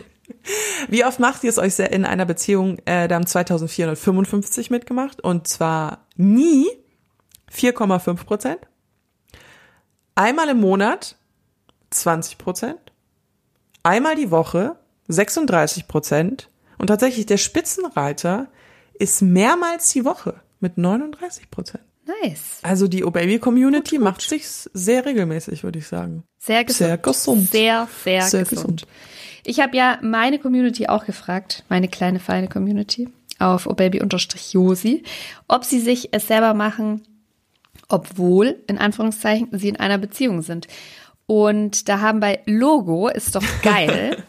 Wie 0.89 1.05
oft 1.05 1.21
macht 1.21 1.43
ihr 1.43 1.51
es 1.51 1.59
euch 1.59 1.79
in 1.79 2.05
einer 2.05 2.27
Beziehung? 2.27 2.79
Äh, 2.85 3.09
da 3.09 3.15
haben 3.15 3.27
2455 3.27 4.71
mitgemacht. 4.71 5.23
Und 5.23 5.49
zwar 5.49 6.07
nie 6.17 6.67
4,5 7.51 8.25
Prozent. 8.25 8.59
Einmal 10.19 10.49
im 10.49 10.59
Monat 10.59 11.15
20 11.91 12.39
Prozent. 12.39 12.81
Einmal 13.85 14.17
die 14.17 14.33
Woche 14.33 14.75
36 15.07 15.87
Prozent. 15.87 16.51
Und 16.77 16.89
tatsächlich 16.89 17.27
der 17.27 17.37
Spitzenreiter 17.37 18.49
ist 18.95 19.23
mehrmals 19.23 19.93
die 19.93 20.05
Woche 20.05 20.41
mit 20.59 20.77
39 20.77 21.53
Prozent. 21.53 21.85
Nice. 22.23 22.59
Also 22.63 22.89
die 22.89 23.05
O-Baby-Community 23.05 24.01
macht 24.01 24.23
sich's 24.23 24.69
sehr 24.75 25.07
regelmäßig, 25.07 25.63
würde 25.63 25.79
ich 25.79 25.87
sagen. 25.87 26.25
Sehr 26.39 26.65
gesund. 26.65 26.89
Sehr 26.89 26.99
gesund. 26.99 27.51
Sehr, 27.53 27.89
sehr, 28.03 28.23
Sehr 28.23 28.43
gesund. 28.43 28.81
gesund. 28.81 28.87
Ich 29.45 29.61
habe 29.61 29.77
ja 29.77 30.01
meine 30.03 30.41
Community 30.41 30.89
auch 30.89 31.07
gefragt, 31.07 31.63
meine 31.69 31.87
kleine 31.87 32.19
feine 32.19 32.49
Community 32.49 33.09
auf 33.39 33.69
obaby-josi, 33.69 35.05
ob 35.47 35.65
sie 35.65 35.79
sich 35.79 36.09
es 36.11 36.27
selber 36.27 36.55
machen, 36.55 37.03
obwohl, 37.89 38.63
in 38.67 38.79
Anführungszeichen, 38.79 39.49
sie 39.53 39.69
in 39.69 39.77
einer 39.77 39.99
Beziehung 39.99 40.43
sind. 40.43 40.69
Und 41.27 41.89
da 41.89 42.01
haben 42.01 42.21
bei 42.21 42.41
Logo, 42.47 43.09
ist 43.09 43.35
doch 43.35 43.45
geil, 43.63 44.23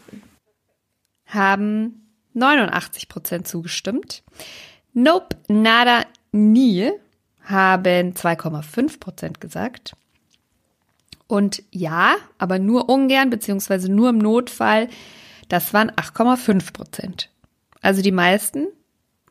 haben 1.26 2.07
89 2.34 3.07
Prozent 3.07 3.47
zugestimmt. 3.47 4.24
Nope, 4.93 5.38
nada, 5.47 6.03
nie 6.32 6.91
haben 7.43 8.14
2,5 8.14 8.99
Prozent 8.99 9.41
gesagt. 9.41 9.93
Und 11.28 11.64
ja, 11.72 12.16
aber 12.38 12.60
nur 12.60 12.89
ungern, 12.89 13.30
beziehungsweise 13.30 13.91
nur 13.91 14.10
im 14.10 14.18
Notfall, 14.18 14.89
das 15.47 15.74
waren 15.74 15.91
8,5 15.91 16.74
Prozent. 16.74 17.30
Also 17.82 18.01
die 18.01 18.12
meisten 18.12 18.68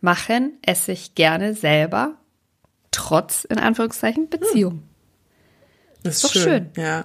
machen 0.01 0.59
es 0.63 0.87
sich 0.87 1.15
gerne 1.15 1.55
selber, 1.55 2.15
trotz, 2.91 3.45
in 3.45 3.59
Anführungszeichen, 3.59 4.29
Beziehung. 4.29 4.83
Das 6.03 6.17
ist 6.17 6.25
Doch 6.25 6.33
schön. 6.33 6.43
schön. 6.43 6.71
Ja. 6.77 7.05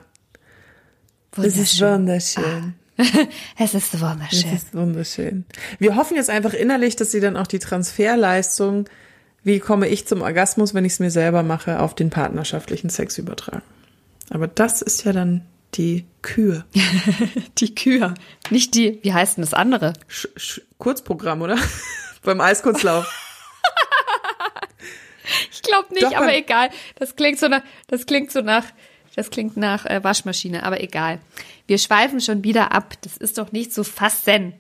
Das 1.32 1.58
ist 1.58 1.82
wunderschön. 1.82 2.76
Es 3.58 3.74
ist 3.74 4.00
wunderschön. 4.00 4.54
ist 4.54 4.74
wunderschön. 4.76 5.46
Wir 5.80 5.96
hoffen 5.96 6.16
jetzt 6.16 6.30
einfach 6.30 6.54
innerlich, 6.54 6.96
dass 6.96 7.10
sie 7.12 7.20
dann 7.20 7.38
auch 7.38 7.48
die 7.48 7.58
Transferleistung, 7.58 8.88
wie 9.44 9.60
komme 9.60 9.88
ich 9.88 10.08
zum 10.08 10.22
Orgasmus, 10.22 10.76
wenn 10.76 10.86
ich 10.86 10.94
es 10.94 11.00
mir 11.00 11.10
selber 11.10 11.42
mache, 11.42 11.80
auf 11.80 11.96
den 11.96 12.12
partnerschaftlichen 12.12 12.90
Sex 12.92 13.18
übertragen. 13.18 13.64
Aber 14.30 14.48
das 14.48 14.84
ist 14.84 15.06
ja 15.06 15.12
dann 15.12 15.44
die 15.74 16.06
Kür. 16.22 16.66
Die 17.58 17.74
Kühe. 17.74 18.14
Nicht 18.52 18.76
die, 18.76 19.00
wie 19.02 19.14
heißt 19.14 19.38
denn 19.38 19.44
das 19.44 19.54
andere? 19.56 19.94
Sch 20.08 20.28
Sch 20.38 20.62
Kurzprogramm, 20.78 21.42
oder? 21.42 21.58
Beim 22.24 22.42
Eiskurzlauf. 22.42 23.08
Ich 25.52 25.62
glaube 25.62 25.94
nicht, 25.94 26.04
Doch, 26.04 26.16
aber 26.16 26.36
egal. 26.36 26.70
Das 26.96 27.16
klingt 27.16 27.40
so 27.40 27.48
nach, 27.48 27.62
das 27.88 28.06
klingt 28.06 28.32
so 28.32 28.42
nach, 28.42 28.66
das 29.16 29.30
klingt 29.30 29.58
nach 29.58 29.86
äh, 29.86 30.04
Waschmaschine, 30.04 30.64
aber 30.64 30.82
egal. 30.82 31.20
Wir 31.68 31.78
schweifen 31.78 32.20
schon 32.20 32.44
wieder 32.44 32.72
ab. 32.72 32.96
Das 33.02 33.18
ist 33.18 33.38
doch 33.38 33.52
nicht 33.52 33.74
zu 33.74 33.84
fassen. 33.84 34.54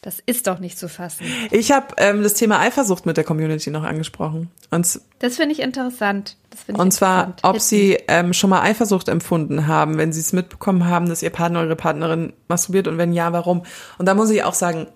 Das 0.00 0.20
ist 0.24 0.46
doch 0.46 0.60
nicht 0.60 0.78
zu 0.78 0.88
fassen. 0.88 1.26
Ich 1.50 1.72
habe 1.72 1.94
ähm, 1.96 2.22
das 2.22 2.34
Thema 2.34 2.60
Eifersucht 2.60 3.04
mit 3.04 3.16
der 3.16 3.24
Community 3.24 3.70
noch 3.70 3.82
angesprochen. 3.82 4.48
Und, 4.70 5.00
Das 5.18 5.36
finde 5.36 5.52
ich 5.52 5.60
interessant. 5.60 6.36
Das 6.50 6.62
finde 6.62 6.78
ich 6.78 6.84
und 6.84 6.92
zwar, 6.92 7.34
ob 7.42 7.58
sie 7.58 7.98
ähm, 8.06 8.32
schon 8.32 8.50
mal 8.50 8.62
Eifersucht 8.62 9.08
empfunden 9.08 9.66
haben, 9.66 9.98
wenn 9.98 10.12
sie 10.12 10.20
es 10.20 10.32
mitbekommen 10.32 10.86
haben, 10.86 11.08
dass 11.08 11.22
ihr 11.22 11.30
Partner 11.30 11.58
oder 11.60 11.68
ihre 11.68 11.76
Partnerin 11.76 12.32
masturbiert 12.46 12.86
und 12.86 12.96
wenn 12.96 13.12
ja, 13.12 13.32
warum. 13.32 13.64
Und 13.98 14.06
da 14.06 14.14
muss 14.14 14.30
ich 14.30 14.44
auch 14.44 14.54
sagen, 14.54 14.86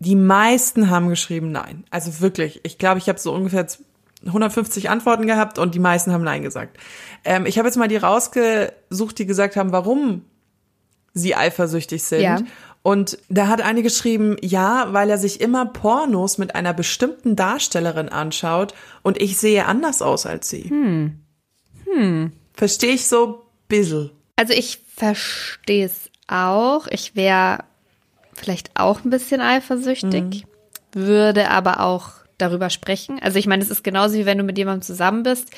die 0.00 0.16
meisten 0.16 0.90
haben 0.90 1.08
geschrieben 1.08 1.52
Nein. 1.52 1.84
Also 1.90 2.20
wirklich, 2.20 2.60
ich 2.64 2.78
glaube, 2.78 2.98
ich 2.98 3.08
habe 3.08 3.20
so 3.20 3.32
ungefähr 3.32 3.68
150 4.26 4.90
Antworten 4.90 5.26
gehabt 5.26 5.58
und 5.58 5.74
die 5.74 5.78
meisten 5.78 6.12
haben 6.12 6.24
Nein 6.24 6.42
gesagt. 6.42 6.78
Ähm, 7.24 7.46
ich 7.46 7.58
habe 7.58 7.68
jetzt 7.68 7.76
mal 7.76 7.88
die 7.88 7.96
rausgesucht, 7.96 9.18
die 9.18 9.26
gesagt 9.26 9.56
haben, 9.56 9.72
warum 9.72 10.24
sie 11.14 11.34
eifersüchtig 11.34 12.02
sind. 12.02 12.22
Ja. 12.22 12.38
Und 12.82 13.18
da 13.28 13.46
hat 13.46 13.60
eine 13.60 13.82
geschrieben, 13.82 14.36
ja, 14.40 14.88
weil 14.90 15.08
er 15.08 15.18
sich 15.18 15.40
immer 15.40 15.66
Pornos 15.66 16.38
mit 16.38 16.54
einer 16.54 16.74
bestimmten 16.74 17.36
Darstellerin 17.36 18.08
anschaut 18.08 18.74
und 19.02 19.20
ich 19.20 19.38
sehe 19.38 19.66
anders 19.66 20.02
aus 20.02 20.26
als 20.26 20.48
sie. 20.48 20.64
Hm. 20.64 21.20
Hm. 21.84 22.32
Verstehe 22.52 22.94
ich 22.94 23.06
so 23.06 23.44
bissel. 23.68 24.10
Also 24.34 24.52
ich 24.52 24.80
verstehe 24.96 25.86
es 25.86 26.10
auch. 26.26 26.88
Ich 26.88 27.14
wäre 27.14 27.64
vielleicht 28.34 28.72
auch 28.74 29.04
ein 29.04 29.10
bisschen 29.10 29.40
eifersüchtig, 29.40 30.44
würde 30.92 31.50
aber 31.50 31.80
auch 31.80 32.21
darüber 32.42 32.70
sprechen. 32.70 33.18
Also 33.20 33.38
ich 33.38 33.46
meine, 33.46 33.62
es 33.62 33.70
ist 33.70 33.82
genauso 33.84 34.16
wie 34.16 34.26
wenn 34.26 34.38
du 34.38 34.44
mit 34.44 34.58
jemandem 34.58 34.82
zusammen 34.82 35.22
bist. 35.22 35.50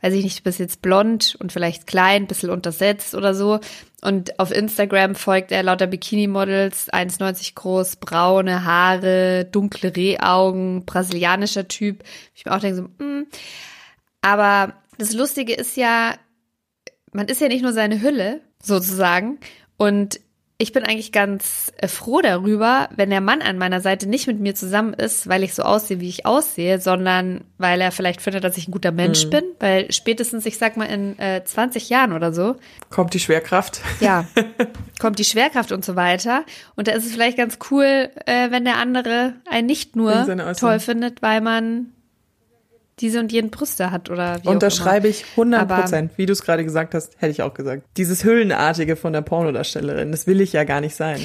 Weiß 0.00 0.12
ich 0.12 0.24
nicht, 0.24 0.40
du 0.40 0.42
bist 0.42 0.58
jetzt 0.58 0.82
blond 0.82 1.36
und 1.38 1.52
vielleicht 1.52 1.86
klein, 1.86 2.26
bisschen 2.26 2.50
untersetzt 2.50 3.14
oder 3.14 3.34
so. 3.34 3.60
Und 4.02 4.38
auf 4.38 4.50
Instagram 4.50 5.14
folgt 5.14 5.50
er 5.50 5.62
lauter 5.62 5.86
Bikini-Models, 5.86 6.92
1,90 6.92 7.54
groß, 7.54 7.96
braune 7.96 8.64
Haare, 8.64 9.46
dunkle 9.46 9.96
Rehaugen, 9.96 10.84
brasilianischer 10.84 11.68
Typ. 11.68 12.04
Ich 12.34 12.44
mir 12.44 12.52
auch 12.52 12.60
denke 12.60 12.76
so, 12.76 13.04
mm. 13.04 13.26
aber 14.20 14.74
das 14.98 15.14
Lustige 15.14 15.54
ist 15.54 15.76
ja, 15.76 16.14
man 17.12 17.28
ist 17.28 17.40
ja 17.40 17.48
nicht 17.48 17.62
nur 17.62 17.72
seine 17.72 18.02
Hülle, 18.02 18.42
sozusagen. 18.62 19.38
Und 19.76 20.20
ich 20.56 20.72
bin 20.72 20.84
eigentlich 20.84 21.10
ganz 21.10 21.72
äh, 21.78 21.88
froh 21.88 22.20
darüber, 22.20 22.88
wenn 22.94 23.10
der 23.10 23.20
Mann 23.20 23.42
an 23.42 23.58
meiner 23.58 23.80
Seite 23.80 24.08
nicht 24.08 24.28
mit 24.28 24.38
mir 24.38 24.54
zusammen 24.54 24.94
ist, 24.94 25.28
weil 25.28 25.42
ich 25.42 25.52
so 25.52 25.64
aussehe, 25.64 25.98
wie 25.98 26.08
ich 26.08 26.26
aussehe, 26.26 26.80
sondern 26.80 27.42
weil 27.58 27.80
er 27.80 27.90
vielleicht 27.90 28.22
findet, 28.22 28.44
dass 28.44 28.56
ich 28.56 28.68
ein 28.68 28.70
guter 28.72 28.92
Mensch 28.92 29.28
bin. 29.30 29.42
Weil 29.58 29.90
spätestens, 29.90 30.46
ich 30.46 30.56
sag 30.56 30.76
mal, 30.76 30.84
in 30.84 31.18
äh, 31.18 31.42
20 31.44 31.88
Jahren 31.90 32.12
oder 32.12 32.32
so, 32.32 32.54
Kommt 32.88 33.14
die 33.14 33.20
Schwerkraft? 33.20 33.80
ja, 33.98 34.26
kommt 35.00 35.18
die 35.18 35.24
Schwerkraft 35.24 35.72
und 35.72 35.84
so 35.84 35.96
weiter. 35.96 36.44
Und 36.76 36.86
da 36.86 36.92
ist 36.92 37.04
es 37.04 37.12
vielleicht 37.12 37.36
ganz 37.36 37.58
cool, 37.70 38.10
äh, 38.26 38.50
wenn 38.50 38.64
der 38.64 38.76
andere 38.76 39.34
einen 39.50 39.66
nicht 39.66 39.96
nur 39.96 40.24
toll 40.54 40.78
findet, 40.78 41.20
weil 41.20 41.40
man 41.40 41.92
diese 43.00 43.20
und 43.20 43.32
jenen 43.32 43.50
Brüste 43.50 43.90
hat 43.90 44.10
oder 44.10 44.42
wie 44.42 44.48
Unterschreibe 44.48 45.08
ich 45.08 45.24
100 45.36 45.62
Aber- 45.62 45.76
Prozent. 45.82 46.12
Wie 46.16 46.26
du 46.26 46.32
es 46.32 46.42
gerade 46.42 46.64
gesagt 46.64 46.94
hast, 46.94 47.14
hätte 47.18 47.32
ich 47.32 47.42
auch 47.42 47.54
gesagt. 47.54 47.84
Dieses 47.96 48.24
Hüllenartige 48.24 48.96
von 48.96 49.12
der 49.12 49.22
Pornodarstellerin, 49.22 50.12
das 50.12 50.26
will 50.26 50.40
ich 50.40 50.52
ja 50.52 50.64
gar 50.64 50.80
nicht 50.80 50.94
sein. 50.94 51.20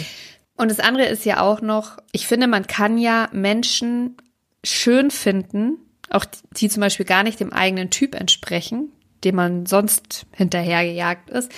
Und 0.55 0.71
das 0.71 0.79
andere 0.79 1.05
ist 1.05 1.25
ja 1.25 1.41
auch 1.41 1.61
noch, 1.61 1.97
ich 2.11 2.27
finde, 2.27 2.47
man 2.47 2.67
kann 2.67 2.97
ja 2.97 3.29
Menschen 3.31 4.17
schön 4.63 5.09
finden, 5.11 5.77
auch 6.09 6.25
die, 6.25 6.39
die 6.57 6.69
zum 6.69 6.81
Beispiel 6.81 7.05
gar 7.05 7.23
nicht 7.23 7.39
dem 7.39 7.53
eigenen 7.53 7.91
Typ 7.91 8.15
entsprechen, 8.15 8.91
dem 9.23 9.35
man 9.35 9.65
sonst 9.65 10.25
hinterhergejagt 10.31 11.29
ist. 11.29 11.51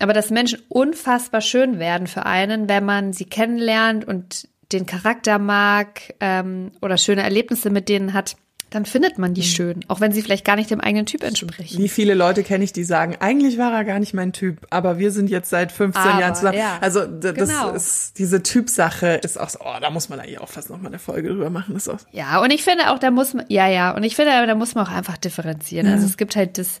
Aber 0.00 0.12
dass 0.12 0.30
Menschen 0.30 0.60
unfassbar 0.68 1.40
schön 1.40 1.78
werden 1.78 2.06
für 2.06 2.26
einen, 2.26 2.68
wenn 2.68 2.84
man 2.84 3.12
sie 3.12 3.24
kennenlernt 3.24 4.04
und 4.06 4.48
den 4.72 4.86
Charakter 4.86 5.38
mag 5.38 6.14
ähm, 6.20 6.72
oder 6.82 6.98
schöne 6.98 7.22
Erlebnisse 7.22 7.70
mit 7.70 7.88
denen 7.88 8.12
hat, 8.12 8.36
dann 8.74 8.84
findet 8.86 9.18
man 9.18 9.34
die 9.34 9.40
Mhm. 9.42 9.44
schön, 9.44 9.84
auch 9.88 10.00
wenn 10.00 10.10
sie 10.12 10.20
vielleicht 10.22 10.44
gar 10.44 10.56
nicht 10.56 10.70
dem 10.70 10.80
eigenen 10.80 11.06
Typ 11.06 11.22
entsprechen. 11.22 11.78
Wie 11.78 11.88
viele 11.88 12.14
Leute 12.14 12.42
kenne 12.42 12.64
ich, 12.64 12.72
die 12.72 12.82
sagen, 12.84 13.16
eigentlich 13.20 13.56
war 13.56 13.72
er 13.72 13.84
gar 13.84 13.98
nicht 14.00 14.14
mein 14.14 14.32
Typ, 14.32 14.66
aber 14.70 14.98
wir 14.98 15.10
sind 15.12 15.30
jetzt 15.30 15.48
seit 15.50 15.70
15 15.72 16.02
Aber, 16.02 16.20
Jahren 16.20 16.34
zusammen. 16.34 16.58
ja. 16.58 16.78
Also 16.80 17.06
das 17.06 17.34
Genau. 17.34 17.70
ist 17.70 18.18
diese 18.18 18.42
Typsache 18.42 19.20
ist 19.22 19.38
auch 19.38 19.48
so, 19.48 19.60
oh, 19.60 19.74
da 19.80 19.90
muss 19.90 20.08
man 20.08 20.18
eigentlich 20.20 20.40
auch 20.40 20.48
fast 20.48 20.70
noch 20.70 20.80
mal 20.80 20.88
eine 20.88 20.98
Folge 20.98 21.28
drüber 21.28 21.50
machen. 21.50 21.74
Das 21.74 21.86
ist 21.86 21.88
auch, 21.94 22.00
Ja, 22.12 22.40
und 22.42 22.50
ich 22.52 22.64
finde 22.64 22.90
auch, 22.92 22.98
da 22.98 23.10
muss 23.10 23.32
man, 23.34 23.44
ja, 23.48 23.68
ja, 23.68 23.92
und 23.94 24.02
ich 24.02 24.16
finde, 24.16 24.32
da 24.46 24.54
muss 24.54 24.74
man 24.74 24.86
auch 24.86 24.90
einfach 24.92 25.16
differenzieren. 25.16 25.86
Also 25.86 26.06
es 26.06 26.16
gibt 26.16 26.34
halt 26.36 26.58
das 26.58 26.80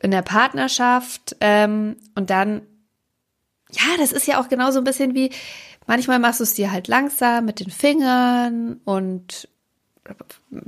in 0.00 0.10
der 0.12 0.22
Partnerschaft 0.22 1.34
ähm, 1.40 1.96
und 2.14 2.30
dann, 2.30 2.62
ja, 3.72 3.82
das 3.98 4.12
ist 4.12 4.26
ja 4.26 4.40
auch 4.40 4.48
genau 4.48 4.70
so 4.70 4.78
ein 4.78 4.84
bisschen 4.84 5.14
wie, 5.14 5.30
manchmal 5.86 6.18
machst 6.18 6.40
du 6.40 6.44
es 6.44 6.54
dir 6.54 6.70
halt 6.70 6.88
langsam 6.88 7.44
mit 7.46 7.58
den 7.60 7.70
Fingern 7.70 8.80
und 8.84 9.48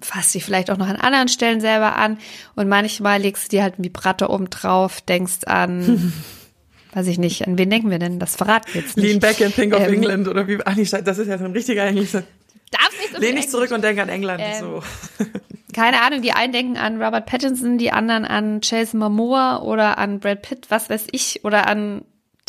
fasst 0.01 0.35
dich 0.35 0.45
vielleicht 0.45 0.71
auch 0.71 0.79
noch 0.79 0.89
an 0.89 0.97
anderen 0.97 1.29
Stellen 1.29 1.61
selber 1.61 1.97
an 1.97 2.19
und 2.55 2.69
manchmal 2.69 3.21
legst 3.21 3.47
du 3.47 3.57
dir 3.57 3.63
halt 3.63 3.79
ein 3.79 3.85
Vibrator 3.85 4.31
oben 4.31 4.51
drauf, 4.51 5.01
denkst 5.01 5.45
an, 5.47 6.13
weiß 6.95 7.07
ich 7.07 7.19
nicht, 7.19 7.47
an 7.47 7.59
wen 7.59 7.71
denken 7.71 7.91
wir 7.91 7.99
denn? 7.99 8.19
Das 8.19 8.37
verraten 8.37 8.73
wir 8.73 8.81
jetzt 8.81 8.97
nicht. 8.97 9.07
Lean 9.07 9.21
back 9.21 9.41
and 9.43 9.55
think 9.55 9.75
of 9.75 9.81
Ähm, 9.81 9.95
England 9.95 10.29
oder 10.29 10.49
wie, 10.49 10.59
ach 10.65 10.75
nee, 10.75 10.85
das 10.85 11.19
ist 11.19 11.29
ja 11.29 11.39
so 11.39 11.45
ein 11.45 11.53
richtiger 11.53 11.85
englischer. 11.85 12.25
Darf 12.71 12.91
nicht 12.99 13.15
so 13.15 13.21
Lehn 13.21 13.37
dich 13.37 13.49
zurück 13.49 13.71
und 13.71 13.85
denk 13.85 14.01
an 14.01 14.09
England. 14.09 14.43
Ähm, 14.45 14.61
so. 14.61 14.83
keine 15.77 16.01
Ahnung, 16.01 16.23
die 16.23 16.33
einen 16.33 16.53
denken 16.53 16.77
an 16.79 17.01
Robert 17.03 17.27
Pattinson, 17.27 17.77
die 17.77 17.93
anderen 17.93 18.25
an 18.25 18.61
Jason 18.63 18.99
Momoa 18.99 19.63
oder 19.63 19.99
an 19.99 20.21
Brad 20.21 20.43
Pitt, 20.43 20.67
was 20.71 20.89
weiß 20.89 21.07
ich, 21.13 21.45
oder 21.45 21.67
an 21.69 22.05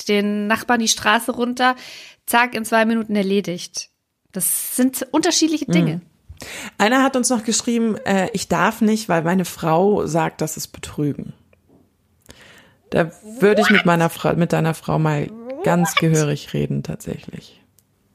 den 0.08 0.48
Nachbarn 0.48 0.80
die 0.80 0.88
Straße 0.88 1.34
runter, 1.34 1.76
zack, 2.26 2.56
in 2.56 2.64
zwei 2.64 2.86
Minuten 2.86 3.16
erledigt. 3.16 3.90
Das 4.32 4.76
sind 4.76 5.06
unterschiedliche 5.12 5.66
Dinge. 5.66 6.02
Einer 6.78 7.04
hat 7.04 7.16
uns 7.16 7.30
noch 7.30 7.44
geschrieben, 7.44 7.96
äh, 8.06 8.30
ich 8.34 8.48
darf 8.48 8.82
nicht, 8.82 9.10
weil 9.10 9.24
meine 9.24 9.46
Frau 9.46 10.06
sagt, 10.06 10.42
das 10.42 10.58
ist 10.58 10.68
Betrügen. 10.70 11.34
Da 12.90 13.12
würde 13.40 13.62
ich 13.62 13.70
mit 13.70 13.86
meiner 13.86 14.10
Frau, 14.10 14.34
mit 14.36 14.54
deiner 14.54 14.74
Frau 14.74 14.98
mal 14.98 15.30
ganz 15.64 15.96
gehörig 15.96 16.54
reden, 16.54 16.84
tatsächlich. 16.84 17.62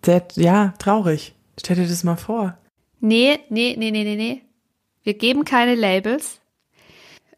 Der, 0.07 0.25
ja, 0.35 0.73
traurig. 0.79 1.35
Stell 1.59 1.77
dir 1.77 1.87
das 1.87 2.05
mal 2.05 2.17
vor. 2.17 2.57
Nee, 3.01 3.39
nee, 3.51 3.75
nee, 3.79 3.91
nee, 3.91 4.05
nee, 4.05 4.17
nee. 4.17 4.43
Wir 5.03 5.15
geben 5.15 5.45
keine 5.45 5.75
Labels. 5.75 6.41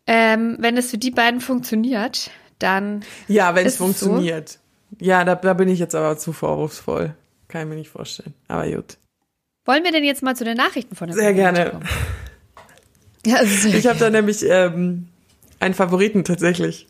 Ähm, 0.06 0.56
wenn 0.60 0.76
es 0.76 0.90
für 0.90 0.98
die 0.98 1.10
beiden 1.10 1.40
funktioniert, 1.40 2.30
dann 2.58 3.02
Ja, 3.26 3.54
wenn 3.54 3.66
es 3.66 3.72
es 3.72 3.78
so? 3.78 3.84
funktioniert. 3.84 4.58
Ja, 5.00 5.24
da, 5.24 5.34
da 5.34 5.54
bin 5.54 5.68
ich 5.68 5.78
jetzt 5.78 5.94
aber 5.94 6.16
zu 6.18 6.32
vorwurfsvoll. 6.32 7.14
Kann 7.48 7.62
ich 7.62 7.68
mir 7.68 7.74
nicht 7.76 7.88
vorstellen. 7.90 8.34
Aber 8.48 8.68
gut. 8.70 8.98
Wollen 9.64 9.84
wir 9.84 9.92
denn 9.92 10.04
jetzt 10.04 10.22
mal 10.22 10.36
zu 10.36 10.44
den 10.44 10.56
Nachrichten 10.56 10.94
von 10.96 11.08
der 11.08 11.16
Sehr 11.16 11.34
gerne. 11.34 11.70
kommen? 11.70 11.84
Ja, 13.26 13.44
sehr 13.44 13.74
Ich 13.74 13.86
habe 13.86 13.98
da 13.98 14.10
nämlich 14.10 14.44
ähm, 14.46 15.08
einen 15.60 15.74
Favoriten 15.74 16.24
tatsächlich. 16.24 16.86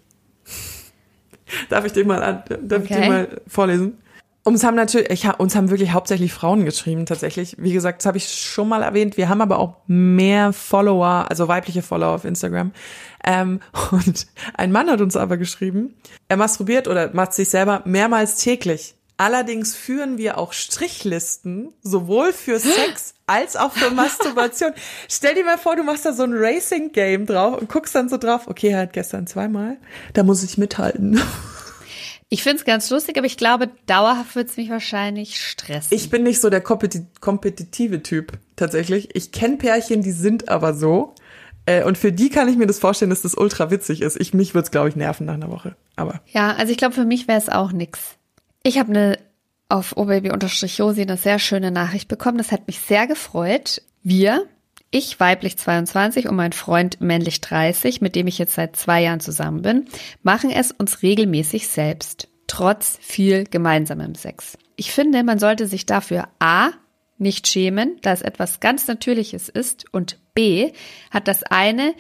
Darf 1.69 1.85
ich 1.85 1.93
den 1.93 2.07
mal 2.09 2.23
an, 2.23 2.43
darf 2.63 2.85
ich 2.85 2.91
Okay. 2.91 3.01
den 3.01 3.09
mal 3.09 3.41
vorlesen? 3.47 3.99
Uns 4.47 4.63
haben 4.63 4.75
natürlich, 4.75 5.09
ich, 5.11 5.27
uns 5.39 5.55
haben 5.57 5.71
wirklich 5.71 5.93
hauptsächlich 5.93 6.35
Frauen 6.35 6.67
geschrieben, 6.67 7.07
tatsächlich. 7.07 7.57
Wie 7.59 7.73
gesagt, 7.73 8.01
das 8.01 8.07
habe 8.07 8.19
ich 8.19 8.29
schon 8.29 8.69
mal 8.69 8.83
erwähnt. 8.83 9.17
Wir 9.17 9.31
haben 9.31 9.41
aber 9.41 9.59
auch 9.59 9.77
mehr 9.87 10.53
Follower, 10.53 11.27
also 11.31 11.49
weibliche 11.49 11.81
Follower 11.81 12.15
auf 12.15 12.25
Instagram. 12.27 12.73
Ähm, 13.25 13.61
und 13.93 14.27
ein 14.55 14.71
Mann 14.71 14.91
hat 14.91 15.01
uns 15.01 15.17
aber 15.17 15.39
geschrieben, 15.39 15.95
er 16.29 16.37
masturbiert 16.37 16.89
oder 16.89 17.15
macht 17.15 17.33
sich 17.33 17.49
selber 17.49 17.81
mehrmals 17.87 18.37
täglich. 18.37 18.97
Allerdings 19.17 19.77
führen 19.77 20.19
wir 20.19 20.39
auch 20.39 20.53
Strichlisten, 20.53 21.73
sowohl 21.83 22.33
für 22.33 22.59
Sex 22.59 23.15
als 23.27 23.55
auch 23.55 23.73
für 23.73 23.91
Masturbation. 23.95 24.73
Stell 25.09 25.35
dir 25.35 25.45
mal 25.45 25.59
vor, 25.59 25.77
du 25.77 25.85
machst 25.85 26.05
da 26.05 26.13
so 26.13 26.25
ein 26.25 26.33
Racing-Game 26.35 27.27
drauf 27.27 27.61
und 27.61 27.69
guckst 27.69 27.95
dann 27.95 28.09
so 28.09 28.17
drauf, 28.17 28.49
okay, 28.49 28.71
er 28.71 28.81
hat 28.81 28.93
gestern 28.93 29.27
zweimal, 29.27 29.77
da 30.15 30.25
muss 30.25 30.43
ich 30.43 30.59
mithalten. 30.59 31.21
Ich 32.31 32.43
finde 32.43 32.57
es 32.57 32.65
ganz 32.65 32.91
lustig, 32.91 33.17
aber 33.17 33.27
ich 33.27 33.37
glaube, 33.37 33.71
dauerhaft 33.87 34.35
wird 34.35 34.49
es 34.49 34.57
mich 34.57 34.69
wahrscheinlich 34.69 35.41
stressen. 35.41 35.97
Ich 35.97 36.11
bin 36.11 36.25
nicht 36.25 36.41
so 36.41 36.51
der 36.51 36.63
kompeti 36.63 37.07
kompetitive 37.21 38.03
Typ, 38.03 38.33
tatsächlich. 38.57 39.15
Ich 39.15 39.31
kenne 39.31 39.57
Pärchen, 39.57 40.03
die 40.03 40.11
sind 40.11 40.49
aber 40.49 40.75
so. 40.75 41.15
Äh, 41.67 41.85
und 41.85 41.97
für 41.97 42.13
die 42.13 42.31
kann 42.31 42.49
ich 42.49 42.57
mir 42.57 42.67
das 42.67 42.81
vorstellen, 42.81 43.11
dass 43.11 43.23
das 43.23 43.37
ultra 43.37 43.71
witzig 43.71 44.01
ist. 44.01 44.21
Ich, 44.21 44.35
mich 44.35 44.53
würde 44.55 44.65
es, 44.65 44.71
glaube 44.73 44.89
ich, 44.89 44.97
nerven 44.97 45.27
nach 45.27 45.35
einer 45.35 45.51
Woche. 45.51 45.77
Aber. 45.95 46.23
Ja, 46.33 46.53
also 46.57 46.73
ich 46.73 46.79
glaube, 46.79 46.95
für 46.95 47.05
mich 47.05 47.29
wäre 47.29 47.39
es 47.39 47.49
auch 47.49 47.71
nix. 47.71 48.17
Ich 48.67 48.79
habe 48.79 48.91
eine 48.91 49.19
auf 49.69 49.97
obaby-josi 49.97 51.03
eine 51.03 51.19
sehr 51.19 51.39
schöne 51.39 51.71
Nachricht 51.71 52.09
bekommen. 52.09 52.39
Das 52.39 52.51
hat 52.51 52.67
mich 52.67 52.81
sehr 52.81 53.07
gefreut. 53.07 53.83
Wir, 54.03 54.47
ich 54.91 55.21
weiblich 55.21 55.59
22 55.59 56.29
und 56.29 56.37
mein 56.37 56.53
Freund 56.53 56.99
männlich 57.01 57.43
30, 57.43 58.01
mit 58.01 58.17
dem 58.17 58.27
ich 58.27 58.39
jetzt 58.39 58.55
seit 58.55 58.75
zwei 58.77 59.03
Jahren 59.03 59.21
zusammen 59.21 59.61
bin, 59.61 59.87
machen 60.23 60.51
es 60.51 60.73
uns 60.73 61.03
regelmäßig 61.03 61.69
selbst, 61.69 62.29
trotz 62.47 62.99
viel 63.03 63.45
gemeinsamem 63.45 64.15
Sex. 64.15 64.57
Ich 64.77 64.93
finde, 64.93 65.25
man 65.25 65.39
sollte 65.39 65.67
sich 65.67 65.85
dafür 65.85 66.29
A 66.39 66.71
nicht 67.19 67.47
schämen, 67.47 67.99
da 68.01 68.13
es 68.13 68.23
etwas 68.23 68.61
ganz 68.61 68.87
Natürliches 68.87 69.51
ist 69.51 69.93
und 69.93 70.19
B 70.35 70.73
hat 71.11 71.29
das 71.29 71.43
eine 71.43 71.95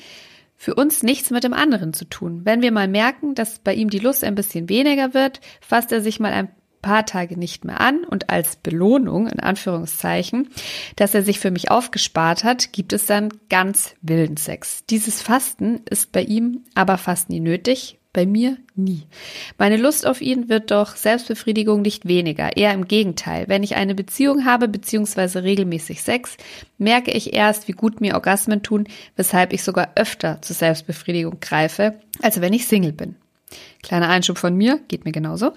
für 0.56 0.74
uns 0.74 1.02
nichts 1.02 1.30
mit 1.30 1.44
dem 1.44 1.52
anderen 1.52 1.92
zu 1.92 2.04
tun. 2.04 2.42
Wenn 2.44 2.62
wir 2.62 2.72
mal 2.72 2.88
merken, 2.88 3.34
dass 3.34 3.58
bei 3.58 3.74
ihm 3.74 3.90
die 3.90 3.98
Lust 3.98 4.24
ein 4.24 4.34
bisschen 4.34 4.68
weniger 4.68 5.14
wird, 5.14 5.40
fasst 5.60 5.92
er 5.92 6.00
sich 6.00 6.20
mal 6.20 6.32
ein 6.32 6.48
paar 6.84 7.06
Tage 7.06 7.38
nicht 7.38 7.64
mehr 7.64 7.80
an 7.80 8.04
und 8.04 8.28
als 8.28 8.56
Belohnung, 8.56 9.26
in 9.26 9.40
Anführungszeichen, 9.40 10.50
dass 10.96 11.14
er 11.14 11.22
sich 11.22 11.40
für 11.40 11.50
mich 11.50 11.70
aufgespart 11.70 12.44
hat, 12.44 12.74
gibt 12.74 12.92
es 12.92 13.06
dann 13.06 13.30
ganz 13.48 13.94
wilden 14.02 14.36
Sex. 14.36 14.84
Dieses 14.90 15.22
Fasten 15.22 15.80
ist 15.88 16.12
bei 16.12 16.22
ihm 16.22 16.64
aber 16.74 16.98
fast 16.98 17.30
nie 17.30 17.40
nötig, 17.40 17.98
bei 18.14 18.24
mir 18.24 18.56
nie. 18.74 19.02
Meine 19.58 19.76
Lust 19.76 20.06
auf 20.06 20.22
ihn 20.22 20.48
wird 20.48 20.70
doch 20.70 20.96
Selbstbefriedigung 20.96 21.82
nicht 21.82 22.06
weniger, 22.06 22.56
eher 22.56 22.72
im 22.72 22.88
Gegenteil. 22.88 23.46
Wenn 23.48 23.62
ich 23.62 23.76
eine 23.76 23.94
Beziehung 23.94 24.46
habe 24.46 24.68
bzw. 24.68 25.40
regelmäßig 25.40 26.02
Sex, 26.02 26.38
merke 26.78 27.10
ich 27.10 27.34
erst, 27.34 27.68
wie 27.68 27.72
gut 27.72 28.00
mir 28.00 28.14
Orgasmen 28.14 28.62
tun, 28.62 28.86
weshalb 29.16 29.52
ich 29.52 29.62
sogar 29.62 29.90
öfter 29.96 30.40
zur 30.40 30.56
Selbstbefriedigung 30.56 31.40
greife, 31.40 31.98
als 32.22 32.40
wenn 32.40 32.54
ich 32.54 32.66
Single 32.66 32.92
bin. 32.92 33.16
Kleiner 33.82 34.08
Einschub 34.08 34.38
von 34.38 34.56
mir, 34.56 34.80
geht 34.88 35.04
mir 35.04 35.12
genauso. 35.12 35.52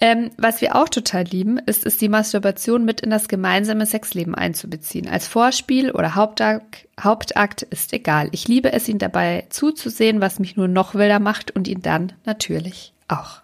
Ähm, 0.00 0.30
was 0.36 0.60
wir 0.60 0.74
auch 0.76 0.88
total 0.88 1.24
lieben, 1.24 1.58
ist 1.58 1.86
es, 1.86 1.98
die 1.98 2.08
Masturbation 2.08 2.84
mit 2.84 3.00
in 3.00 3.10
das 3.10 3.28
gemeinsame 3.28 3.86
Sexleben 3.86 4.34
einzubeziehen. 4.34 5.08
Als 5.08 5.28
Vorspiel 5.28 5.90
oder 5.90 6.14
Hauptakt, 6.14 6.88
Hauptakt 7.00 7.62
ist 7.62 7.92
egal. 7.92 8.28
Ich 8.32 8.48
liebe 8.48 8.72
es, 8.72 8.88
ihn 8.88 8.98
dabei 8.98 9.46
zuzusehen, 9.50 10.20
was 10.20 10.38
mich 10.38 10.56
nur 10.56 10.68
noch 10.68 10.94
wilder 10.94 11.20
macht 11.20 11.50
und 11.50 11.68
ihn 11.68 11.82
dann 11.82 12.12
natürlich 12.24 12.92
auch. 13.08 13.42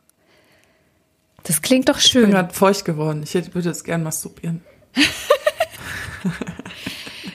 Das 1.44 1.62
klingt 1.62 1.88
doch 1.88 1.98
schön. 1.98 2.22
Ich 2.22 2.28
bin 2.28 2.34
gerade 2.34 2.52
feucht 2.52 2.84
geworden. 2.84 3.22
Ich 3.22 3.34
würde 3.34 3.68
jetzt 3.68 3.84
gern 3.84 4.02
masturbieren. 4.02 4.62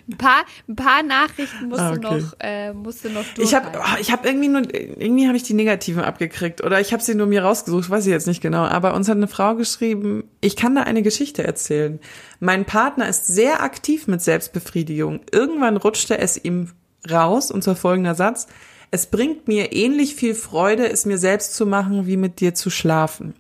Ein 0.05 0.17
paar, 0.17 0.43
ein 0.67 0.75
paar 0.75 1.01
Nachrichten 1.01 1.69
musst, 1.69 1.79
ah, 1.79 1.91
okay. 1.91 2.01
du 2.01 2.17
noch, 2.17 2.33
äh, 2.39 2.73
musst 2.73 3.05
du 3.05 3.09
noch 3.09 3.23
durch. 3.35 3.47
Ich 3.47 3.55
habe 3.55 3.79
ich 4.01 4.11
hab 4.11 4.25
irgendwie 4.25 4.49
nur, 4.49 4.61
irgendwie 4.73 5.27
habe 5.27 5.37
ich 5.37 5.43
die 5.43 5.53
negativen 5.53 6.03
abgekriegt 6.03 6.61
oder 6.61 6.81
ich 6.81 6.91
habe 6.91 7.01
sie 7.01 7.15
nur 7.15 7.25
mir 7.25 7.43
rausgesucht, 7.43 7.89
weiß 7.89 8.05
ich 8.05 8.11
jetzt 8.11 8.27
nicht 8.27 8.41
genau. 8.41 8.63
Aber 8.63 8.95
uns 8.95 9.07
hat 9.07 9.15
eine 9.15 9.29
Frau 9.29 9.55
geschrieben, 9.55 10.25
ich 10.41 10.57
kann 10.57 10.75
da 10.75 10.81
eine 10.81 11.03
Geschichte 11.03 11.45
erzählen. 11.45 11.99
Mein 12.41 12.65
Partner 12.65 13.07
ist 13.07 13.27
sehr 13.27 13.63
aktiv 13.63 14.07
mit 14.07 14.21
Selbstbefriedigung. 14.21 15.21
Irgendwann 15.31 15.77
rutschte 15.77 16.17
es 16.17 16.43
ihm 16.43 16.71
raus 17.09 17.49
und 17.49 17.63
zwar 17.63 17.77
folgender 17.77 18.15
Satz. 18.15 18.47
Es 18.91 19.05
bringt 19.05 19.47
mir 19.47 19.71
ähnlich 19.71 20.15
viel 20.15 20.35
Freude, 20.35 20.89
es 20.89 21.05
mir 21.05 21.17
selbst 21.17 21.55
zu 21.55 21.65
machen, 21.65 22.07
wie 22.07 22.17
mit 22.17 22.41
dir 22.41 22.53
zu 22.55 22.69
schlafen. 22.69 23.35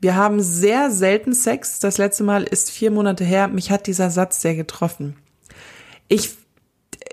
Wir 0.00 0.16
haben 0.16 0.40
sehr 0.40 0.90
selten 0.90 1.34
Sex. 1.34 1.78
Das 1.78 1.98
letzte 1.98 2.24
Mal 2.24 2.44
ist 2.44 2.70
vier 2.70 2.90
Monate 2.90 3.24
her. 3.24 3.48
Mich 3.48 3.70
hat 3.70 3.86
dieser 3.86 4.08
Satz 4.08 4.40
sehr 4.40 4.54
getroffen 4.54 5.14
ich, 6.14 6.30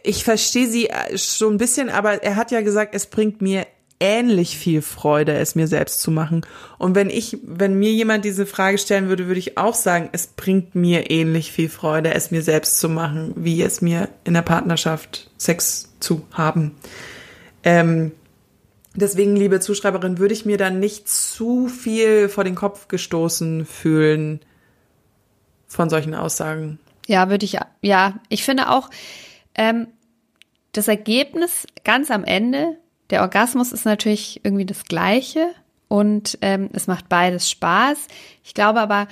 ich 0.04 0.24
verstehe 0.24 0.68
sie 0.68 0.90
schon 1.16 1.56
ein 1.56 1.58
bisschen, 1.58 1.90
aber 1.90 2.24
er 2.24 2.36
hat 2.36 2.52
ja 2.52 2.62
gesagt, 2.62 2.94
es 2.94 3.08
bringt 3.08 3.42
mir 3.42 3.66
ähnlich 4.00 4.58
viel 4.58 4.82
Freude, 4.82 5.34
es 5.34 5.54
mir 5.54 5.68
selbst 5.68 6.02
zu 6.02 6.10
machen. 6.10 6.42
Und 6.80 6.96
wenn 6.96 7.10
ich, 7.10 7.38
wenn 7.44 7.78
mir 7.78 7.92
jemand 7.92 8.26
diese 8.26 8.46
Frage 8.46 8.78
stellen 8.78 9.10
würde, 9.10 9.28
würde 9.28 9.40
ich 9.40 9.58
auch 9.58 9.76
sagen, 9.76 10.10
es 10.12 10.28
bringt 10.28 10.74
mir 10.74 11.12
ähnlich 11.12 11.52
viel 11.52 11.70
Freude, 11.70 12.14
es 12.14 12.32
mir 12.32 12.42
selbst 12.42 12.80
zu 12.80 12.90
machen, 12.90 13.34
wie 13.36 13.62
es 13.62 13.82
mir 13.82 14.10
in 14.24 14.34
der 14.34 14.42
Partnerschaft 14.42 15.30
Sex 15.38 15.94
zu 16.00 16.26
haben. 16.32 16.72
Ähm, 17.64 18.12
deswegen, 18.96 19.36
liebe 19.36 19.60
Zuschreiberin, 19.60 20.18
würde 20.18 20.34
ich 20.34 20.46
mir 20.46 20.58
dann 20.58 20.80
nicht 20.80 21.08
zu 21.08 21.68
viel 21.68 22.28
vor 22.28 22.44
den 22.44 22.56
Kopf 22.56 22.88
gestoßen 22.88 23.66
fühlen 23.68 24.42
von 25.68 25.90
solchen 25.92 26.16
Aussagen. 26.16 26.80
Ja, 27.12 27.30
würde 27.30 27.44
ich, 27.44 27.58
ja, 27.82 28.14
ich 28.30 28.46
finde 28.46 28.70
auch, 28.70 28.90
ähm, 29.56 29.88
das 30.72 30.88
Ergebnis 30.88 31.68
ganz 31.84 32.10
am 32.10 32.24
Ende, 32.24 32.78
der 33.10 33.20
Orgasmus 33.20 33.74
ist 33.74 33.84
natürlich 33.84 34.40
irgendwie 34.46 34.66
das 34.66 34.86
gleiche 34.86 35.50
und 35.90 36.38
ähm, 36.40 36.70
es 36.72 36.88
macht 36.88 37.10
beides 37.10 37.50
Spaß. 37.50 38.08
Ich 38.46 38.54
glaube 38.54 38.80
aber, 38.80 39.10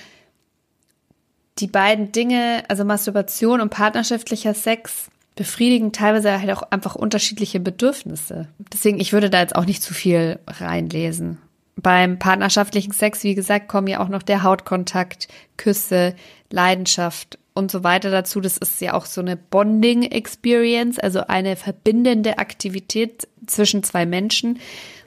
die 1.57 1.67
beiden 1.67 2.13
Dinge, 2.13 2.63
also 2.69 2.85
Masturbation 2.85 3.59
und 3.59 3.69
partnerschaftlicher 3.69 4.53
Sex, 4.53 5.09
befriedigen 5.35 5.91
teilweise 5.91 6.39
halt 6.39 6.51
auch 6.51 6.63
einfach 6.71 6.95
unterschiedliche 6.95 7.59
Bedürfnisse. 7.59 8.47
Deswegen, 8.71 9.01
ich 9.01 9.11
würde 9.11 9.29
da 9.29 9.41
jetzt 9.41 9.57
auch 9.57 9.65
nicht 9.65 9.83
zu 9.83 9.93
viel 9.93 10.39
reinlesen. 10.47 11.37
Beim 11.75 12.17
partnerschaftlichen 12.17 12.93
Sex, 12.93 13.25
wie 13.25 13.35
gesagt, 13.35 13.67
kommen 13.67 13.87
ja 13.87 13.99
auch 13.99 14.07
noch 14.07 14.23
der 14.23 14.43
Hautkontakt, 14.43 15.27
Küsse, 15.57 16.15
Leidenschaft 16.49 17.37
und 17.59 17.69
so 17.69 17.83
weiter 17.83 18.09
dazu. 18.09 18.41
Das 18.41 18.57
ist 18.57 18.81
ja 18.81 18.95
auch 18.95 19.05
so 19.05 19.21
eine 19.21 19.37
Bonding-Experience, 19.37 20.97
also 20.97 21.27
eine 21.27 21.55
verbindende 21.55 22.39
Aktivität 22.39 23.27
zwischen 23.45 23.83
zwei 23.83 24.05
Menschen. 24.05 24.59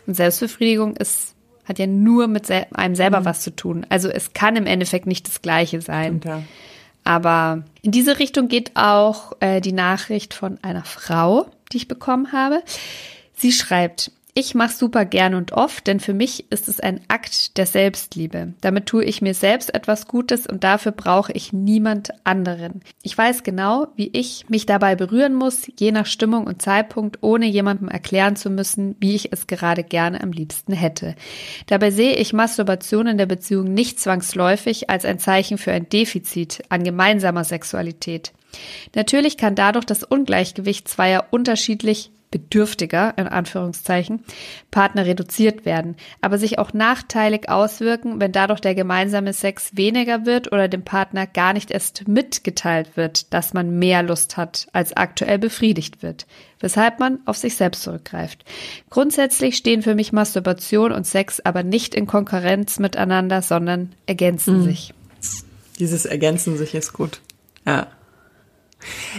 Und 0.07 0.15
Selbstbefriedigung 0.15 0.97
ist, 0.97 1.35
hat 1.65 1.79
ja 1.79 1.87
nur 1.87 2.29
mit 2.29 2.49
einem 2.51 2.95
selber 2.95 3.21
mhm. 3.21 3.25
was 3.25 3.41
zu 3.41 3.57
tun. 3.57 3.85
Also 3.89 4.09
es 4.09 4.33
kann 4.33 4.57
im 4.57 4.67
Endeffekt 4.67 5.07
nicht 5.07 5.27
das 5.27 5.43
Gleiche 5.43 5.81
sein. 5.81 6.21
Ja. 6.25 6.43
Aber 7.05 7.65
in 7.83 7.91
diese 7.91 8.21
Richtung 8.21 8.47
geht 8.47 8.73
auch 8.75 9.33
äh, 9.41 9.61
die 9.61 9.73
Nachricht 9.73 10.35
von 10.35 10.59
einer 10.63 10.85
Frau, 10.85 11.47
die 11.73 11.79
ich 11.79 11.89
bekommen 11.89 12.31
habe. 12.33 12.63
Sie 13.35 13.51
schreibt, 13.51 14.13
ich 14.35 14.55
mache 14.55 14.75
super 14.75 15.05
gern 15.05 15.35
und 15.35 15.53
oft, 15.53 15.87
denn 15.87 16.01
für 16.01 16.15
mich 16.15 16.51
ist 16.51 16.67
es 16.67 16.81
ein 16.81 17.03
Akt 17.09 17.59
der 17.59 17.67
Selbstliebe. 17.67 18.55
Damit 18.63 18.87
tue 18.87 19.05
ich 19.05 19.21
mir 19.21 19.35
selbst 19.35 19.75
etwas 19.75 20.09
Gutes 20.09 20.47
und 20.47 20.65
dafür 20.65 20.93
brauche 20.93 21.33
ich 21.33 21.53
niemand 21.53 22.13
anderen. 22.25 22.81
Ich 23.03 23.17
weiß 23.17 23.43
genau, 23.43 23.89
wie 23.95 24.09
ich 24.09 24.49
mich 24.49 24.65
dabei 24.65 24.97
berühren 24.97 25.35
muss, 25.35 25.71
je 25.79 25.93
nach 25.93 26.07
Stimmung 26.07 26.47
und 26.47 26.63
Zeitpunkt, 26.63 27.19
ohne 27.21 27.45
jemandem 27.45 27.89
erklären 27.89 28.35
zu 28.35 28.49
müssen, 28.49 28.97
wie 29.01 29.15
ich 29.15 29.33
es 29.33 29.47
gerade 29.47 29.85
gerne 29.85 30.23
am 30.23 30.33
liebsten 30.33 30.73
hätte. 30.73 31.15
Dabei 31.67 31.91
sehe 31.91 32.15
ich 32.17 32.33
Masturbation 32.33 33.09
in 33.09 33.19
der 33.19 33.27
Beziehung 33.27 33.75
nicht 33.75 34.01
zwangsläufig 34.01 34.89
als 34.89 35.05
ein 35.05 35.19
Zeichen 35.19 35.59
für 35.59 35.73
ein 35.73 35.91
Defizit 35.91 36.63
an 36.71 36.85
gemeinsamer 36.85 37.45
Sexualität. 37.45 38.33
Natürlich 38.95 39.37
kann 39.37 39.55
dadurch 39.55 39.85
das 39.85 40.05
Ungleichgewicht 40.05 40.89
zweier 40.89 41.27
unterschiedlich 41.31 42.11
bedürftiger, 42.33 43.15
in 43.17 43.29
Anführungszeichen, 43.29 44.25
Partner 44.73 45.07
reduziert 45.07 45.65
werden, 45.65 45.95
aber 46.21 46.39
sich 46.39 46.59
auch 46.59 46.73
nachteilig 46.73 47.49
auswirken, 47.49 48.21
wenn 48.21 48.33
dadurch 48.33 48.59
der 48.59 48.75
gemeinsame 48.75 49.33
Sex 49.33 49.77
weniger 49.77 50.27
wird 50.27 50.51
oder 50.51 50.67
dem 50.67 50.83
Partner 50.83 51.29
gar 51.29 51.53
nicht 51.53 51.71
erst 51.71 52.09
mitgeteilt 52.09 52.97
wird, 52.97 53.33
dass 53.33 53.55
man 53.55 53.79
mehr 53.79 54.03
Lust 54.03 54.37
hat, 54.37 54.67
als 54.73 54.97
aktuell 54.97 55.39
befriedigt 55.39 56.03
wird, 56.03 56.27
weshalb 56.59 56.99
man 56.99 57.21
auf 57.27 57.37
sich 57.37 57.55
selbst 57.55 57.83
zurückgreift. 57.83 58.45
Grundsätzlich 58.91 59.57
stehen 59.57 59.83
für 59.83 59.95
mich 59.95 60.13
Masturbation 60.13 60.91
und 60.91 61.07
Sex 61.07 61.39
aber 61.39 61.63
nicht 61.63 61.95
in 61.95 62.09
Konkurrenz 62.09 62.81
miteinander, 62.81 63.43
sondern 63.43 63.93
ergänzen 64.07 64.59
mhm. 64.59 64.65
sich. 64.65 64.95
Dieses 65.79 66.07
Ergänzen 66.07 66.57
sich 66.57 66.75
ist 66.75 66.93
gut. 66.93 67.21
Ja. 67.67 67.87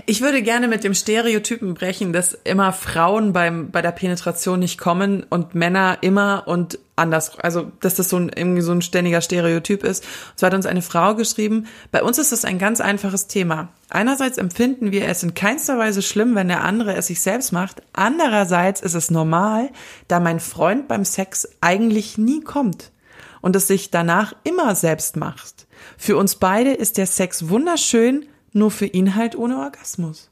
Ich 0.05 0.21
würde 0.21 0.41
gerne 0.41 0.67
mit 0.67 0.83
dem 0.83 0.93
Stereotypen 0.93 1.73
brechen, 1.73 2.13
dass 2.13 2.33
immer 2.43 2.73
Frauen 2.73 3.33
beim, 3.33 3.71
bei 3.71 3.81
der 3.81 3.91
Penetration 3.91 4.59
nicht 4.59 4.77
kommen 4.77 5.23
und 5.29 5.55
Männer 5.55 5.99
immer 6.01 6.43
und 6.47 6.79
anders. 6.95 7.39
Also, 7.39 7.71
dass 7.79 7.95
das 7.95 8.09
so 8.09 8.17
ein, 8.17 8.29
irgendwie 8.35 8.61
so 8.61 8.71
ein 8.71 8.81
ständiger 8.81 9.21
Stereotyp 9.21 9.83
ist. 9.83 10.03
Und 10.03 10.39
zwar 10.39 10.47
hat 10.47 10.55
uns 10.55 10.65
eine 10.65 10.81
Frau 10.81 11.15
geschrieben, 11.15 11.67
bei 11.91 12.03
uns 12.03 12.17
ist 12.17 12.31
das 12.31 12.45
ein 12.45 12.59
ganz 12.59 12.81
einfaches 12.81 13.27
Thema. 13.27 13.69
Einerseits 13.89 14.37
empfinden 14.37 14.91
wir 14.91 15.07
es 15.07 15.23
in 15.23 15.33
keinster 15.33 15.77
Weise 15.77 16.01
schlimm, 16.01 16.35
wenn 16.35 16.47
der 16.49 16.63
andere 16.63 16.95
es 16.95 17.07
sich 17.07 17.21
selbst 17.21 17.51
macht. 17.51 17.81
Andererseits 17.93 18.81
ist 18.81 18.95
es 18.95 19.11
normal, 19.11 19.69
da 20.07 20.19
mein 20.19 20.39
Freund 20.39 20.87
beim 20.87 21.05
Sex 21.05 21.47
eigentlich 21.61 22.17
nie 22.17 22.41
kommt. 22.41 22.91
und 23.43 23.57
es 23.57 23.67
sich 23.67 23.91
danach 23.91 24.33
immer 24.45 24.73
selbst 24.73 25.17
macht. 25.17 25.67
Für 25.97 26.15
uns 26.15 26.37
beide 26.37 26.71
ist 26.71 26.97
der 26.97 27.07
Sex 27.07 27.49
wunderschön, 27.49 28.25
nur 28.53 28.71
für 28.71 28.85
ihn 28.85 29.15
halt 29.15 29.35
ohne 29.35 29.57
Orgasmus. 29.57 30.29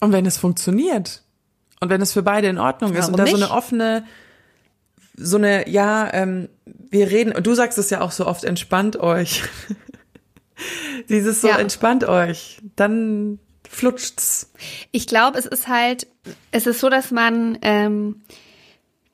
Und 0.00 0.12
wenn 0.12 0.26
es 0.26 0.36
funktioniert 0.38 1.22
und 1.80 1.88
wenn 1.90 2.00
es 2.00 2.12
für 2.12 2.22
beide 2.22 2.48
in 2.48 2.58
Ordnung 2.58 2.92
ist 2.92 2.98
Warum 3.02 3.14
und 3.14 3.18
da 3.18 3.26
so 3.26 3.36
nicht? 3.36 3.44
eine 3.44 3.52
offene, 3.52 4.04
so 5.16 5.36
eine, 5.36 5.68
ja, 5.68 6.12
ähm, 6.12 6.48
wir 6.64 7.10
reden, 7.10 7.32
und 7.34 7.46
du 7.46 7.54
sagst 7.54 7.78
es 7.78 7.90
ja 7.90 8.00
auch 8.00 8.10
so 8.12 8.26
oft, 8.26 8.44
entspannt 8.44 8.96
euch. 8.96 9.42
Dieses 11.08 11.40
so, 11.40 11.48
Ja. 11.48 11.58
entspannt 11.58 12.04
euch, 12.04 12.60
dann 12.76 13.38
flutscht's. 13.68 14.52
Ich 14.90 15.06
glaube, 15.06 15.38
es 15.38 15.46
ist 15.46 15.68
halt, 15.68 16.06
es 16.50 16.66
ist 16.66 16.80
so, 16.80 16.88
dass 16.88 17.10
man 17.10 17.58
ähm, 17.62 18.22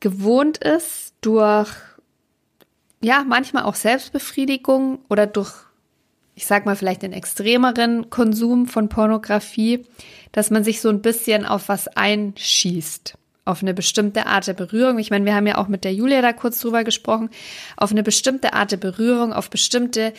gewohnt 0.00 0.58
ist 0.58 1.14
durch, 1.20 1.70
ja, 3.00 3.24
manchmal 3.26 3.64
auch 3.64 3.74
Selbstbefriedigung 3.74 4.98
oder 5.08 5.26
durch, 5.26 5.52
ich 6.38 6.46
sag 6.46 6.66
mal, 6.66 6.76
vielleicht 6.76 7.02
den 7.02 7.12
extremeren 7.12 8.10
Konsum 8.10 8.68
von 8.68 8.88
Pornografie, 8.88 9.84
dass 10.30 10.50
man 10.50 10.62
sich 10.62 10.80
so 10.80 10.88
ein 10.88 11.02
bisschen 11.02 11.44
auf 11.44 11.68
was 11.68 11.88
einschießt. 11.88 13.14
Auf 13.44 13.62
eine 13.62 13.74
bestimmte 13.74 14.26
Art 14.26 14.46
der 14.46 14.54
Berührung. 14.54 15.00
Ich 15.00 15.10
meine, 15.10 15.24
wir 15.24 15.34
haben 15.34 15.48
ja 15.48 15.58
auch 15.58 15.66
mit 15.66 15.82
der 15.82 15.92
Julia 15.92 16.22
da 16.22 16.32
kurz 16.32 16.60
drüber 16.60 16.84
gesprochen. 16.84 17.30
Auf 17.76 17.90
eine 17.90 18.04
bestimmte 18.04 18.52
Art 18.52 18.70
der 18.70 18.76
Berührung, 18.76 19.32
auf 19.32 19.50
bestimmte 19.50 20.12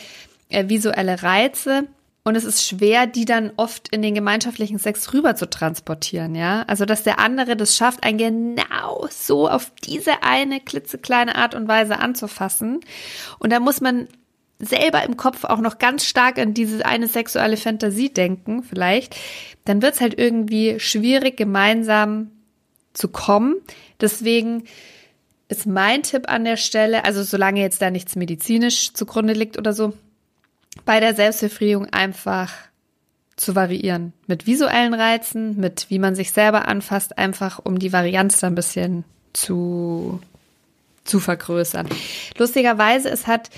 äh, 0.50 0.68
visuelle 0.68 1.22
Reize. 1.22 1.84
Und 2.22 2.34
es 2.34 2.44
ist 2.44 2.66
schwer, 2.66 3.06
die 3.06 3.24
dann 3.24 3.52
oft 3.56 3.88
in 3.88 4.02
den 4.02 4.14
gemeinschaftlichen 4.14 4.78
Sex 4.78 5.14
rüber 5.14 5.36
zu 5.36 5.48
transportieren, 5.48 6.34
ja. 6.34 6.64
Also, 6.66 6.84
dass 6.84 7.02
der 7.02 7.18
andere 7.18 7.56
das 7.56 7.76
schafft, 7.76 8.04
einen 8.04 8.18
genau 8.56 9.08
so 9.10 9.48
auf 9.48 9.72
diese 9.86 10.22
eine 10.22 10.60
klitzekleine 10.60 11.34
Art 11.36 11.54
und 11.54 11.66
Weise 11.66 11.98
anzufassen. 11.98 12.80
Und 13.38 13.54
da 13.54 13.58
muss 13.58 13.80
man 13.80 14.06
selber 14.60 15.02
im 15.04 15.16
Kopf 15.16 15.44
auch 15.44 15.60
noch 15.60 15.78
ganz 15.78 16.04
stark 16.04 16.38
an 16.38 16.54
diese 16.54 16.84
eine 16.84 17.08
sexuelle 17.08 17.56
Fantasie 17.56 18.12
denken, 18.12 18.62
vielleicht. 18.62 19.16
Dann 19.64 19.82
wird 19.82 19.94
es 19.94 20.00
halt 20.00 20.18
irgendwie 20.18 20.78
schwierig, 20.78 21.36
gemeinsam 21.36 22.30
zu 22.92 23.08
kommen. 23.08 23.56
Deswegen 24.00 24.64
ist 25.48 25.66
mein 25.66 26.02
Tipp 26.02 26.28
an 26.28 26.44
der 26.44 26.56
Stelle, 26.56 27.04
also 27.04 27.22
solange 27.22 27.60
jetzt 27.60 27.82
da 27.82 27.90
nichts 27.90 28.16
medizinisch 28.16 28.92
zugrunde 28.92 29.32
liegt 29.32 29.58
oder 29.58 29.72
so, 29.72 29.94
bei 30.84 31.00
der 31.00 31.14
Selbstbefriedigung 31.14 31.86
einfach 31.86 32.52
zu 33.36 33.56
variieren. 33.56 34.12
Mit 34.26 34.46
visuellen 34.46 34.94
Reizen, 34.94 35.56
mit 35.58 35.86
wie 35.88 35.98
man 35.98 36.14
sich 36.14 36.30
selber 36.30 36.68
anfasst, 36.68 37.18
einfach 37.18 37.58
um 37.62 37.78
die 37.78 37.92
Varianz 37.92 38.38
da 38.40 38.46
ein 38.46 38.54
bisschen 38.54 39.04
zu, 39.32 40.20
zu 41.04 41.18
vergrößern. 41.18 41.88
Lustigerweise, 42.36 43.08
es 43.08 43.26
hat 43.26 43.50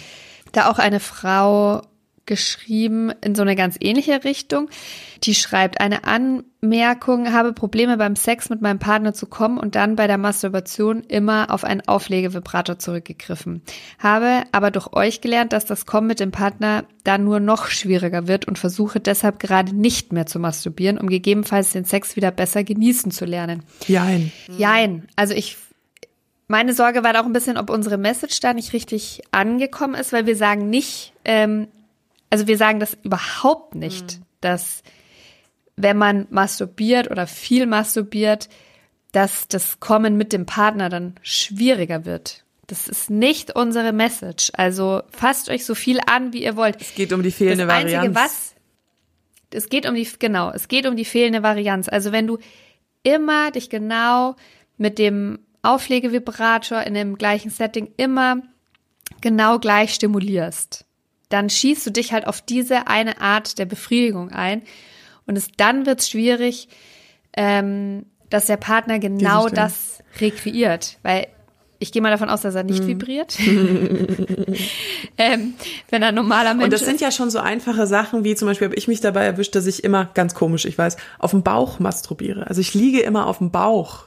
da 0.53 0.71
auch 0.71 0.79
eine 0.79 1.01
Frau 1.01 1.83
geschrieben 2.27 3.11
in 3.21 3.35
so 3.35 3.43
eine 3.43 3.57
ganz 3.57 3.77
ähnliche 3.81 4.25
Richtung. 4.25 4.69
Die 5.25 5.35
schreibt 5.35 5.81
eine 5.81 6.05
Anmerkung, 6.05 7.33
habe 7.33 7.53
Probleme 7.53 7.97
beim 7.97 8.17
Sex 8.17 8.49
mit 8.49 8.61
meinem 8.61 8.79
Partner 8.79 9.13
zu 9.13 9.27
kommen 9.27 9.59
und 9.59 9.75
dann 9.75 9.97
bei 9.97 10.07
der 10.07 10.19
Masturbation 10.19 11.03
immer 11.03 11.51
auf 11.51 11.65
einen 11.65 11.81
Auflegevibrator 11.83 12.79
zurückgegriffen. 12.79 13.63
Habe 13.99 14.45
aber 14.53 14.71
durch 14.71 14.93
euch 14.93 15.21
gelernt, 15.21 15.53
dass 15.53 15.65
das 15.65 15.87
Kommen 15.87 16.07
mit 16.07 16.21
dem 16.21 16.31
Partner 16.31 16.85
dann 17.05 17.25
nur 17.25 17.41
noch 17.41 17.67
schwieriger 17.67 18.29
wird 18.29 18.47
und 18.47 18.59
versuche 18.59 19.01
deshalb 19.01 19.39
gerade 19.39 19.75
nicht 19.75 20.13
mehr 20.13 20.27
zu 20.27 20.39
masturbieren, 20.39 20.99
um 20.99 21.09
gegebenenfalls 21.09 21.71
den 21.71 21.85
Sex 21.85 22.17
wieder 22.17 22.31
besser 22.31 22.63
genießen 22.63 23.11
zu 23.11 23.25
lernen. 23.25 23.65
Jein. 23.87 24.33
Jein. 24.57 25.09
Also 25.17 25.35
ich, 25.35 25.57
meine 26.53 26.75
Sorge 26.75 27.03
war 27.03 27.15
da 27.15 27.23
auch 27.23 27.25
ein 27.25 27.33
bisschen, 27.33 27.57
ob 27.57 27.71
unsere 27.71 27.97
Message 27.97 28.39
da 28.41 28.53
nicht 28.53 28.75
richtig 28.75 29.23
angekommen 29.31 29.95
ist, 29.95 30.13
weil 30.13 30.27
wir 30.27 30.37
sagen 30.37 30.69
nicht, 30.69 31.15
ähm, 31.25 31.69
also 32.29 32.47
wir 32.47 32.59
sagen 32.59 32.79
das 32.79 32.95
überhaupt 33.03 33.75
nicht, 33.75 34.21
dass 34.43 34.83
wenn 35.77 35.97
man 35.97 36.27
masturbiert 36.29 37.11
oder 37.11 37.27
viel 37.27 37.65
masturbiert, 37.65 38.51
dass 39.13 39.49
das 39.49 39.81
Kommen 39.81 40.19
mit 40.19 40.35
dem 40.35 40.45
Partner 40.45 40.91
dann 40.91 41.15
schwieriger 41.23 42.05
wird. 42.05 42.45
Das 42.67 42.87
ist 42.87 43.09
nicht 43.09 43.57
unsere 43.57 43.93
Message. 43.95 44.53
Also 44.55 45.03
fasst 45.11 45.49
euch 45.49 45.65
so 45.65 45.75
viel 45.75 46.01
an, 46.07 46.35
wie 46.35 46.45
ihr 46.45 46.55
wollt. 46.55 46.79
Es 46.79 46.95
geht 46.95 47.15
um 47.15 47.23
die 47.23 47.31
fehlende 47.31 47.65
das 47.65 47.75
Einzige, 47.75 47.97
Varianz. 47.97 48.15
was, 48.15 48.55
es 49.55 49.71
geht 49.71 49.89
um 49.89 49.95
die, 49.95 50.07
genau, 50.19 50.51
es 50.51 50.69
geht 50.69 50.87
um 50.87 50.97
die 50.97 51.07
fehlende 51.07 51.43
Varianz. 51.43 51.89
Also 51.89 52.13
wenn 52.13 52.27
du 52.27 52.37
immer 53.05 53.51
dich 53.53 53.71
genau 53.71 54.37
mit 54.77 54.99
dem 54.99 55.39
Auflegevibrator 55.63 56.83
in 56.83 56.95
dem 56.95 57.17
gleichen 57.17 57.51
Setting 57.51 57.93
immer 57.97 58.43
genau 59.21 59.59
gleich 59.59 59.95
stimulierst, 59.95 60.85
dann 61.29 61.49
schießt 61.49 61.87
du 61.87 61.91
dich 61.91 62.13
halt 62.13 62.27
auf 62.27 62.43
diese 62.43 62.89
eine 62.89 63.21
Art 63.21 63.59
der 63.59 63.65
Befriedigung 63.65 64.31
ein. 64.31 64.63
Und 65.27 65.37
es, 65.37 65.49
dann 65.57 65.87
wird 65.87 66.01
es 66.01 66.11
schwierig, 66.11 66.69
ähm, 67.35 68.07
dass 68.29 68.47
der 68.47 68.57
Partner 68.57 68.99
genau 68.99 69.49
das 69.49 70.03
rekreiert. 70.21 70.99
Weil 71.03 71.29
ich 71.79 71.91
gehe 71.91 72.03
mal 72.03 72.11
davon 72.11 72.29
aus, 72.29 72.43
dass 72.43 72.55
er 72.55 72.63
nicht 72.63 72.87
vibriert. 72.87 73.39
ähm, 75.19 75.55
wenn 75.91 76.03
er 76.03 76.13
normaler 76.13 76.55
Mensch 76.55 76.65
Und 76.65 76.73
das 76.73 76.85
sind 76.85 77.01
ja 77.01 77.11
schon 77.11 77.31
so 77.31 77.41
einfache 77.41 77.87
Sachen, 77.87 78.25
wie 78.25 78.35
zum 78.37 78.47
Beispiel 78.47 78.67
habe 78.67 78.77
ich 78.77 78.87
mich 78.87 79.01
dabei 79.01 79.25
erwischt, 79.25 79.55
dass 79.55 79.67
ich 79.67 79.83
immer, 79.83 80.11
ganz 80.15 80.35
komisch, 80.35 80.65
ich 80.65 80.79
weiß, 80.79 80.97
auf 81.19 81.33
dem 81.33 81.43
Bauch 81.43 81.81
masturbiere. 81.81 82.47
Also 82.47 82.61
ich 82.61 82.75
liege 82.75 83.01
immer 83.01 83.27
auf 83.27 83.39
dem 83.39 83.51
Bauch, 83.51 84.05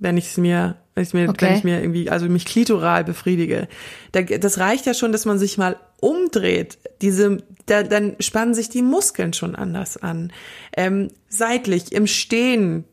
wenn 0.00 0.16
ich 0.16 0.30
es 0.30 0.36
mir, 0.38 0.76
wenn 0.94 1.04
ich 1.04 1.14
mir, 1.14 1.28
Okay. 1.28 1.46
wenn 1.46 1.56
ich 1.56 1.64
mir 1.64 1.80
irgendwie, 1.80 2.10
also 2.10 2.26
mich 2.26 2.46
klitoral 2.46 3.04
befriedige. 3.04 3.68
Da, 4.12 4.22
das 4.22 4.58
reicht 4.58 4.86
ja 4.86 4.94
schon, 4.94 5.12
dass 5.12 5.26
man 5.26 5.38
sich 5.38 5.58
mal 5.58 5.76
umdreht. 6.00 6.78
Diese, 7.02 7.42
da, 7.66 7.82
dann 7.84 8.16
spannen 8.18 8.54
sich 8.54 8.70
die 8.70 8.82
Muskeln 8.82 9.32
schon 9.32 9.54
anders 9.54 9.96
an. 9.98 10.32
Ähm, 10.76 11.08
seitlich, 11.28 11.92
im 11.92 12.06
Stehen. 12.06 12.84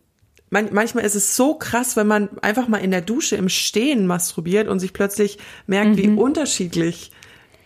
Man, 0.50 0.70
manchmal 0.72 1.04
ist 1.04 1.16
es 1.16 1.36
so 1.36 1.56
krass, 1.56 1.98
wenn 1.98 2.08
man 2.08 2.30
einfach 2.42 2.68
mal 2.70 2.78
in 2.78 2.92
der 2.92 3.02
Dusche 3.02 3.36
im 3.36 3.50
Stehen 3.50 4.06
masturbiert 4.06 4.68
und 4.70 4.80
sich 4.80 4.94
plötzlich 4.94 5.40
merkt, 5.66 5.98
wie 5.98 6.08
unterschiedlich 6.08 7.12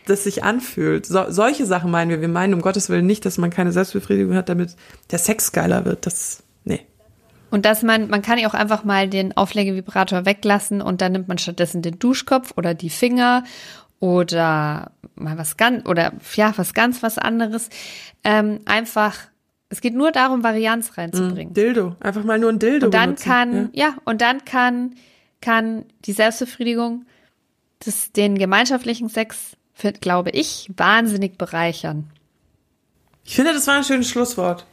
das 0.07 0.23
sich 0.23 0.43
anfühlt. 0.43 1.05
So, 1.05 1.25
solche 1.29 1.65
Sachen 1.67 1.91
meinen 1.91 2.09
wir. 2.09 2.21
Wir 2.21 2.27
meinen 2.27 2.55
um 2.55 2.61
Gottes 2.61 2.89
Willen 2.89 3.05
nicht, 3.05 3.25
dass 3.25 3.37
man 3.37 3.51
keine 3.51 3.71
Selbstbefriedigung 3.71 4.35
hat, 4.35 4.49
damit 4.49 4.75
der 5.11 5.19
Sex 5.19 5.51
geiler 5.51 5.85
wird. 5.85 6.07
Das, 6.07 6.41
nee. 6.63 6.79
Und 7.51 7.65
dass 7.65 7.83
man, 7.83 8.09
man 8.09 8.21
kann 8.21 8.39
ja 8.39 8.47
auch 8.47 8.53
einfach 8.53 8.83
mal 8.83 9.07
den 9.07 9.35
Auflegevibrator 9.35 10.25
weglassen 10.25 10.81
und 10.81 11.01
dann 11.01 11.11
nimmt 11.11 11.27
man 11.27 11.37
stattdessen 11.37 11.81
den 11.81 11.99
Duschkopf 11.99 12.53
oder 12.55 12.73
die 12.73 12.89
Finger 12.89 13.43
oder 13.99 14.91
mal 15.15 15.37
was 15.37 15.57
ganz, 15.57 15.87
oder 15.87 16.13
ja, 16.35 16.53
was 16.55 16.73
ganz 16.73 17.03
was 17.03 17.17
anderes. 17.17 17.69
Ähm, 18.23 18.61
einfach, 18.65 19.17
es 19.69 19.81
geht 19.81 19.93
nur 19.93 20.11
darum, 20.11 20.43
Varianz 20.43 20.97
reinzubringen. 20.97 21.53
Dildo. 21.53 21.95
Einfach 21.99 22.23
mal 22.23 22.39
nur 22.39 22.49
ein 22.49 22.59
Dildo 22.59 22.87
Und 22.87 22.93
dann 22.93 23.09
benutzen. 23.11 23.29
kann, 23.29 23.69
ja. 23.73 23.95
und 24.05 24.21
dann 24.21 24.43
kann, 24.45 24.95
kann 25.41 25.85
die 26.05 26.13
Selbstbefriedigung 26.13 27.05
das, 27.79 28.11
den 28.11 28.37
gemeinschaftlichen 28.37 29.09
Sex, 29.09 29.57
für, 29.73 29.91
glaube 29.91 30.29
ich, 30.29 30.69
wahnsinnig 30.77 31.37
bereichern. 31.37 32.09
Ich 33.23 33.35
finde, 33.35 33.53
das 33.53 33.67
war 33.67 33.75
ein 33.75 33.83
schönes 33.83 34.09
Schlusswort. 34.09 34.65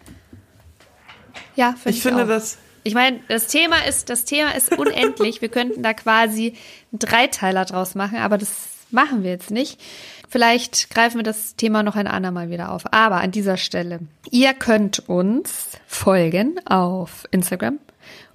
Ja, 1.57 1.73
find 1.73 1.97
Ich 1.97 2.03
finde 2.03 2.25
auch. 2.25 2.29
das, 2.29 2.59
Ich 2.89 2.95
meine, 2.95 3.21
das 3.29 3.49
Thema 3.49 3.87
ist, 3.87 4.09
das 4.09 4.25
Thema 4.25 4.57
ist 4.57 4.73
unendlich. 4.79 5.43
Wir 5.43 5.51
könnten 5.51 5.83
da 5.83 5.93
quasi 5.93 6.55
einen 6.91 6.99
Dreiteiler 7.01 7.67
draus 7.67 7.95
machen, 7.95 8.17
aber 8.17 8.39
das 8.39 8.51
machen 8.91 9.23
wir 9.23 9.31
jetzt 9.31 9.51
nicht. 9.51 9.79
Vielleicht 10.27 10.89
greifen 10.89 11.19
wir 11.19 11.23
das 11.23 11.55
Thema 11.55 11.83
noch 11.83 11.97
ein 11.97 12.07
andermal 12.07 12.49
wieder 12.49 12.73
auf. 12.73 12.91
Aber 12.91 13.17
an 13.17 13.31
dieser 13.31 13.59
Stelle, 13.59 13.99
ihr 14.31 14.55
könnt 14.55 15.07
uns 15.07 15.69
folgen 15.87 16.59
auf 16.65 17.29
Instagram, 17.31 17.79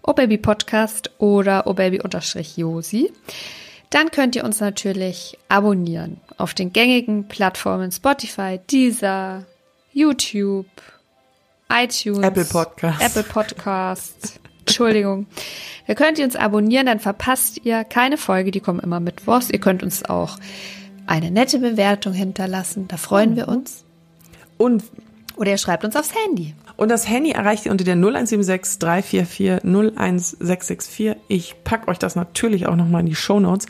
obabypodcast 0.04 1.10
oder 1.18 1.66
obaby-josi. 1.66 3.12
Dann 3.90 4.12
könnt 4.12 4.36
ihr 4.36 4.44
uns 4.44 4.60
natürlich 4.60 5.40
abonnieren 5.50 6.22
auf 6.38 6.54
den 6.54 6.72
gängigen 6.74 7.28
Plattformen 7.28 7.92
Spotify, 7.92 8.60
Deezer, 8.70 9.46
YouTube, 9.94 10.68
iTunes, 11.74 12.20
Apple 12.26 12.46
Podcasts. 12.46 13.04
Apple 13.06 13.24
Podcasts. 13.24 14.40
Entschuldigung. 14.60 15.28
Da 15.88 15.94
könnt 15.96 16.18
ihr 16.20 16.26
uns 16.26 16.36
abonnieren, 16.36 16.86
dann 16.86 17.00
verpasst 17.00 17.60
ihr 17.66 17.84
keine 17.84 18.18
Folge, 18.18 18.52
die 18.52 18.60
kommen 18.62 18.80
immer 18.80 19.00
mittwochs. 19.00 19.50
Ihr 19.50 19.60
könnt 19.60 19.84
uns 19.84 20.06
auch 20.06 20.38
eine 21.06 21.32
nette 21.32 21.60
Bewertung 21.60 22.14
hinterlassen, 22.14 22.88
da 22.88 22.96
freuen 22.98 23.36
wir 23.36 23.50
uns. 23.50 23.84
und, 24.58 24.84
Oder 25.36 25.52
ihr 25.52 25.58
schreibt 25.58 25.84
uns 25.84 25.98
aufs 25.98 26.14
Handy. 26.16 26.56
und 26.78 26.88
das 26.90 27.10
Handy 27.10 27.32
erreicht 27.32 27.66
ihr 27.66 27.72
unter 27.74 27.84
der 27.84 27.96
0176 27.96 28.80
344 28.80 29.64
01664. 29.66 31.16
Ich 31.28 31.56
pack 31.66 31.88
euch 31.90 32.00
das 32.00 32.16
natürlich 32.16 32.68
auch 32.68 32.76
nochmal 32.78 33.02
in 33.02 33.08
die 33.08 33.16
Shownotes. 33.16 33.66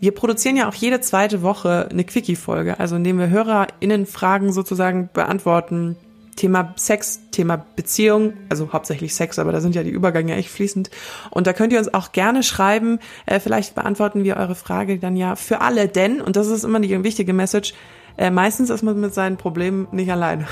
Wir 0.00 0.12
produzieren 0.12 0.56
ja 0.56 0.68
auch 0.68 0.74
jede 0.74 1.00
zweite 1.00 1.42
Woche 1.42 1.88
eine 1.90 2.02
Quickie-Folge, 2.04 2.80
also 2.80 2.96
indem 2.96 3.18
wir 3.20 3.28
HörerInnen-Fragen 3.30 4.52
sozusagen 4.52 5.08
beantworten, 5.12 5.96
Thema 6.36 6.72
Sex, 6.76 7.20
Thema 7.30 7.64
Beziehung, 7.76 8.34
also 8.48 8.72
hauptsächlich 8.72 9.14
Sex, 9.14 9.38
aber 9.38 9.52
da 9.52 9.60
sind 9.60 9.74
ja 9.74 9.82
die 9.82 9.90
Übergänge 9.90 10.34
echt 10.34 10.50
fließend. 10.50 10.90
Und 11.30 11.46
da 11.46 11.52
könnt 11.52 11.72
ihr 11.72 11.78
uns 11.78 11.92
auch 11.94 12.12
gerne 12.12 12.42
schreiben. 12.42 12.98
Äh, 13.26 13.40
vielleicht 13.40 13.74
beantworten 13.74 14.24
wir 14.24 14.36
eure 14.36 14.54
Frage 14.54 14.98
dann 14.98 15.16
ja 15.16 15.36
für 15.36 15.60
alle, 15.60 15.88
denn, 15.88 16.20
und 16.20 16.36
das 16.36 16.48
ist 16.48 16.64
immer 16.64 16.80
die 16.80 17.02
wichtige 17.04 17.32
Message, 17.32 17.74
äh, 18.16 18.30
meistens 18.30 18.70
ist 18.70 18.82
man 18.82 19.00
mit 19.00 19.14
seinen 19.14 19.36
Problemen 19.36 19.88
nicht 19.92 20.10
alleine. 20.10 20.46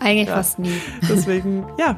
Eigentlich 0.00 0.28
Ja. 0.28 0.36
fast 0.36 0.58
nie. 0.58 0.72
Deswegen, 1.08 1.64
ja. 1.78 1.96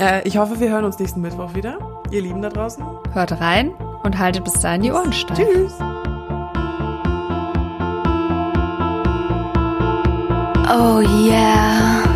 Äh, 0.00 0.26
ich 0.26 0.38
hoffe, 0.38 0.60
wir 0.60 0.70
hören 0.70 0.84
uns 0.84 0.98
nächsten 0.98 1.20
Mittwoch 1.20 1.54
wieder. 1.54 2.02
Ihr 2.10 2.22
Lieben 2.22 2.40
da 2.40 2.48
draußen. 2.48 2.82
Hört 3.12 3.32
rein 3.40 3.70
und 4.02 4.18
haltet 4.18 4.44
bis 4.44 4.54
dahin 4.54 4.82
die 4.82 4.90
Ohren 4.92 5.12
steif. 5.12 5.38
Tschüss. 5.38 5.72
Oh 10.72 11.00
yeah. 11.00 12.09